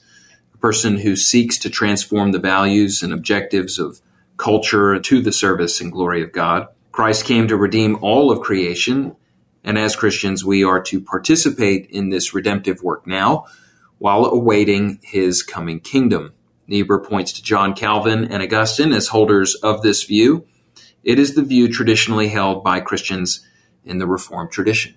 a 0.54 0.58
person 0.58 0.98
who 0.98 1.16
seeks 1.16 1.58
to 1.60 1.70
transform 1.70 2.32
the 2.32 2.40
values 2.40 3.04
and 3.04 3.12
objectives 3.14 3.78
of 3.78 4.02
culture 4.38 5.00
to 5.00 5.22
the 5.22 5.32
service 5.32 5.82
and 5.82 5.92
glory 5.92 6.24
of 6.24 6.32
God. 6.32 6.68
Christ 6.96 7.26
came 7.26 7.50
to 7.50 7.58
redeem 7.58 7.98
all 8.00 8.32
of 8.32 8.40
creation, 8.40 9.18
and 9.66 9.78
as 9.78 9.98
Christians, 9.98 10.46
we 10.46 10.64
are 10.64 10.82
to 10.84 11.02
participate 11.02 11.88
in 11.90 12.08
this 12.08 12.34
redemptive 12.34 12.82
work 12.84 13.06
now 13.06 13.48
while 13.98 14.24
awaiting 14.24 15.02
his 15.04 15.44
coming 15.44 15.82
kingdom. 15.82 16.32
Niebuhr 16.68 17.02
points 17.02 17.34
to 17.34 17.44
John 17.44 17.74
Calvin 17.74 18.24
and 18.32 18.42
Augustine 18.42 18.94
as 18.94 19.10
holders 19.10 19.56
of 19.56 19.82
this 19.82 20.06
view. 20.06 20.48
It 21.04 21.20
is 21.20 21.36
the 21.36 21.44
view 21.44 21.68
traditionally 21.68 22.30
held 22.30 22.64
by 22.64 22.80
Christians 22.80 23.46
in 23.84 23.98
the 23.98 24.08
Reformed 24.08 24.52
tradition. 24.52 24.96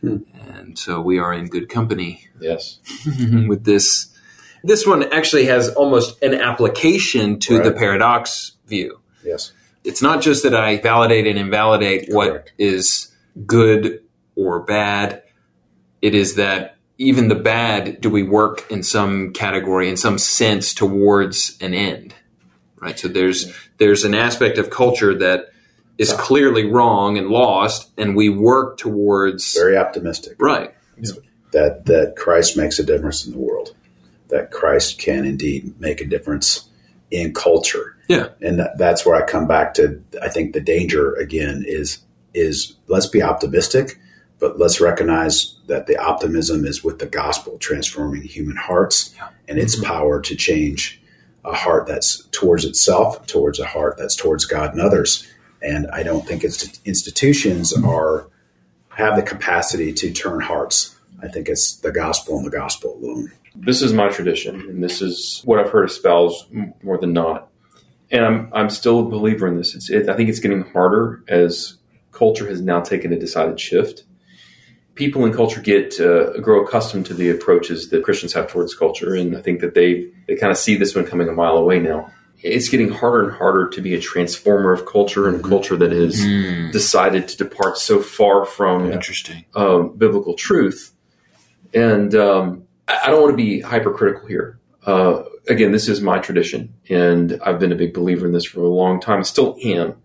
Hmm. 0.00 0.18
And 0.48 0.78
so 0.78 1.00
we 1.00 1.18
are 1.18 1.34
in 1.34 1.48
good 1.48 1.68
company. 1.68 2.28
Yes. 2.40 2.78
with 3.48 3.64
this. 3.64 4.16
This 4.62 4.86
one 4.86 5.12
actually 5.12 5.46
has 5.46 5.70
almost 5.70 6.22
an 6.22 6.34
application 6.34 7.40
to 7.40 7.56
right. 7.56 7.64
the 7.64 7.72
paradox 7.72 8.52
view. 8.68 9.00
Yes. 9.24 9.50
It's 9.84 10.02
not 10.02 10.22
just 10.22 10.44
that 10.44 10.54
I 10.54 10.78
validate 10.78 11.26
and 11.26 11.38
invalidate 11.38 12.10
Correct. 12.10 12.14
what 12.14 12.50
is 12.58 13.12
good 13.46 14.02
or 14.36 14.60
bad. 14.60 15.22
It 16.00 16.14
is 16.14 16.36
that 16.36 16.76
even 16.98 17.28
the 17.28 17.34
bad, 17.34 18.00
do 18.00 18.10
we 18.10 18.22
work 18.22 18.70
in 18.70 18.82
some 18.82 19.32
category, 19.32 19.88
in 19.88 19.96
some 19.96 20.18
sense, 20.18 20.72
towards 20.74 21.56
an 21.60 21.74
end? 21.74 22.14
Right. 22.80 22.98
So 22.98 23.08
there's 23.08 23.52
there's 23.78 24.04
an 24.04 24.14
aspect 24.14 24.58
of 24.58 24.70
culture 24.70 25.16
that 25.18 25.52
is 25.98 26.12
clearly 26.12 26.64
wrong 26.64 27.16
and 27.16 27.28
lost, 27.28 27.90
and 27.96 28.16
we 28.16 28.28
work 28.28 28.76
towards 28.76 29.54
very 29.54 29.76
optimistic, 29.76 30.36
right? 30.40 30.74
That 31.52 31.86
that 31.86 32.14
Christ 32.16 32.56
makes 32.56 32.78
a 32.78 32.84
difference 32.84 33.24
in 33.24 33.32
the 33.32 33.38
world, 33.38 33.74
that 34.28 34.50
Christ 34.50 34.98
can 34.98 35.24
indeed 35.24 35.78
make 35.80 36.00
a 36.00 36.06
difference 36.06 36.68
in 37.12 37.34
culture. 37.34 37.96
Yeah, 38.08 38.28
and 38.40 38.58
that, 38.58 38.78
that's 38.78 39.06
where 39.06 39.14
I 39.14 39.24
come 39.24 39.46
back 39.46 39.74
to. 39.74 40.02
I 40.20 40.28
think 40.28 40.52
the 40.52 40.60
danger 40.60 41.14
again 41.14 41.62
is 41.66 41.98
is 42.34 42.74
let's 42.88 43.06
be 43.06 43.22
optimistic, 43.22 43.98
but 44.38 44.58
let's 44.58 44.80
recognize 44.80 45.54
that 45.66 45.86
the 45.86 45.98
optimism 45.98 46.64
is 46.64 46.82
with 46.82 46.98
the 46.98 47.06
gospel 47.06 47.58
transforming 47.58 48.22
human 48.22 48.56
hearts 48.56 49.14
yeah. 49.16 49.28
and 49.46 49.58
its 49.58 49.76
mm-hmm. 49.76 49.86
power 49.86 50.20
to 50.22 50.34
change 50.34 51.00
a 51.44 51.54
heart 51.54 51.86
that's 51.86 52.26
towards 52.32 52.64
itself, 52.64 53.26
towards 53.26 53.60
a 53.60 53.66
heart 53.66 53.96
that's 53.98 54.16
towards 54.16 54.44
God 54.44 54.72
and 54.72 54.80
others. 54.80 55.28
And 55.60 55.86
I 55.92 56.02
don't 56.02 56.26
think 56.26 56.44
institutions 56.44 57.72
are 57.84 58.26
have 58.88 59.16
the 59.16 59.22
capacity 59.22 59.92
to 59.92 60.12
turn 60.12 60.40
hearts. 60.40 60.96
I 61.22 61.28
think 61.28 61.48
it's 61.48 61.76
the 61.76 61.92
gospel 61.92 62.36
and 62.36 62.46
the 62.46 62.50
gospel 62.50 62.98
alone. 63.00 63.32
This 63.54 63.82
is 63.82 63.92
my 63.92 64.08
tradition, 64.08 64.60
and 64.60 64.82
this 64.82 65.02
is 65.02 65.42
what 65.44 65.58
I've 65.58 65.70
heard 65.70 65.84
of 65.84 65.92
spells 65.92 66.46
more 66.82 66.98
than 66.98 67.12
not. 67.12 67.48
And 68.10 68.24
I'm 68.24 68.50
I'm 68.52 68.70
still 68.70 69.00
a 69.00 69.04
believer 69.04 69.46
in 69.46 69.56
this. 69.56 69.74
It's 69.74 69.90
it, 69.90 70.08
I 70.08 70.16
think 70.16 70.28
it's 70.28 70.40
getting 70.40 70.62
harder 70.62 71.22
as 71.28 71.78
culture 72.12 72.48
has 72.48 72.60
now 72.60 72.80
taken 72.80 73.12
a 73.12 73.18
decided 73.18 73.60
shift. 73.60 74.04
People 74.94 75.24
in 75.24 75.32
culture 75.32 75.60
get 75.60 75.98
uh, 76.00 76.38
grow 76.40 76.64
accustomed 76.64 77.06
to 77.06 77.14
the 77.14 77.30
approaches 77.30 77.88
that 77.90 78.04
Christians 78.04 78.34
have 78.34 78.48
towards 78.48 78.74
culture, 78.74 79.14
and 79.14 79.36
I 79.36 79.40
think 79.40 79.60
that 79.60 79.74
they 79.74 80.10
they 80.26 80.36
kind 80.36 80.50
of 80.50 80.58
see 80.58 80.76
this 80.76 80.94
one 80.94 81.06
coming 81.06 81.28
a 81.28 81.32
mile 81.32 81.56
away 81.56 81.78
now 81.78 82.10
it's 82.42 82.68
getting 82.68 82.90
harder 82.90 83.28
and 83.28 83.38
harder 83.38 83.68
to 83.68 83.80
be 83.80 83.94
a 83.94 84.00
transformer 84.00 84.72
of 84.72 84.84
culture 84.84 85.28
and 85.28 85.44
a 85.44 85.48
culture 85.48 85.76
that 85.76 85.92
has 85.92 86.20
mm. 86.20 86.72
decided 86.72 87.28
to 87.28 87.36
depart 87.36 87.78
so 87.78 88.00
far 88.00 88.44
from 88.44 88.90
interesting 88.90 89.44
um, 89.54 89.96
biblical 89.96 90.34
truth. 90.34 90.92
And 91.72 92.14
um, 92.14 92.64
I 92.88 93.10
don't 93.10 93.22
want 93.22 93.32
to 93.32 93.36
be 93.36 93.60
hypercritical 93.60 94.26
here. 94.26 94.58
Uh, 94.84 95.22
again, 95.48 95.72
this 95.72 95.88
is 95.88 96.00
my 96.00 96.18
tradition, 96.18 96.74
and 96.88 97.40
I've 97.44 97.60
been 97.60 97.72
a 97.72 97.76
big 97.76 97.94
believer 97.94 98.26
in 98.26 98.32
this 98.32 98.44
for 98.44 98.60
a 98.62 98.68
long 98.68 99.00
time. 99.00 99.20
I 99.20 99.22
still 99.22 99.56
am 99.64 99.96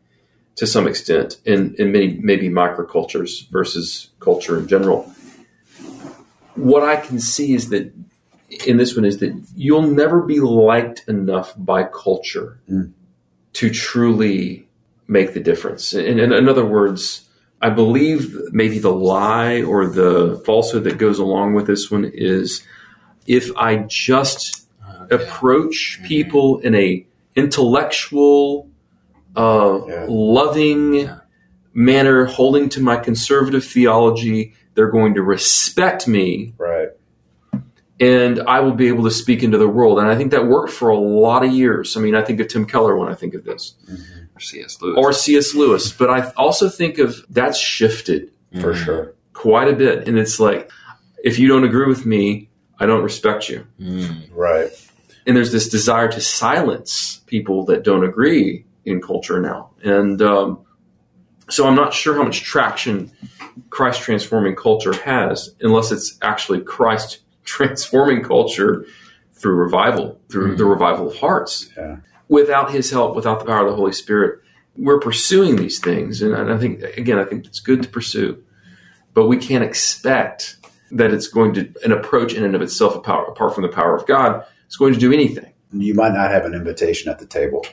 to 0.55 0.67
some 0.67 0.87
extent 0.87 1.39
in, 1.45 1.75
in 1.75 1.91
many 1.91 2.19
maybe 2.21 2.49
microcultures 2.49 3.49
versus 3.49 4.09
culture 4.19 4.57
in 4.59 4.67
general. 4.67 5.11
What 6.55 6.83
I 6.83 6.97
can 6.97 7.19
see 7.19 7.53
is 7.53 7.69
that 7.69 7.93
in 8.65 8.77
this 8.77 8.95
one 8.95 9.05
is 9.05 9.19
that 9.19 9.33
you'll 9.55 9.83
never 9.83 10.21
be 10.21 10.39
liked 10.39 11.03
enough 11.07 11.53
by 11.55 11.83
culture 11.83 12.59
mm. 12.69 12.91
to 13.53 13.69
truly 13.69 14.67
make 15.07 15.33
the 15.33 15.39
difference. 15.39 15.93
And, 15.93 16.19
and 16.19 16.33
in 16.33 16.49
other 16.49 16.65
words, 16.65 17.26
I 17.61 17.69
believe 17.71 18.35
maybe 18.51 18.79
the 18.79 18.93
lie 18.93 19.63
or 19.63 19.87
the 19.87 20.41
falsehood 20.45 20.83
that 20.83 20.97
goes 20.97 21.17
along 21.17 21.53
with 21.55 21.65
this 21.65 21.89
one 21.89 22.05
is 22.05 22.63
if 23.25 23.55
I 23.57 23.77
just 23.87 24.67
okay. 24.87 25.15
approach 25.15 25.97
mm-hmm. 25.97 26.07
people 26.07 26.59
in 26.59 26.75
a 26.75 27.05
intellectual, 27.35 28.69
uh, 29.35 29.79
yeah. 29.87 30.05
loving 30.07 30.93
yeah. 30.95 31.19
manner, 31.73 32.25
holding 32.25 32.69
to 32.69 32.81
my 32.81 32.97
conservative 32.97 33.65
theology, 33.65 34.53
they're 34.75 34.91
going 34.91 35.15
to 35.15 35.23
respect 35.23 36.07
me. 36.07 36.53
Right. 36.57 36.89
And 37.99 38.39
I 38.41 38.59
will 38.59 38.75
be 38.75 38.87
able 38.87 39.05
to 39.05 39.11
speak 39.11 39.41
into 39.41 39.57
the 39.57 39.67
world. 39.67 39.97
And 39.97 40.07
I 40.07 40.15
think 40.15 40.29
that 40.29 40.45
worked 40.45 40.71
for 40.71 40.89
a 40.89 40.97
lot 40.97 41.43
of 41.43 41.51
years. 41.51 41.97
I 41.97 42.01
mean, 42.01 42.13
I 42.13 42.21
think 42.21 42.39
of 42.39 42.47
Tim 42.47 42.65
Keller 42.65 42.95
when 42.95 43.09
I 43.09 43.15
think 43.15 43.33
of 43.33 43.43
this. 43.43 43.73
Mm-hmm. 43.89 44.16
Or 44.37 44.39
C.S. 44.39 44.81
Lewis. 44.81 44.97
Or 44.97 45.13
C.S. 45.13 45.55
Lewis. 45.55 45.91
But 45.91 46.09
I 46.09 46.31
also 46.37 46.69
think 46.69 46.99
of 46.99 47.25
that's 47.29 47.57
shifted 47.57 48.31
for 48.53 48.73
mm-hmm. 48.73 48.83
sure 48.83 49.13
quite 49.37 49.67
a 49.67 49.73
bit. 49.73 50.07
And 50.07 50.17
it's 50.17 50.39
like, 50.39 50.71
if 51.23 51.37
you 51.37 51.47
don't 51.47 51.63
agree 51.63 51.87
with 51.87 52.05
me, 52.05 52.49
I 52.79 52.87
don't 52.87 53.03
respect 53.03 53.49
you. 53.49 53.67
Mm. 53.79 54.29
Right. 54.31 54.69
And 55.27 55.37
there's 55.37 55.51
this 55.51 55.69
desire 55.69 56.07
to 56.11 56.19
silence 56.19 57.21
people 57.27 57.65
that 57.65 57.83
don't 57.83 58.03
agree 58.03 58.65
in 58.83 58.99
culture 58.99 59.39
now. 59.39 59.71
And 59.83 60.21
um, 60.21 60.65
so 61.49 61.67
I'm 61.67 61.75
not 61.75 61.93
sure 61.93 62.15
how 62.15 62.23
much 62.23 62.41
traction 62.41 63.11
Christ 63.69 64.01
transforming 64.01 64.55
culture 64.55 64.93
has 65.03 65.53
unless 65.61 65.91
it's 65.91 66.17
actually 66.21 66.61
Christ 66.61 67.19
transforming 67.43 68.23
culture 68.23 68.85
through 69.33 69.55
revival, 69.55 70.19
through 70.29 70.55
mm. 70.55 70.57
the 70.57 70.65
revival 70.65 71.09
of 71.11 71.17
hearts. 71.17 71.69
Yeah. 71.77 71.97
Without 72.29 72.71
his 72.71 72.91
help, 72.91 73.15
without 73.15 73.39
the 73.39 73.45
power 73.45 73.65
of 73.65 73.71
the 73.71 73.75
Holy 73.75 73.93
Spirit, 73.93 74.41
we're 74.75 74.99
pursuing 74.99 75.55
these 75.55 75.79
things. 75.79 76.21
And 76.21 76.35
I 76.35 76.57
think, 76.57 76.83
again, 76.97 77.17
I 77.19 77.23
think 77.23 77.45
it's 77.45 77.59
good 77.59 77.83
to 77.83 77.89
pursue, 77.89 78.43
but 79.13 79.27
we 79.27 79.37
can't 79.37 79.63
expect 79.63 80.57
that 80.91 81.13
it's 81.13 81.27
going 81.27 81.53
to 81.53 81.73
an 81.83 81.91
approach 81.91 82.33
in 82.33 82.43
and 82.43 82.55
of 82.55 82.61
itself 82.61 82.95
apart 82.95 83.53
from 83.53 83.63
the 83.63 83.69
power 83.69 83.95
of 83.95 84.05
God 84.05 84.45
is 84.69 84.77
going 84.77 84.93
to 84.93 84.99
do 84.99 85.11
anything. 85.11 85.51
You 85.73 85.93
might 85.93 86.13
not 86.13 86.31
have 86.31 86.45
an 86.45 86.53
invitation 86.53 87.11
at 87.11 87.19
the 87.19 87.25
table, 87.25 87.65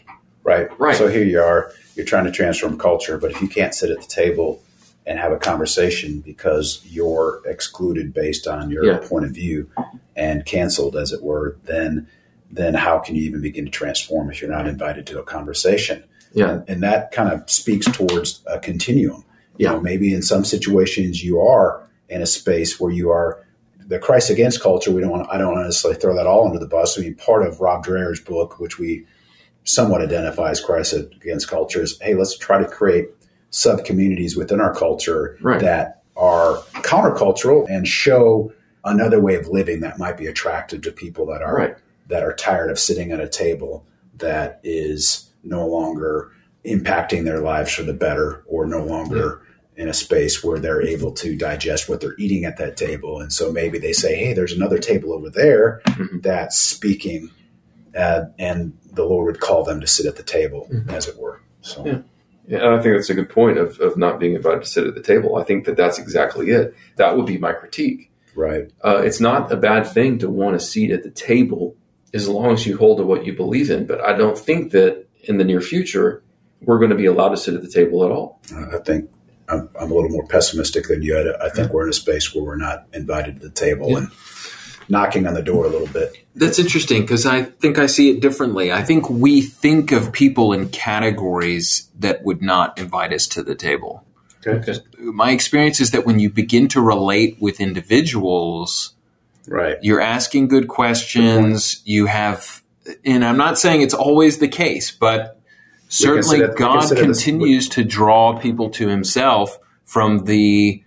right? 0.42 0.68
Right. 0.80 0.96
So 0.96 1.08
here 1.08 1.24
you 1.24 1.40
are, 1.40 1.72
you're 1.94 2.06
trying 2.06 2.24
to 2.24 2.32
transform 2.32 2.78
culture, 2.78 3.18
but 3.18 3.30
if 3.30 3.40
you 3.40 3.48
can't 3.48 3.74
sit 3.74 3.90
at 3.90 4.00
the 4.00 4.08
table 4.08 4.62
and 5.06 5.18
have 5.18 5.32
a 5.32 5.38
conversation 5.38 6.20
because 6.20 6.80
you're 6.84 7.42
excluded 7.46 8.12
based 8.14 8.46
on 8.46 8.70
your 8.70 8.84
yeah. 8.84 8.98
point 9.06 9.24
of 9.24 9.32
view 9.32 9.70
and 10.16 10.44
canceled, 10.46 10.96
as 10.96 11.12
it 11.12 11.22
were, 11.22 11.56
then 11.64 12.08
then 12.54 12.74
how 12.74 12.98
can 12.98 13.16
you 13.16 13.22
even 13.22 13.40
begin 13.40 13.64
to 13.64 13.70
transform 13.70 14.30
if 14.30 14.40
you're 14.40 14.50
not 14.50 14.66
invited 14.66 15.06
to 15.08 15.18
a 15.18 15.22
conversation? 15.22 16.04
Yeah, 16.32 16.50
and, 16.50 16.68
and 16.68 16.82
that 16.82 17.12
kind 17.12 17.32
of 17.32 17.48
speaks 17.50 17.86
towards 17.86 18.42
a 18.46 18.58
continuum. 18.58 19.24
You 19.56 19.66
yeah. 19.66 19.72
know, 19.72 19.80
maybe 19.80 20.12
in 20.12 20.22
some 20.22 20.44
situations 20.44 21.22
you 21.22 21.40
are 21.40 21.86
in 22.08 22.22
a 22.22 22.26
space 22.26 22.80
where 22.80 22.90
you 22.90 23.10
are 23.10 23.44
the 23.86 23.98
Christ 23.98 24.30
against 24.30 24.62
culture. 24.62 24.90
We 24.90 25.00
don't 25.00 25.10
want. 25.10 25.28
I 25.30 25.38
don't 25.38 25.60
necessarily 25.62 26.00
throw 26.00 26.14
that 26.16 26.26
all 26.26 26.46
under 26.46 26.58
the 26.58 26.66
bus. 26.66 26.98
I 26.98 27.02
mean, 27.02 27.14
part 27.14 27.46
of 27.46 27.60
Rod 27.60 27.84
Dreher's 27.84 28.20
book, 28.20 28.58
which 28.58 28.78
we 28.78 29.06
somewhat 29.64 30.02
identify 30.02 30.50
as 30.50 30.60
Christ 30.60 30.92
against 30.92 31.48
culture, 31.48 31.82
is 31.82 31.98
hey, 32.00 32.14
let's 32.14 32.36
try 32.36 32.58
to 32.58 32.68
create 32.68 33.08
sub 33.50 33.84
communities 33.84 34.36
within 34.36 34.60
our 34.60 34.74
culture 34.74 35.38
right. 35.40 35.60
that 35.60 36.02
are 36.16 36.56
countercultural 36.82 37.68
and 37.68 37.86
show 37.86 38.52
another 38.84 39.20
way 39.20 39.34
of 39.34 39.48
living 39.48 39.80
that 39.80 39.98
might 39.98 40.16
be 40.16 40.26
attractive 40.26 40.82
to 40.82 40.92
people 40.92 41.26
that 41.26 41.42
are 41.42 41.54
right. 41.54 41.76
That 42.08 42.22
are 42.22 42.34
tired 42.34 42.70
of 42.70 42.78
sitting 42.78 43.12
at 43.12 43.20
a 43.20 43.28
table 43.28 43.86
that 44.18 44.60
is 44.62 45.30
no 45.42 45.66
longer 45.66 46.30
impacting 46.64 47.24
their 47.24 47.40
lives 47.40 47.72
for 47.72 47.82
the 47.82 47.92
better 47.92 48.42
or 48.46 48.66
no 48.66 48.82
longer 48.84 49.42
in 49.76 49.88
a 49.88 49.94
space 49.94 50.42
where 50.42 50.58
they're 50.58 50.82
able 50.82 51.10
to 51.10 51.36
digest 51.36 51.88
what 51.88 52.00
they're 52.00 52.16
eating 52.18 52.44
at 52.44 52.56
that 52.58 52.76
table. 52.76 53.20
And 53.20 53.32
so 53.32 53.50
maybe 53.50 53.78
they 53.78 53.92
say, 53.92 54.16
hey, 54.16 54.32
there's 54.32 54.52
another 54.52 54.78
table 54.78 55.12
over 55.12 55.30
there 55.30 55.82
mm-hmm. 55.88 56.20
that's 56.20 56.56
speaking, 56.56 57.30
uh, 57.96 58.26
and 58.38 58.76
the 58.92 59.04
Lord 59.04 59.26
would 59.26 59.40
call 59.40 59.64
them 59.64 59.80
to 59.80 59.86
sit 59.86 60.06
at 60.06 60.16
the 60.16 60.22
table, 60.22 60.68
mm-hmm. 60.72 60.90
as 60.90 61.08
it 61.08 61.18
were. 61.18 61.40
So. 61.60 61.86
Yeah. 61.86 61.98
Yeah, 62.46 62.74
I 62.74 62.82
think 62.82 62.94
that's 62.94 63.08
a 63.08 63.14
good 63.14 63.30
point 63.30 63.56
of, 63.56 63.80
of 63.80 63.96
not 63.96 64.20
being 64.20 64.34
invited 64.34 64.64
to 64.64 64.68
sit 64.68 64.86
at 64.86 64.94
the 64.94 65.00
table. 65.00 65.36
I 65.36 65.44
think 65.44 65.64
that 65.64 65.78
that's 65.78 65.98
exactly 65.98 66.50
it. 66.50 66.74
That 66.96 67.16
would 67.16 67.24
be 67.24 67.38
my 67.38 67.54
critique. 67.54 68.12
Right. 68.36 68.70
Uh, 68.84 68.98
it's 68.98 69.18
not 69.18 69.50
a 69.50 69.56
bad 69.56 69.86
thing 69.86 70.18
to 70.18 70.28
want 70.28 70.54
a 70.54 70.60
seat 70.60 70.90
at 70.90 71.04
the 71.04 71.10
table 71.10 71.74
as 72.14 72.28
long 72.28 72.52
as 72.52 72.66
you 72.66 72.78
hold 72.78 72.98
to 72.98 73.04
what 73.04 73.26
you 73.26 73.34
believe 73.34 73.70
in. 73.70 73.86
But 73.86 74.00
I 74.00 74.16
don't 74.16 74.38
think 74.38 74.72
that 74.72 75.06
in 75.24 75.38
the 75.38 75.44
near 75.44 75.60
future 75.60 76.22
we're 76.62 76.78
going 76.78 76.90
to 76.90 76.96
be 76.96 77.06
allowed 77.06 77.30
to 77.30 77.36
sit 77.36 77.54
at 77.54 77.62
the 77.62 77.68
table 77.68 78.04
at 78.04 78.10
all. 78.10 78.40
I 78.72 78.78
think 78.78 79.10
I'm, 79.48 79.68
I'm, 79.78 79.90
a 79.90 79.94
little 79.94 80.10
more 80.10 80.26
pessimistic 80.26 80.88
than 80.88 81.02
you. 81.02 81.18
I, 81.18 81.46
I 81.46 81.50
think 81.50 81.72
we're 81.72 81.84
in 81.84 81.90
a 81.90 81.94
space 81.94 82.34
where 82.34 82.44
we're 82.44 82.56
not 82.56 82.86
invited 82.92 83.40
to 83.40 83.48
the 83.48 83.54
table 83.54 83.90
yeah. 83.90 83.98
and 83.98 84.10
knocking 84.88 85.26
on 85.26 85.34
the 85.34 85.42
door 85.42 85.66
a 85.66 85.68
little 85.68 85.88
bit. 85.88 86.16
That's 86.34 86.58
interesting 86.58 87.02
because 87.02 87.26
I 87.26 87.42
think 87.42 87.78
I 87.78 87.86
see 87.86 88.10
it 88.10 88.20
differently. 88.20 88.72
I 88.72 88.82
think 88.82 89.10
we 89.10 89.42
think 89.42 89.92
of 89.92 90.12
people 90.12 90.52
in 90.52 90.68
categories 90.70 91.90
that 91.98 92.24
would 92.24 92.42
not 92.42 92.78
invite 92.78 93.12
us 93.12 93.26
to 93.28 93.42
the 93.42 93.54
table. 93.54 94.06
Okay. 94.46 94.74
My 94.98 95.30
experience 95.30 95.80
is 95.80 95.90
that 95.92 96.04
when 96.04 96.18
you 96.18 96.28
begin 96.28 96.68
to 96.68 96.80
relate 96.80 97.38
with 97.40 97.60
individuals, 97.60 98.93
right, 99.48 99.76
you're 99.82 100.00
asking 100.00 100.48
good 100.48 100.68
questions. 100.68 101.82
You 101.84 102.06
have, 102.06 102.62
and 103.04 103.24
I'm 103.24 103.36
not 103.36 103.58
saying 103.58 103.82
it's 103.82 103.94
always 103.94 104.38
the 104.38 104.48
case, 104.48 104.90
but 104.90 105.40
certainly 105.88 106.40
consider, 106.40 106.54
God 106.54 106.96
continues 106.96 107.68
to 107.70 107.84
draw 107.84 108.38
people 108.38 108.70
to 108.70 108.88
Himself 108.88 109.58
from 109.84 110.24
the 110.24 110.82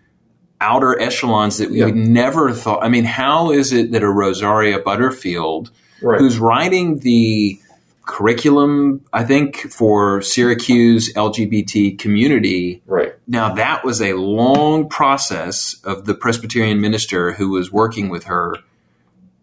outer 0.59 0.99
echelons 0.99 1.59
that 1.59 1.69
we 1.69 1.79
yeah. 1.79 1.91
never 1.93 2.51
thought. 2.51 2.83
I 2.83 2.89
mean, 2.89 3.03
how 3.03 3.51
is 3.51 3.73
it 3.73 3.91
that 3.91 4.03
a 4.03 4.09
Rosaria 4.09 4.79
Butterfield, 4.79 5.71
right. 6.01 6.19
who's 6.19 6.39
writing 6.39 6.99
the 6.99 7.59
curriculum, 8.07 9.05
I 9.13 9.23
think, 9.23 9.57
for 9.71 10.21
Syracuse 10.21 11.13
LGBT 11.13 11.99
community. 11.99 12.81
Right. 12.87 13.13
Now, 13.27 13.53
that 13.53 13.83
was 13.83 14.01
a 14.01 14.13
long 14.13 14.89
process 14.89 15.75
of 15.83 16.05
the 16.05 16.15
Presbyterian 16.15 16.81
minister 16.81 17.33
who 17.33 17.49
was 17.49 17.71
working 17.71 18.09
with 18.09 18.23
her, 18.23 18.55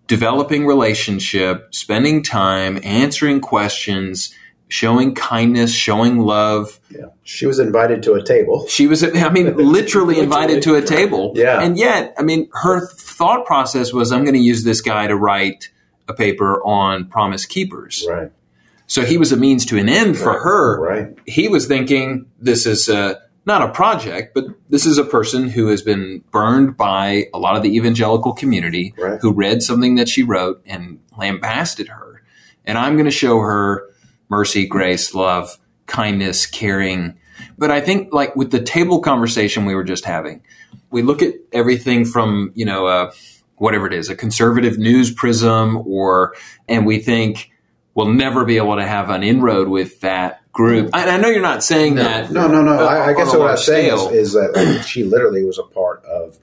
developing 0.08 0.66
relationship, 0.66 1.72
spending 1.74 2.22
time, 2.22 2.80
answering 2.82 3.40
questions, 3.40 4.34
showing 4.68 5.14
kindness, 5.14 5.72
showing 5.72 6.18
love. 6.18 6.80
Yeah. 6.90 7.06
She 7.22 7.46
was 7.46 7.58
invited 7.58 8.02
to 8.04 8.14
a 8.14 8.24
table. 8.24 8.66
She 8.66 8.86
was, 8.86 9.04
I 9.04 9.28
mean, 9.28 9.56
literally 9.72 10.18
invited 10.18 10.62
to 10.62 10.74
a 10.74 10.82
table. 10.82 11.32
Yeah. 11.36 11.60
And 11.60 11.76
yet, 11.76 12.14
I 12.18 12.22
mean, 12.22 12.48
her 12.54 12.86
thought 12.88 13.44
process 13.44 13.92
was, 13.92 14.10
I'm 14.10 14.24
going 14.24 14.34
to 14.34 14.40
use 14.40 14.64
this 14.64 14.80
guy 14.80 15.06
to 15.06 15.16
write 15.16 15.68
a 16.08 16.14
paper 16.14 16.64
on 16.64 17.08
promise 17.08 17.44
keepers. 17.44 18.06
Right. 18.08 18.32
So 18.86 19.04
he 19.04 19.16
was 19.16 19.32
a 19.32 19.36
means 19.36 19.64
to 19.66 19.78
an 19.78 19.88
end 19.88 20.18
for 20.18 20.32
right. 20.32 20.42
her. 20.42 20.80
Right. 20.80 21.18
He 21.26 21.48
was 21.48 21.66
thinking 21.66 22.26
this 22.38 22.66
is 22.66 22.88
a, 22.88 23.20
not 23.46 23.62
a 23.62 23.68
project, 23.72 24.34
but 24.34 24.44
this 24.70 24.86
is 24.86 24.98
a 24.98 25.04
person 25.04 25.48
who 25.48 25.68
has 25.68 25.82
been 25.82 26.22
burned 26.30 26.76
by 26.76 27.26
a 27.34 27.38
lot 27.38 27.56
of 27.56 27.62
the 27.62 27.76
evangelical 27.76 28.32
community 28.32 28.94
right. 28.96 29.18
who 29.20 29.32
read 29.32 29.62
something 29.62 29.96
that 29.96 30.08
she 30.08 30.22
wrote 30.22 30.62
and 30.66 30.98
lambasted 31.16 31.88
her. 31.88 32.22
And 32.64 32.78
I'm 32.78 32.94
going 32.94 33.04
to 33.04 33.10
show 33.10 33.40
her 33.40 33.90
mercy, 34.28 34.66
grace, 34.66 35.14
love, 35.14 35.58
kindness, 35.86 36.46
caring. 36.46 37.18
But 37.58 37.70
I 37.70 37.80
think, 37.80 38.12
like 38.12 38.34
with 38.34 38.50
the 38.50 38.62
table 38.62 39.00
conversation 39.00 39.66
we 39.66 39.74
were 39.74 39.84
just 39.84 40.06
having, 40.06 40.42
we 40.90 41.02
look 41.02 41.20
at 41.20 41.34
everything 41.52 42.04
from, 42.04 42.52
you 42.54 42.64
know, 42.64 42.86
uh, 42.86 43.12
whatever 43.56 43.86
it 43.86 43.92
is, 43.92 44.08
a 44.08 44.16
conservative 44.16 44.78
news 44.78 45.12
prism, 45.12 45.82
or, 45.86 46.34
and 46.68 46.86
we 46.86 46.98
think 46.98 47.50
we'll 47.94 48.12
never 48.12 48.44
be 48.44 48.56
able 48.56 48.76
to 48.76 48.86
have 48.86 49.10
an 49.10 49.22
inroad 49.22 49.68
with 49.68 50.00
that 50.00 50.40
group. 50.52 50.90
I, 50.92 51.10
I 51.10 51.16
know 51.18 51.28
you're 51.28 51.42
not 51.42 51.64
saying 51.64 51.94
no, 51.94 52.04
that. 52.04 52.30
No, 52.30 52.46
no, 52.46 52.62
no. 52.62 52.84
I, 52.84 53.10
I 53.10 53.14
guess 53.14 53.34
what 53.34 53.50
I'm 53.50 53.56
saying 53.56 53.92
is, 53.92 54.02
is, 54.12 54.32
that 54.34 54.84
she 54.86 55.04
literally 55.04 55.44
was 55.44 55.58
a 55.58 55.62
part 55.62 56.04
of, 56.04 56.38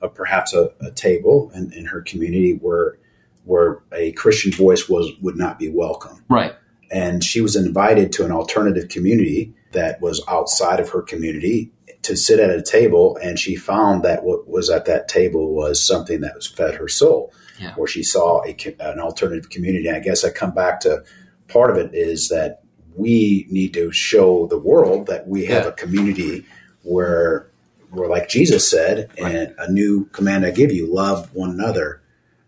of 0.00 0.14
perhaps 0.14 0.52
a, 0.52 0.72
a 0.80 0.90
table 0.90 1.50
in, 1.54 1.72
in 1.72 1.86
her 1.86 2.02
community 2.02 2.54
where 2.54 2.98
where 3.44 3.82
a 3.92 4.12
Christian 4.12 4.52
voice 4.52 4.88
was 4.88 5.12
would 5.20 5.36
not 5.36 5.58
be 5.58 5.68
welcome. 5.68 6.24
Right 6.28 6.54
and 6.94 7.24
she 7.24 7.40
was 7.40 7.56
invited 7.56 8.12
to 8.12 8.24
an 8.24 8.30
alternative 8.30 8.88
community 8.88 9.52
that 9.72 10.00
was 10.00 10.22
outside 10.28 10.78
of 10.78 10.90
her 10.90 11.02
community 11.02 11.72
to 12.02 12.16
sit 12.16 12.38
at 12.38 12.50
a 12.50 12.62
table, 12.62 13.18
and 13.22 13.38
she 13.38 13.56
found 13.56 14.04
that 14.04 14.22
what 14.22 14.46
was 14.46 14.70
at 14.70 14.84
that 14.84 15.08
table 15.08 15.52
was 15.52 15.84
something 15.84 16.20
that 16.20 16.36
was 16.36 16.46
fed 16.46 16.74
her 16.76 16.88
soul, 16.88 17.32
Yeah. 17.60 17.74
where 17.74 17.86
she 17.88 18.02
saw 18.02 18.42
a, 18.44 18.56
an 18.80 18.98
alternative 19.00 19.50
community. 19.50 19.86
And 19.88 19.96
I 19.96 20.00
guess 20.00 20.24
I 20.24 20.30
come 20.30 20.52
back 20.52 20.80
to 20.80 21.04
part 21.48 21.70
of 21.70 21.76
it 21.76 21.94
is 21.94 22.28
that 22.28 22.62
we 22.96 23.46
need 23.50 23.74
to 23.74 23.92
show 23.92 24.46
the 24.46 24.58
world 24.58 25.06
that 25.06 25.26
we 25.28 25.44
have 25.46 25.64
Yeah. 25.64 25.68
a 25.68 25.72
community 25.72 26.44
where 26.82 27.48
where 27.90 28.08
like 28.08 28.28
Jesus 28.28 28.68
said, 28.68 29.08
and 29.18 29.54
a 29.56 29.70
new 29.70 30.06
command 30.06 30.44
I 30.44 30.50
give 30.50 30.72
you, 30.72 30.92
love 30.92 31.32
one 31.32 31.50
another. 31.50 32.00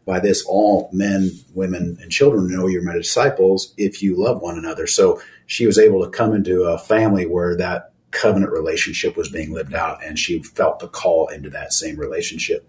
By 0.04 0.18
this, 0.20 0.44
all 0.46 0.88
men, 0.92 1.30
women, 1.54 1.98
and 2.00 2.10
children 2.12 2.48
know 2.48 2.66
you're 2.66 2.82
my 2.82 2.94
disciples 2.94 3.72
if 3.76 4.02
you 4.02 4.16
love 4.16 4.40
one 4.40 4.56
another. 4.58 4.86
So 4.88 5.20
she 5.46 5.66
was 5.66 5.78
able 5.78 6.04
to 6.04 6.10
come 6.10 6.32
into 6.34 6.62
a 6.64 6.78
family 6.78 7.26
where 7.26 7.56
that 7.56 7.92
covenant 8.12 8.52
relationship 8.52 9.16
was 9.16 9.28
being 9.28 9.52
lived 9.52 9.74
out, 9.74 10.04
and 10.04 10.18
she 10.18 10.42
felt 10.42 10.78
the 10.80 10.88
call 10.88 11.28
into 11.28 11.50
that 11.50 11.72
same 11.72 11.96
relationship. 11.96 12.68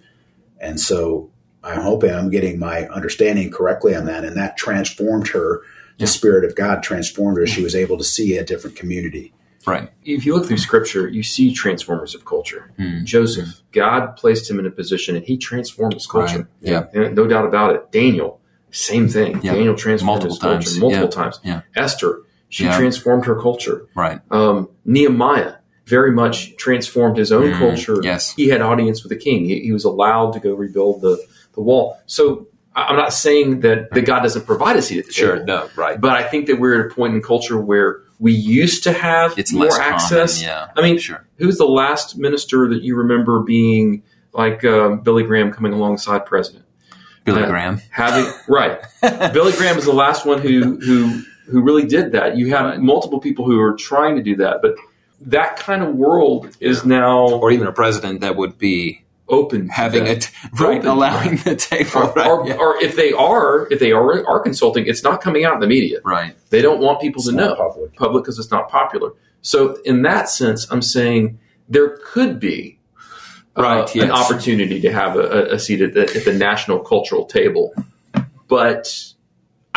And 0.60 0.80
so 0.80 1.30
I'm 1.68 1.82
hoping 1.82 2.12
I'm 2.12 2.30
getting 2.30 2.60
my 2.60 2.88
understanding 2.88 3.52
correctly 3.52 3.96
on 3.96 4.06
that, 4.06 4.24
and 4.24 4.36
that 4.38 4.58
transformed 4.58 5.28
her. 5.30 5.62
The 5.98 6.04
Yeah. 6.04 6.10
Spirit 6.10 6.46
of 6.46 6.56
God 6.56 6.84
transformed 6.84 7.38
her. 7.40 7.48
She 7.48 7.64
was 7.64 7.76
able 7.76 7.98
to 7.98 8.04
see 8.04 8.38
a 8.38 8.44
different 8.44 8.76
community. 8.76 9.34
Right. 9.66 9.90
if 10.06 10.26
you 10.26 10.34
look 10.34 10.46
through 10.46 10.60
scripture, 10.60 11.10
you 11.10 11.24
see 11.24 11.52
transformers 11.54 12.16
of 12.16 12.24
culture. 12.24 12.72
Hmm. 12.78 13.04
Joseph, 13.04 13.62
God 13.74 14.16
placed 14.16 14.50
him 14.50 14.60
in 14.60 14.66
a 14.66 14.72
position 14.72 15.18
and 15.18 15.26
he 15.26 15.36
transformed 15.38 15.94
his 15.94 16.08
culture. 16.08 16.48
Right. 16.62 16.72
Yeah. 16.72 16.84
And 16.94 17.16
no 17.18 17.28
doubt 17.28 17.46
about 17.46 17.76
it. 17.76 17.92
Daniel, 17.92 18.40
same 18.72 19.10
thing. 19.10 19.42
Yeah. 19.44 19.56
Daniel 19.56 19.76
transformed 19.76 20.24
Multiple 20.24 20.36
his 20.36 20.40
culture 20.40 20.70
times. 20.70 20.80
multiple 20.80 21.06
Yeah. 21.10 21.10
times. 21.24 21.40
Yeah. 21.44 21.62
Esther, 21.76 22.22
she 22.48 22.64
Yeah. 22.64 22.78
transformed 22.78 23.26
her 23.26 23.36
culture. 23.36 23.88
Right. 23.94 24.22
Um, 24.32 24.70
Nehemiah 24.86 25.54
very 25.86 26.12
much 26.14 26.56
transformed 26.56 27.18
his 27.18 27.34
own 27.34 27.52
Mm, 27.52 27.60
culture. 27.60 27.98
yes. 28.02 28.34
He 28.38 28.48
had 28.48 28.62
audience 28.62 29.04
with 29.04 29.10
the 29.10 29.18
king. 29.18 29.46
He, 29.46 29.60
he 29.62 29.72
was 29.74 29.84
allowed 29.84 30.32
to 30.34 30.40
go 30.40 30.54
rebuild 30.54 31.02
the, 31.02 31.18
the 31.58 31.62
wall. 31.64 32.00
So 32.06 32.48
I'm 32.76 32.96
not 32.96 33.12
saying 33.12 33.62
that, 33.62 33.90
that 33.92 34.02
God 34.04 34.22
doesn't 34.22 34.46
provide 34.46 34.78
a 34.78 34.82
seat 34.82 35.00
at 35.00 35.06
the 35.08 35.12
table. 35.14 35.44
No. 35.46 35.70
Right. 35.76 36.00
But 36.00 36.12
I 36.12 36.24
think 36.24 36.46
that 36.48 36.60
we're 36.60 36.80
at 36.86 36.92
a 36.92 36.96
point 36.96 37.16
in 37.16 37.22
culture 37.22 37.60
where 37.60 38.02
we 38.20 38.32
used 38.32 38.84
to 38.84 38.94
have 38.94 39.38
It's 39.38 39.52
more 39.52 39.68
access. 39.82 40.42
Common, 40.42 40.48
yeah. 40.48 40.68
I 40.78 40.82
mean, 40.82 40.98
Sure. 41.00 41.26
who's 41.38 41.58
the 41.58 41.66
last 41.66 42.18
minister 42.18 42.70
that 42.70 42.84
you 42.84 42.96
remember 42.96 43.42
being 43.42 44.04
like 44.34 44.64
um, 44.64 45.00
Billy 45.02 45.24
Graham 45.24 45.52
coming 45.52 45.74
alongside 45.74 46.26
president? 46.26 46.66
Billy 47.26 47.44
Uh, 47.44 47.48
Graham. 47.48 47.82
Having 47.92 48.32
right, 48.48 48.80
Billy 49.34 49.52
Graham 49.54 49.78
is 49.78 49.86
the 49.86 49.92
last 49.94 50.26
one 50.26 50.40
who 50.42 50.78
who 50.80 51.22
who 51.50 51.62
really 51.62 51.86
did 51.86 52.12
that. 52.14 52.38
You 52.38 52.50
have 52.52 52.66
Right. 52.66 52.80
multiple 52.80 53.20
people 53.20 53.46
who 53.46 53.60
are 53.60 53.74
trying 53.76 54.16
to 54.18 54.22
do 54.24 54.36
that, 54.38 54.62
but 54.62 54.76
that 55.22 55.58
kind 55.58 55.82
of 55.84 55.96
world 55.96 56.56
is 56.60 56.86
now 56.86 57.28
or 57.28 57.52
even 57.52 57.68
a 57.68 57.72
president 57.72 58.22
that 58.22 58.36
would 58.36 58.58
be 58.58 59.04
open 59.30 59.68
having 59.70 60.06
that. 60.06 60.18
a 60.18 60.20
t- 60.20 60.34
right, 60.60 60.78
Open, 60.78 60.88
allowing 60.88 61.36
the 61.38 61.56
table. 61.56 61.92
or, 61.96 62.14
right, 62.14 62.28
or, 62.28 62.48
yeah. 62.48 62.56
or 62.56 62.82
if 62.84 62.96
they 62.96 63.12
are 63.14 63.68
if 63.72 63.80
they 63.80 63.92
are 63.92 64.26
are 64.28 64.40
consulting, 64.40 64.86
it's 64.88 65.04
not 65.04 65.22
coming 65.22 65.44
out 65.46 65.54
in 65.56 65.60
the 65.60 65.68
media. 65.68 66.00
right. 66.04 66.36
They 66.50 66.62
don't 66.62 66.80
want 66.80 67.02
people 67.02 67.20
It's 67.22 67.30
to 67.30 67.36
know 67.36 67.56
public. 67.56 67.96
public 67.96 68.24
because 68.24 68.40
it's 68.40 68.52
not 68.52 68.70
popular. 68.70 69.12
So 69.42 69.78
in 69.86 70.02
that 70.04 70.30
sense, 70.30 70.70
I'm 70.72 70.82
saying 70.82 71.40
there 71.70 71.98
could 72.06 72.40
be 72.40 72.80
uh, 73.58 73.62
Right, 73.64 73.96
an 73.96 74.12
opportunity 74.12 74.80
to 74.82 74.92
have 74.92 75.16
a, 75.16 75.54
a 75.54 75.60
seat 75.60 75.82
at 75.82 75.94
the, 75.94 76.02
at 76.04 76.26
the 76.26 76.34
national 76.34 76.80
cultural 76.80 77.26
table, 77.26 77.74
but 78.48 79.14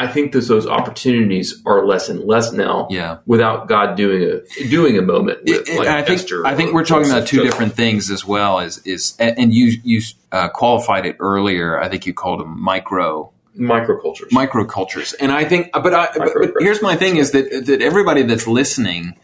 I 0.01 0.07
think 0.07 0.33
that 0.33 0.49
those 0.49 0.67
opportunities 0.67 1.61
are 1.67 1.87
less 1.87 2.09
and 2.09 2.21
less 2.25 2.53
now. 2.53 2.89
Yeah. 2.91 3.19
Without 3.27 3.69
God 3.69 3.97
doing 3.97 4.23
a 4.23 4.69
doing 4.69 4.97
a 4.97 5.03
moment 5.03 5.41
with 5.45 5.69
It- 5.69 5.75
it- 5.75 5.79
like 5.79 5.89
I 5.89 6.03
think 6.03 6.21
Esther 6.21 6.47
I 6.47 6.55
think 6.55 6.73
we're 6.73 6.85
talking 6.85 7.11
about 7.11 7.27
two 7.27 7.37
Joseph. 7.37 7.51
different 7.51 7.75
things 7.75 8.11
as 8.11 8.25
well. 8.27 8.61
Is 8.61 8.79
is 8.87 9.15
and 9.19 9.53
you 9.53 9.73
you 9.85 10.01
uh, 10.33 10.49
qualified 10.49 11.05
it 11.05 11.17
earlier. 11.21 11.79
I 11.79 11.89
think 11.89 12.07
you 12.07 12.15
called 12.15 12.41
them 12.41 12.59
micro 12.61 13.31
microcultures. 13.59 14.31
microcultures, 14.31 15.15
and 15.21 15.31
I 15.33 15.45
think. 15.45 15.71
But 15.73 15.93
I 15.93 16.09
but, 16.17 16.31
but 16.35 16.51
here's 16.61 16.81
my 16.83 16.97
thing: 16.97 17.17
is 17.17 17.33
that 17.33 17.67
that 17.67 17.83
everybody 17.83 18.23
that's 18.23 18.47
listening, 18.47 19.15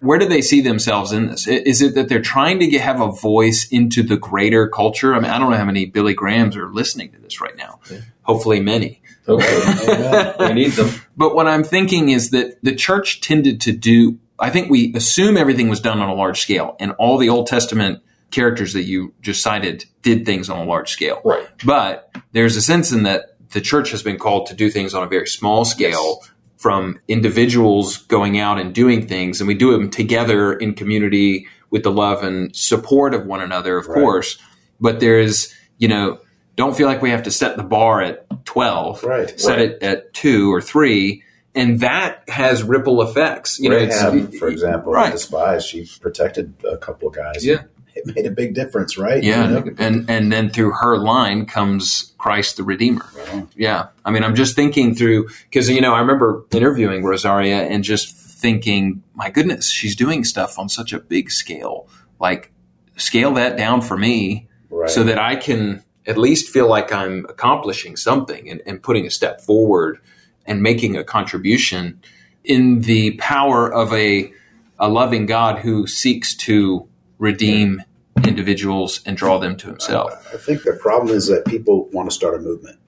where 0.00 0.18
do 0.18 0.26
they 0.26 0.42
see 0.42 0.60
themselves 0.60 1.12
in 1.12 1.28
this? 1.28 1.46
Is 1.46 1.80
it 1.80 1.94
that 1.94 2.08
they're 2.08 2.20
trying 2.20 2.58
to 2.60 2.66
get, 2.66 2.80
have 2.82 3.00
a 3.00 3.10
voice 3.10 3.66
into 3.70 4.02
the 4.02 4.16
greater 4.16 4.68
culture? 4.68 5.14
I 5.14 5.20
mean, 5.20 5.30
I 5.30 5.38
don't 5.38 5.50
know 5.50 5.56
how 5.56 5.64
many 5.64 5.86
Billy 5.86 6.12
Grahams 6.12 6.56
are 6.56 6.68
listening 6.68 7.12
to 7.12 7.18
this 7.18 7.40
right 7.40 7.56
now. 7.56 7.80
Hopefully, 8.22 8.60
many. 8.60 9.01
Okay, 9.28 10.34
we 10.40 10.52
need 10.52 10.72
them. 10.72 10.90
But 11.16 11.34
what 11.34 11.46
I'm 11.46 11.64
thinking 11.64 12.08
is 12.10 12.30
that 12.30 12.62
the 12.62 12.74
church 12.74 13.20
tended 13.20 13.60
to 13.62 13.72
do, 13.72 14.18
I 14.38 14.50
think 14.50 14.70
we 14.70 14.92
assume 14.94 15.36
everything 15.36 15.68
was 15.68 15.80
done 15.80 16.00
on 16.00 16.08
a 16.08 16.14
large 16.14 16.40
scale, 16.40 16.76
and 16.80 16.92
all 16.92 17.18
the 17.18 17.28
Old 17.28 17.46
Testament 17.46 18.00
characters 18.30 18.72
that 18.72 18.84
you 18.84 19.12
just 19.20 19.42
cited 19.42 19.84
did 20.02 20.24
things 20.24 20.48
on 20.48 20.58
a 20.58 20.64
large 20.64 20.90
scale. 20.90 21.20
Right. 21.24 21.46
But 21.64 22.10
there's 22.32 22.56
a 22.56 22.62
sense 22.62 22.90
in 22.90 23.02
that 23.02 23.36
the 23.50 23.60
church 23.60 23.90
has 23.90 24.02
been 24.02 24.18
called 24.18 24.46
to 24.46 24.54
do 24.54 24.70
things 24.70 24.94
on 24.94 25.02
a 25.02 25.06
very 25.06 25.26
small 25.26 25.64
scale 25.66 26.24
from 26.56 26.98
individuals 27.08 27.98
going 27.98 28.38
out 28.38 28.58
and 28.58 28.74
doing 28.74 29.06
things, 29.06 29.40
and 29.40 29.48
we 29.48 29.54
do 29.54 29.72
them 29.72 29.90
together 29.90 30.52
in 30.54 30.74
community 30.74 31.46
with 31.70 31.82
the 31.82 31.90
love 31.90 32.22
and 32.22 32.54
support 32.54 33.14
of 33.14 33.26
one 33.26 33.40
another, 33.40 33.76
of 33.78 33.86
Right. 33.88 34.00
course. 34.00 34.38
But 34.80 35.00
there 35.00 35.18
is, 35.18 35.52
you 35.78 35.88
know, 35.88 36.18
don't 36.56 36.76
feel 36.76 36.86
like 36.86 37.02
we 37.02 37.10
have 37.10 37.22
to 37.24 37.30
set 37.30 37.56
the 37.56 37.62
bar 37.62 38.02
at 38.02 38.26
12 38.44 39.02
Right. 39.04 39.40
set 39.40 39.56
Right. 39.58 39.70
it 39.70 39.82
at 39.82 40.12
two 40.14 40.52
or 40.52 40.60
three, 40.60 41.22
and 41.54 41.80
that 41.80 42.22
has 42.28 42.62
ripple 42.62 43.02
effects. 43.02 43.58
You 43.58 43.70
know, 43.70 43.76
Rahab, 43.76 44.14
it's 44.14 44.38
for 44.38 44.48
example, 44.48 44.92
right. 44.92 45.12
the 45.12 45.18
spies, 45.18 45.64
she 45.64 45.88
protected 46.00 46.54
a 46.70 46.76
couple 46.76 47.08
of 47.08 47.14
guys. 47.14 47.44
Yeah. 47.44 47.62
It 47.94 48.06
made 48.16 48.24
a 48.24 48.30
big 48.30 48.54
difference, 48.54 48.96
right? 48.96 49.22
yeah, 49.22 49.46
You 49.48 49.54
know? 49.66 49.74
and 49.78 50.08
and 50.08 50.32
then 50.32 50.48
through 50.48 50.70
her 50.80 50.96
line 50.96 51.44
comes 51.44 52.14
Christ 52.16 52.56
the 52.56 52.62
Redeemer. 52.64 53.04
Well, 53.14 53.50
Yeah, 53.54 53.88
I 54.02 54.10
mean, 54.10 54.24
I'm 54.24 54.34
just 54.34 54.56
thinking 54.56 54.94
through 54.94 55.28
because 55.50 55.68
you 55.68 55.80
know 55.82 55.92
I 55.92 56.00
remember 56.00 56.42
interviewing 56.52 57.04
Rosaria 57.04 57.64
and 57.64 57.84
just 57.84 58.16
thinking, 58.16 59.02
my 59.14 59.28
goodness, 59.28 59.68
she's 59.68 59.94
doing 59.94 60.24
stuff 60.24 60.58
on 60.58 60.70
such 60.70 60.94
a 60.94 60.98
big 61.00 61.30
scale. 61.30 61.86
Like, 62.18 62.50
scale 62.96 63.34
that 63.34 63.58
down 63.58 63.82
for 63.82 63.96
me 63.98 64.48
right. 64.70 64.88
so 64.88 65.04
that 65.04 65.18
I 65.18 65.36
can 65.36 65.84
at 66.06 66.18
least 66.18 66.48
feel 66.48 66.68
like 66.68 66.92
I'm 66.92 67.24
accomplishing 67.28 67.96
something 67.96 68.48
and, 68.50 68.60
and 68.66 68.82
putting 68.82 69.06
a 69.06 69.10
step 69.10 69.40
forward 69.40 69.98
and 70.46 70.62
making 70.62 70.96
a 70.96 71.04
contribution 71.04 72.00
in 72.44 72.80
the 72.80 73.12
power 73.18 73.72
of 73.72 73.92
a, 73.92 74.32
a 74.78 74.88
loving 74.88 75.26
God 75.26 75.60
who 75.60 75.86
seeks 75.86 76.34
to 76.38 76.88
redeem 77.18 77.82
individuals 78.26 79.00
and 79.06 79.16
draw 79.16 79.38
them 79.38 79.56
to 79.56 79.68
himself. 79.68 80.12
I 80.32 80.36
think 80.38 80.62
the 80.64 80.72
problem 80.74 81.14
is 81.14 81.28
that 81.28 81.44
people 81.46 81.88
want 81.92 82.08
to 82.10 82.14
start 82.14 82.34
a 82.34 82.38
movement. 82.38 82.78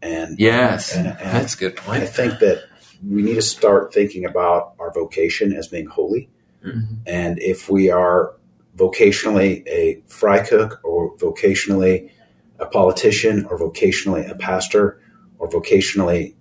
And 0.00 0.38
Yes, 0.38 0.94
And- 0.94 1.08
and- 1.08 1.16
that's 1.18 1.54
a 1.54 1.58
good 1.58 1.76
point. 1.76 2.02
I 2.02 2.06
think 2.06 2.38
that 2.40 2.64
we 3.06 3.20
need 3.22 3.34
to 3.34 3.42
start 3.42 3.92
thinking 3.92 4.24
about 4.24 4.72
our 4.78 4.90
vocation 4.92 5.52
as 5.54 5.68
being 5.68 5.86
holy. 5.86 6.28
Mhm. 6.64 6.96
And 7.06 7.38
if 7.42 7.68
we 7.70 7.90
are 7.90 8.32
vocationally 8.76 9.66
a 9.68 10.02
fry 10.08 10.38
cook 10.40 10.80
or 10.82 11.14
vocationally 11.16 12.10
a 12.58 12.66
politician 12.66 13.44
or 13.46 13.58
vocationally 13.58 14.28
a 14.28 14.34
pastor 14.34 15.00
or 15.38 15.48
vocationally 15.48 16.34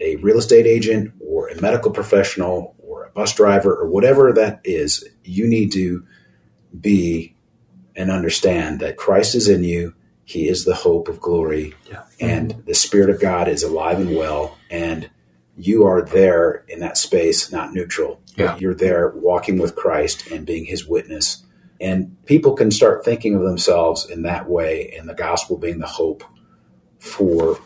a 0.00 0.16
real 0.16 0.38
estate 0.38 0.66
agent 0.66 1.12
or 1.20 1.48
a 1.48 1.60
medical 1.60 1.90
professional 1.90 2.74
or 2.78 3.04
a 3.04 3.10
bus 3.10 3.34
driver 3.34 3.74
or 3.74 3.88
whatever 3.88 4.32
that 4.32 4.60
is, 4.64 5.04
you 5.24 5.46
need 5.46 5.72
to 5.72 6.04
be 6.80 7.34
and 7.96 8.10
understand 8.10 8.80
that 8.80 8.96
Christ 8.96 9.34
is 9.34 9.48
in 9.48 9.64
you. 9.64 9.94
He 10.24 10.48
is 10.48 10.64
the 10.64 10.74
hope 10.74 11.08
of 11.08 11.20
glory. 11.20 11.74
Yeah. 11.90 12.04
And 12.20 12.62
the 12.66 12.74
Spirit 12.74 13.10
of 13.10 13.20
God 13.20 13.48
is 13.48 13.62
alive 13.62 13.98
and 13.98 14.14
well. 14.14 14.58
And 14.70 15.10
you 15.56 15.84
are 15.84 16.02
there 16.02 16.64
in 16.68 16.80
that 16.80 16.96
space, 16.96 17.50
not 17.50 17.72
neutral. 17.72 18.20
Yeah. 18.36 18.56
You're 18.58 18.74
there 18.74 19.08
walking 19.16 19.58
with 19.58 19.74
Christ 19.74 20.30
and 20.30 20.46
being 20.46 20.66
his 20.66 20.86
witness. 20.86 21.44
And 21.80 22.16
people 22.26 22.54
can 22.54 22.70
start 22.70 23.04
thinking 23.04 23.34
of 23.34 23.42
themselves 23.42 24.08
in 24.08 24.22
that 24.22 24.48
way, 24.48 24.92
and 24.98 25.08
the 25.08 25.14
gospel 25.14 25.56
being 25.56 25.78
the 25.78 25.86
hope 25.86 26.24
for 26.98 27.58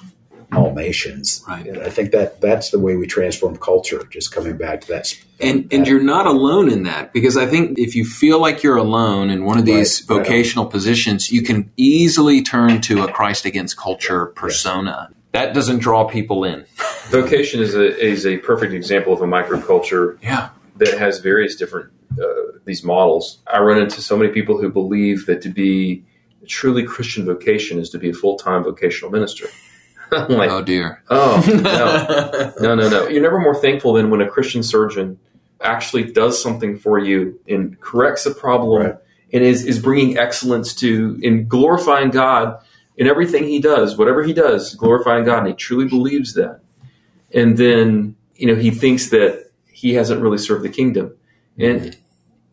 all 0.52 0.74
nations. 0.74 1.42
Right. 1.48 1.78
I 1.78 1.88
think 1.88 2.10
that 2.12 2.40
that's 2.40 2.70
the 2.70 2.78
way 2.78 2.96
we 2.96 3.06
transform 3.06 3.56
culture, 3.56 4.06
just 4.10 4.32
coming 4.32 4.56
back 4.56 4.82
to 4.82 4.88
that. 4.88 5.14
And 5.40 5.66
and 5.72 5.86
you're 5.86 6.02
not 6.02 6.26
alone 6.26 6.70
in 6.70 6.82
that 6.82 7.12
because 7.12 7.36
I 7.36 7.46
think 7.46 7.78
if 7.78 7.94
you 7.94 8.04
feel 8.04 8.38
like 8.38 8.62
you're 8.62 8.76
alone 8.76 9.30
in 9.30 9.44
one 9.44 9.58
of 9.58 9.64
these 9.64 10.04
Right, 10.08 10.18
right. 10.18 10.26
vocational 10.26 10.66
positions, 10.66 11.30
you 11.32 11.42
can 11.42 11.70
easily 11.76 12.42
turn 12.42 12.80
to 12.82 13.02
a 13.02 13.10
Christ 13.10 13.44
against 13.46 13.76
culture 13.78 14.26
persona. 14.26 15.10
That 15.32 15.54
doesn't 15.54 15.78
draw 15.78 16.04
people 16.04 16.44
in. 16.44 16.66
Vocation 17.06 17.60
is 17.62 17.74
a 17.74 17.98
is 17.98 18.26
a 18.26 18.36
perfect 18.38 18.74
example 18.74 19.14
of 19.14 19.22
a 19.22 19.26
microculture 19.26 20.18
Yeah. 20.22 20.50
That 20.76 20.98
has 20.98 21.18
various 21.20 21.56
different 21.56 21.90
uh, 22.20 22.58
these 22.64 22.84
models. 22.84 23.38
I 23.46 23.60
run 23.60 23.78
into 23.78 24.00
so 24.02 24.16
many 24.16 24.30
people 24.32 24.60
who 24.60 24.70
believe 24.70 25.26
that 25.26 25.40
to 25.42 25.48
be 25.48 26.04
a 26.42 26.46
truly 26.46 26.82
Christian 26.82 27.24
vocation 27.24 27.78
is 27.78 27.90
to 27.90 27.98
be 27.98 28.10
a 28.10 28.14
full 28.14 28.36
time 28.36 28.64
vocational 28.64 29.10
minister. 29.10 29.46
I'm 30.12 30.28
like, 30.32 30.50
oh 30.50 30.62
dear. 30.62 31.02
oh 31.08 31.42
no, 31.48 32.52
no, 32.60 32.74
no, 32.74 32.88
no! 32.90 33.08
You're 33.08 33.22
never 33.22 33.38
more 33.38 33.54
thankful 33.54 33.94
than 33.94 34.10
when 34.10 34.20
a 34.20 34.28
Christian 34.28 34.62
surgeon 34.62 35.18
actually 35.62 36.04
does 36.04 36.42
something 36.42 36.78
for 36.78 36.98
you 36.98 37.38
and 37.48 37.80
corrects 37.80 38.26
a 38.26 38.34
problem 38.34 38.82
Right. 38.82 38.96
and 39.32 39.44
is, 39.44 39.64
is 39.64 39.78
bringing 39.78 40.18
excellence 40.18 40.74
to 40.76 41.18
in 41.22 41.46
glorifying 41.46 42.10
God 42.10 42.58
in 42.96 43.06
everything 43.06 43.44
he 43.44 43.60
does, 43.60 43.96
whatever 43.96 44.22
he 44.22 44.32
does, 44.32 44.74
glorifying 44.74 45.24
God, 45.24 45.38
and 45.38 45.46
he 45.48 45.54
truly 45.54 45.88
believes 45.88 46.34
that. 46.34 46.60
And 47.32 47.56
then, 47.56 48.16
you 48.34 48.46
know, 48.46 48.54
he 48.54 48.70
thinks 48.70 49.08
that 49.10 49.41
he 49.72 49.94
hasn't 49.94 50.22
really 50.22 50.38
served 50.38 50.62
the 50.62 50.68
kingdom. 50.68 51.16
And 51.58 51.80
mm-hmm. 51.80 52.00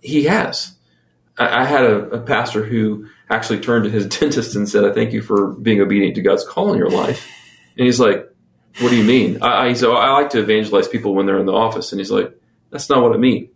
he 0.02 0.24
has. 0.24 0.74
I, 1.38 1.62
I 1.62 1.64
had 1.66 1.84
a, 1.84 2.10
a 2.10 2.22
pastor 2.22 2.64
who 2.64 3.08
actually 3.30 3.60
turned 3.60 3.84
to 3.86 3.90
his 3.90 4.06
dentist 4.20 4.56
and 4.56 4.68
said, 4.68 4.86
I 4.86 4.94
thank 4.94 5.14
you 5.14 5.22
for 5.22 5.52
being 5.54 5.82
obedient 5.82 6.16
to 6.16 6.22
God's 6.22 6.46
call 6.46 6.72
in 6.74 6.80
your 6.80 6.90
life. 6.90 7.28
And 7.78 7.86
he's 7.86 8.00
like, 8.00 8.30
What 8.82 8.90
do 8.90 8.98
you 8.98 9.06
mean? 9.06 9.42
I, 9.42 9.68
I, 9.68 9.74
so 9.74 9.94
I 9.94 10.12
like 10.12 10.32
to 10.32 10.40
evangelize 10.40 10.90
people 10.90 11.16
when 11.16 11.28
they're 11.28 11.40
in 11.40 11.46
the 11.46 11.54
office. 11.54 11.94
And 11.94 12.02
he's 12.02 12.12
like, 12.12 12.38
That's 12.72 12.90
not 12.90 13.02
what 13.02 13.14
I 13.14 13.18
mean. 13.18 13.52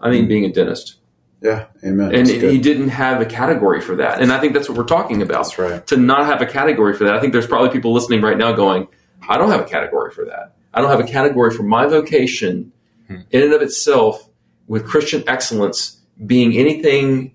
I 0.00 0.08
mean 0.08 0.20
mm-hmm. 0.20 0.28
being 0.28 0.44
a 0.46 0.52
dentist. 0.52 0.96
Yeah, 1.42 1.66
amen. 1.84 2.14
And 2.14 2.26
he 2.26 2.58
didn't 2.58 2.88
have 2.88 3.20
a 3.20 3.26
category 3.26 3.82
for 3.82 3.96
that. 3.96 4.22
And 4.22 4.32
I 4.32 4.40
think 4.40 4.54
that's 4.54 4.66
what 4.66 4.78
we're 4.78 4.84
talking 4.84 5.20
about. 5.20 5.44
That's 5.44 5.58
right. 5.58 5.86
To 5.88 5.98
not 5.98 6.24
have 6.24 6.40
a 6.40 6.46
category 6.46 6.94
for 6.94 7.04
that. 7.04 7.14
I 7.14 7.20
think 7.20 7.34
there's 7.34 7.46
probably 7.46 7.68
people 7.68 7.92
listening 7.92 8.22
right 8.22 8.38
now 8.38 8.52
going, 8.52 8.88
I 9.28 9.36
don't 9.36 9.50
have 9.50 9.60
a 9.60 9.68
category 9.68 10.12
for 10.12 10.24
that. 10.24 10.56
I 10.72 10.80
don't 10.80 10.90
have 10.90 11.00
a 11.00 11.04
category 11.04 11.54
for 11.54 11.64
my 11.64 11.86
vocation 11.86 12.72
in 13.08 13.42
and 13.42 13.52
of 13.52 13.62
itself 13.62 14.28
with 14.66 14.86
Christian 14.86 15.22
excellence 15.26 16.00
being 16.24 16.56
anything, 16.56 17.34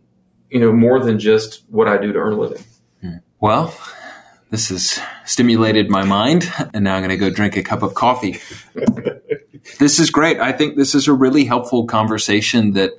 you 0.50 0.60
know, 0.60 0.72
more 0.72 1.00
than 1.00 1.20
just 1.20 1.64
what 1.70 1.88
I 1.88 1.98
do 1.98 2.12
to 2.12 2.20
earn 2.20 2.34
a 2.34 2.38
living. 2.38 2.64
Well, 3.40 3.76
this 4.50 4.70
has 4.70 5.00
stimulated 5.26 5.90
my 5.90 6.04
mind, 6.04 6.52
and 6.74 6.84
now 6.84 6.96
I'm 6.96 7.02
going 7.02 7.10
to 7.10 7.18
go 7.18 7.30
drink 7.30 7.56
a 7.56 7.64
cup 7.64 7.84
of 7.84 7.94
coffee. 7.94 8.40
this 9.80 10.00
is 10.00 10.10
great. 10.10 10.40
I 10.40 10.52
think 10.52 10.76
this 10.76 10.94
is 10.94 11.08
a 11.08 11.14
really 11.14 11.46
helpful 11.46 11.86
conversation 11.86 12.74
that, 12.74 12.92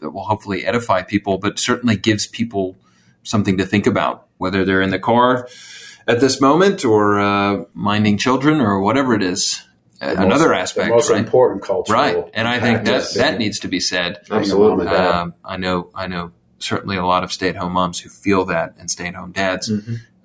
that 0.00 0.10
will 0.10 0.24
hopefully 0.24 0.64
edify 0.64 1.02
people, 1.02 1.38
but 1.38 1.58
certainly 1.58 1.96
gives 1.96 2.26
people 2.26 2.76
something 3.22 3.56
to 3.58 3.66
think 3.66 3.86
about, 3.86 4.28
whether 4.36 4.64
they're 4.64 4.82
in 4.82 4.90
the 4.90 4.98
car 4.98 5.48
at 6.06 6.20
this 6.20 6.40
moment 6.40 6.84
or 6.84 7.20
uh, 7.20 7.64
minding 7.74 8.16
children 8.16 8.60
or 8.60 8.80
whatever 8.80 9.14
it 9.14 9.22
is. 9.22 9.62
Uh, 10.00 10.14
The 10.14 10.22
Another 10.22 10.48
most- 10.50 10.60
aspect, 10.60 10.88
the 10.88 10.94
most 10.94 11.10
right? 11.10 11.18
important 11.18 11.62
cultural, 11.62 12.00
Right, 12.00 12.24
and 12.34 12.46
I 12.46 12.60
think 12.60 12.84
that 12.84 13.10
that 13.16 13.38
needs 13.38 13.58
to 13.60 13.68
be 13.68 13.80
said. 13.80 14.18
Absolutely. 14.30 14.68
mom 14.68 14.80
and 14.80 14.90
dad. 14.90 15.10
Um, 15.14 15.34
I 15.44 15.56
know, 15.56 15.90
I 15.94 16.06
know, 16.06 16.30
certainly 16.60 16.96
a 16.96 17.04
lot 17.04 17.24
of 17.24 17.32
stay-at-home 17.32 17.72
moms 17.72 17.98
who 18.00 18.08
feel 18.08 18.44
that, 18.46 18.74
and 18.78 18.88
stay-at-home 18.90 19.32
dads 19.32 19.70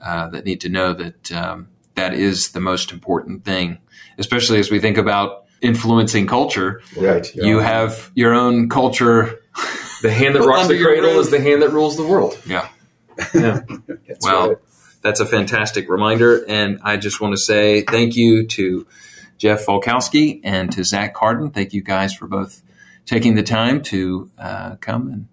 uh, 0.04 0.30
that 0.30 0.46
need 0.46 0.62
to 0.62 0.70
know 0.70 0.94
that 0.94 1.32
um, 1.32 1.68
that 1.96 2.14
is 2.14 2.52
the 2.52 2.60
most 2.60 2.92
important 2.92 3.46
thing, 3.46 3.80
especially 4.20 4.60
as 4.60 4.70
we 4.70 4.80
think 4.80 4.98
about 4.98 5.46
influencing 5.62 6.28
culture. 6.28 6.82
right. 6.98 7.34
You 7.36 7.60
have 7.60 8.12
your 8.16 8.34
own 8.34 8.70
culture. 8.70 9.40
The 10.02 10.12
hand 10.12 10.36
that 10.36 10.42
rocks 10.44 10.68
the 10.68 10.82
cradle 10.84 11.20
is 11.20 11.32
the 11.32 11.40
hand 11.40 11.62
that 11.62 11.70
rules 11.70 11.96
the 11.98 12.04
world. 12.06 12.38
Yeah. 12.46 12.68
Yeah. 13.34 13.62
That's 14.08 14.26
well, 14.26 14.48
right. 14.50 14.58
that's 15.02 15.20
a 15.20 15.26
fantastic 15.26 15.88
reminder, 15.90 16.44
and 16.48 16.80
I 16.84 16.98
just 16.98 17.22
want 17.22 17.34
to 17.34 17.38
say 17.42 17.82
thank 17.82 18.16
you 18.16 18.46
to 18.48 18.88
Jeff 19.44 19.66
Volkowski 19.66 20.40
and 20.42 20.72
to 20.72 20.86
Zach 20.86 21.14
Carden. 21.14 21.50
Thank 21.52 21.74
you 21.74 21.82
guys 21.82 22.14
for 22.14 22.28
both 22.28 22.64
taking 23.06 23.36
the 23.36 23.44
time 23.44 23.82
to 23.84 24.32
uh, 24.40 24.76
come 24.78 25.10
and 25.10 25.28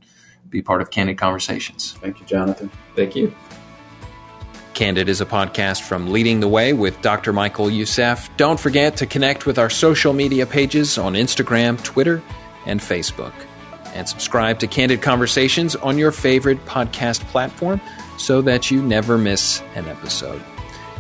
be 0.49 0.63
part 0.63 0.83
of 0.83 0.91
Candid 0.91 1.17
Conversations. 1.17 1.93
Thank 2.01 2.19
you, 2.19 2.27
Jonathan. 2.27 2.73
Thank 2.97 3.15
you. 3.15 3.33
Candid 4.75 5.09
is 5.09 5.21
a 5.21 5.27
podcast 5.27 5.83
from 5.83 6.11
Leading 6.11 6.41
the 6.41 6.49
Way 6.49 6.73
with 6.73 7.01
Dr. 7.03 7.33
Michael 7.33 7.71
Youssef. 7.71 8.29
Don't 8.37 8.59
forget 8.59 8.97
to 8.97 9.07
connect 9.07 9.47
with 9.47 9.61
our 9.61 9.71
social 9.71 10.13
media 10.13 10.45
pages 10.45 10.99
on 10.99 11.13
Instagram, 11.13 11.81
Twitter, 11.85 12.21
and 12.67 12.81
Facebook. 12.81 13.35
And 13.95 14.09
subscribe 14.09 14.59
to 14.59 14.67
Candid 14.67 15.03
Conversations 15.03 15.77
on 15.77 15.99
your 15.99 16.11
favorite 16.11 16.59
podcast 16.67 17.21
platform 17.29 17.81
so 18.19 18.43
that 18.43 18.73
you 18.73 18.83
never 18.83 19.17
miss 19.17 19.63
an 19.77 19.87
episode. 19.87 20.43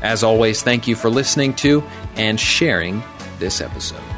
As 0.02 0.22
always, 0.22 0.62
thank 0.62 0.88
you 0.88 0.96
for 0.96 1.10
listening 1.10 1.54
to 1.56 1.82
and 2.16 2.38
sharing 2.38 3.02
this 3.38 3.60
episode. 3.60 4.09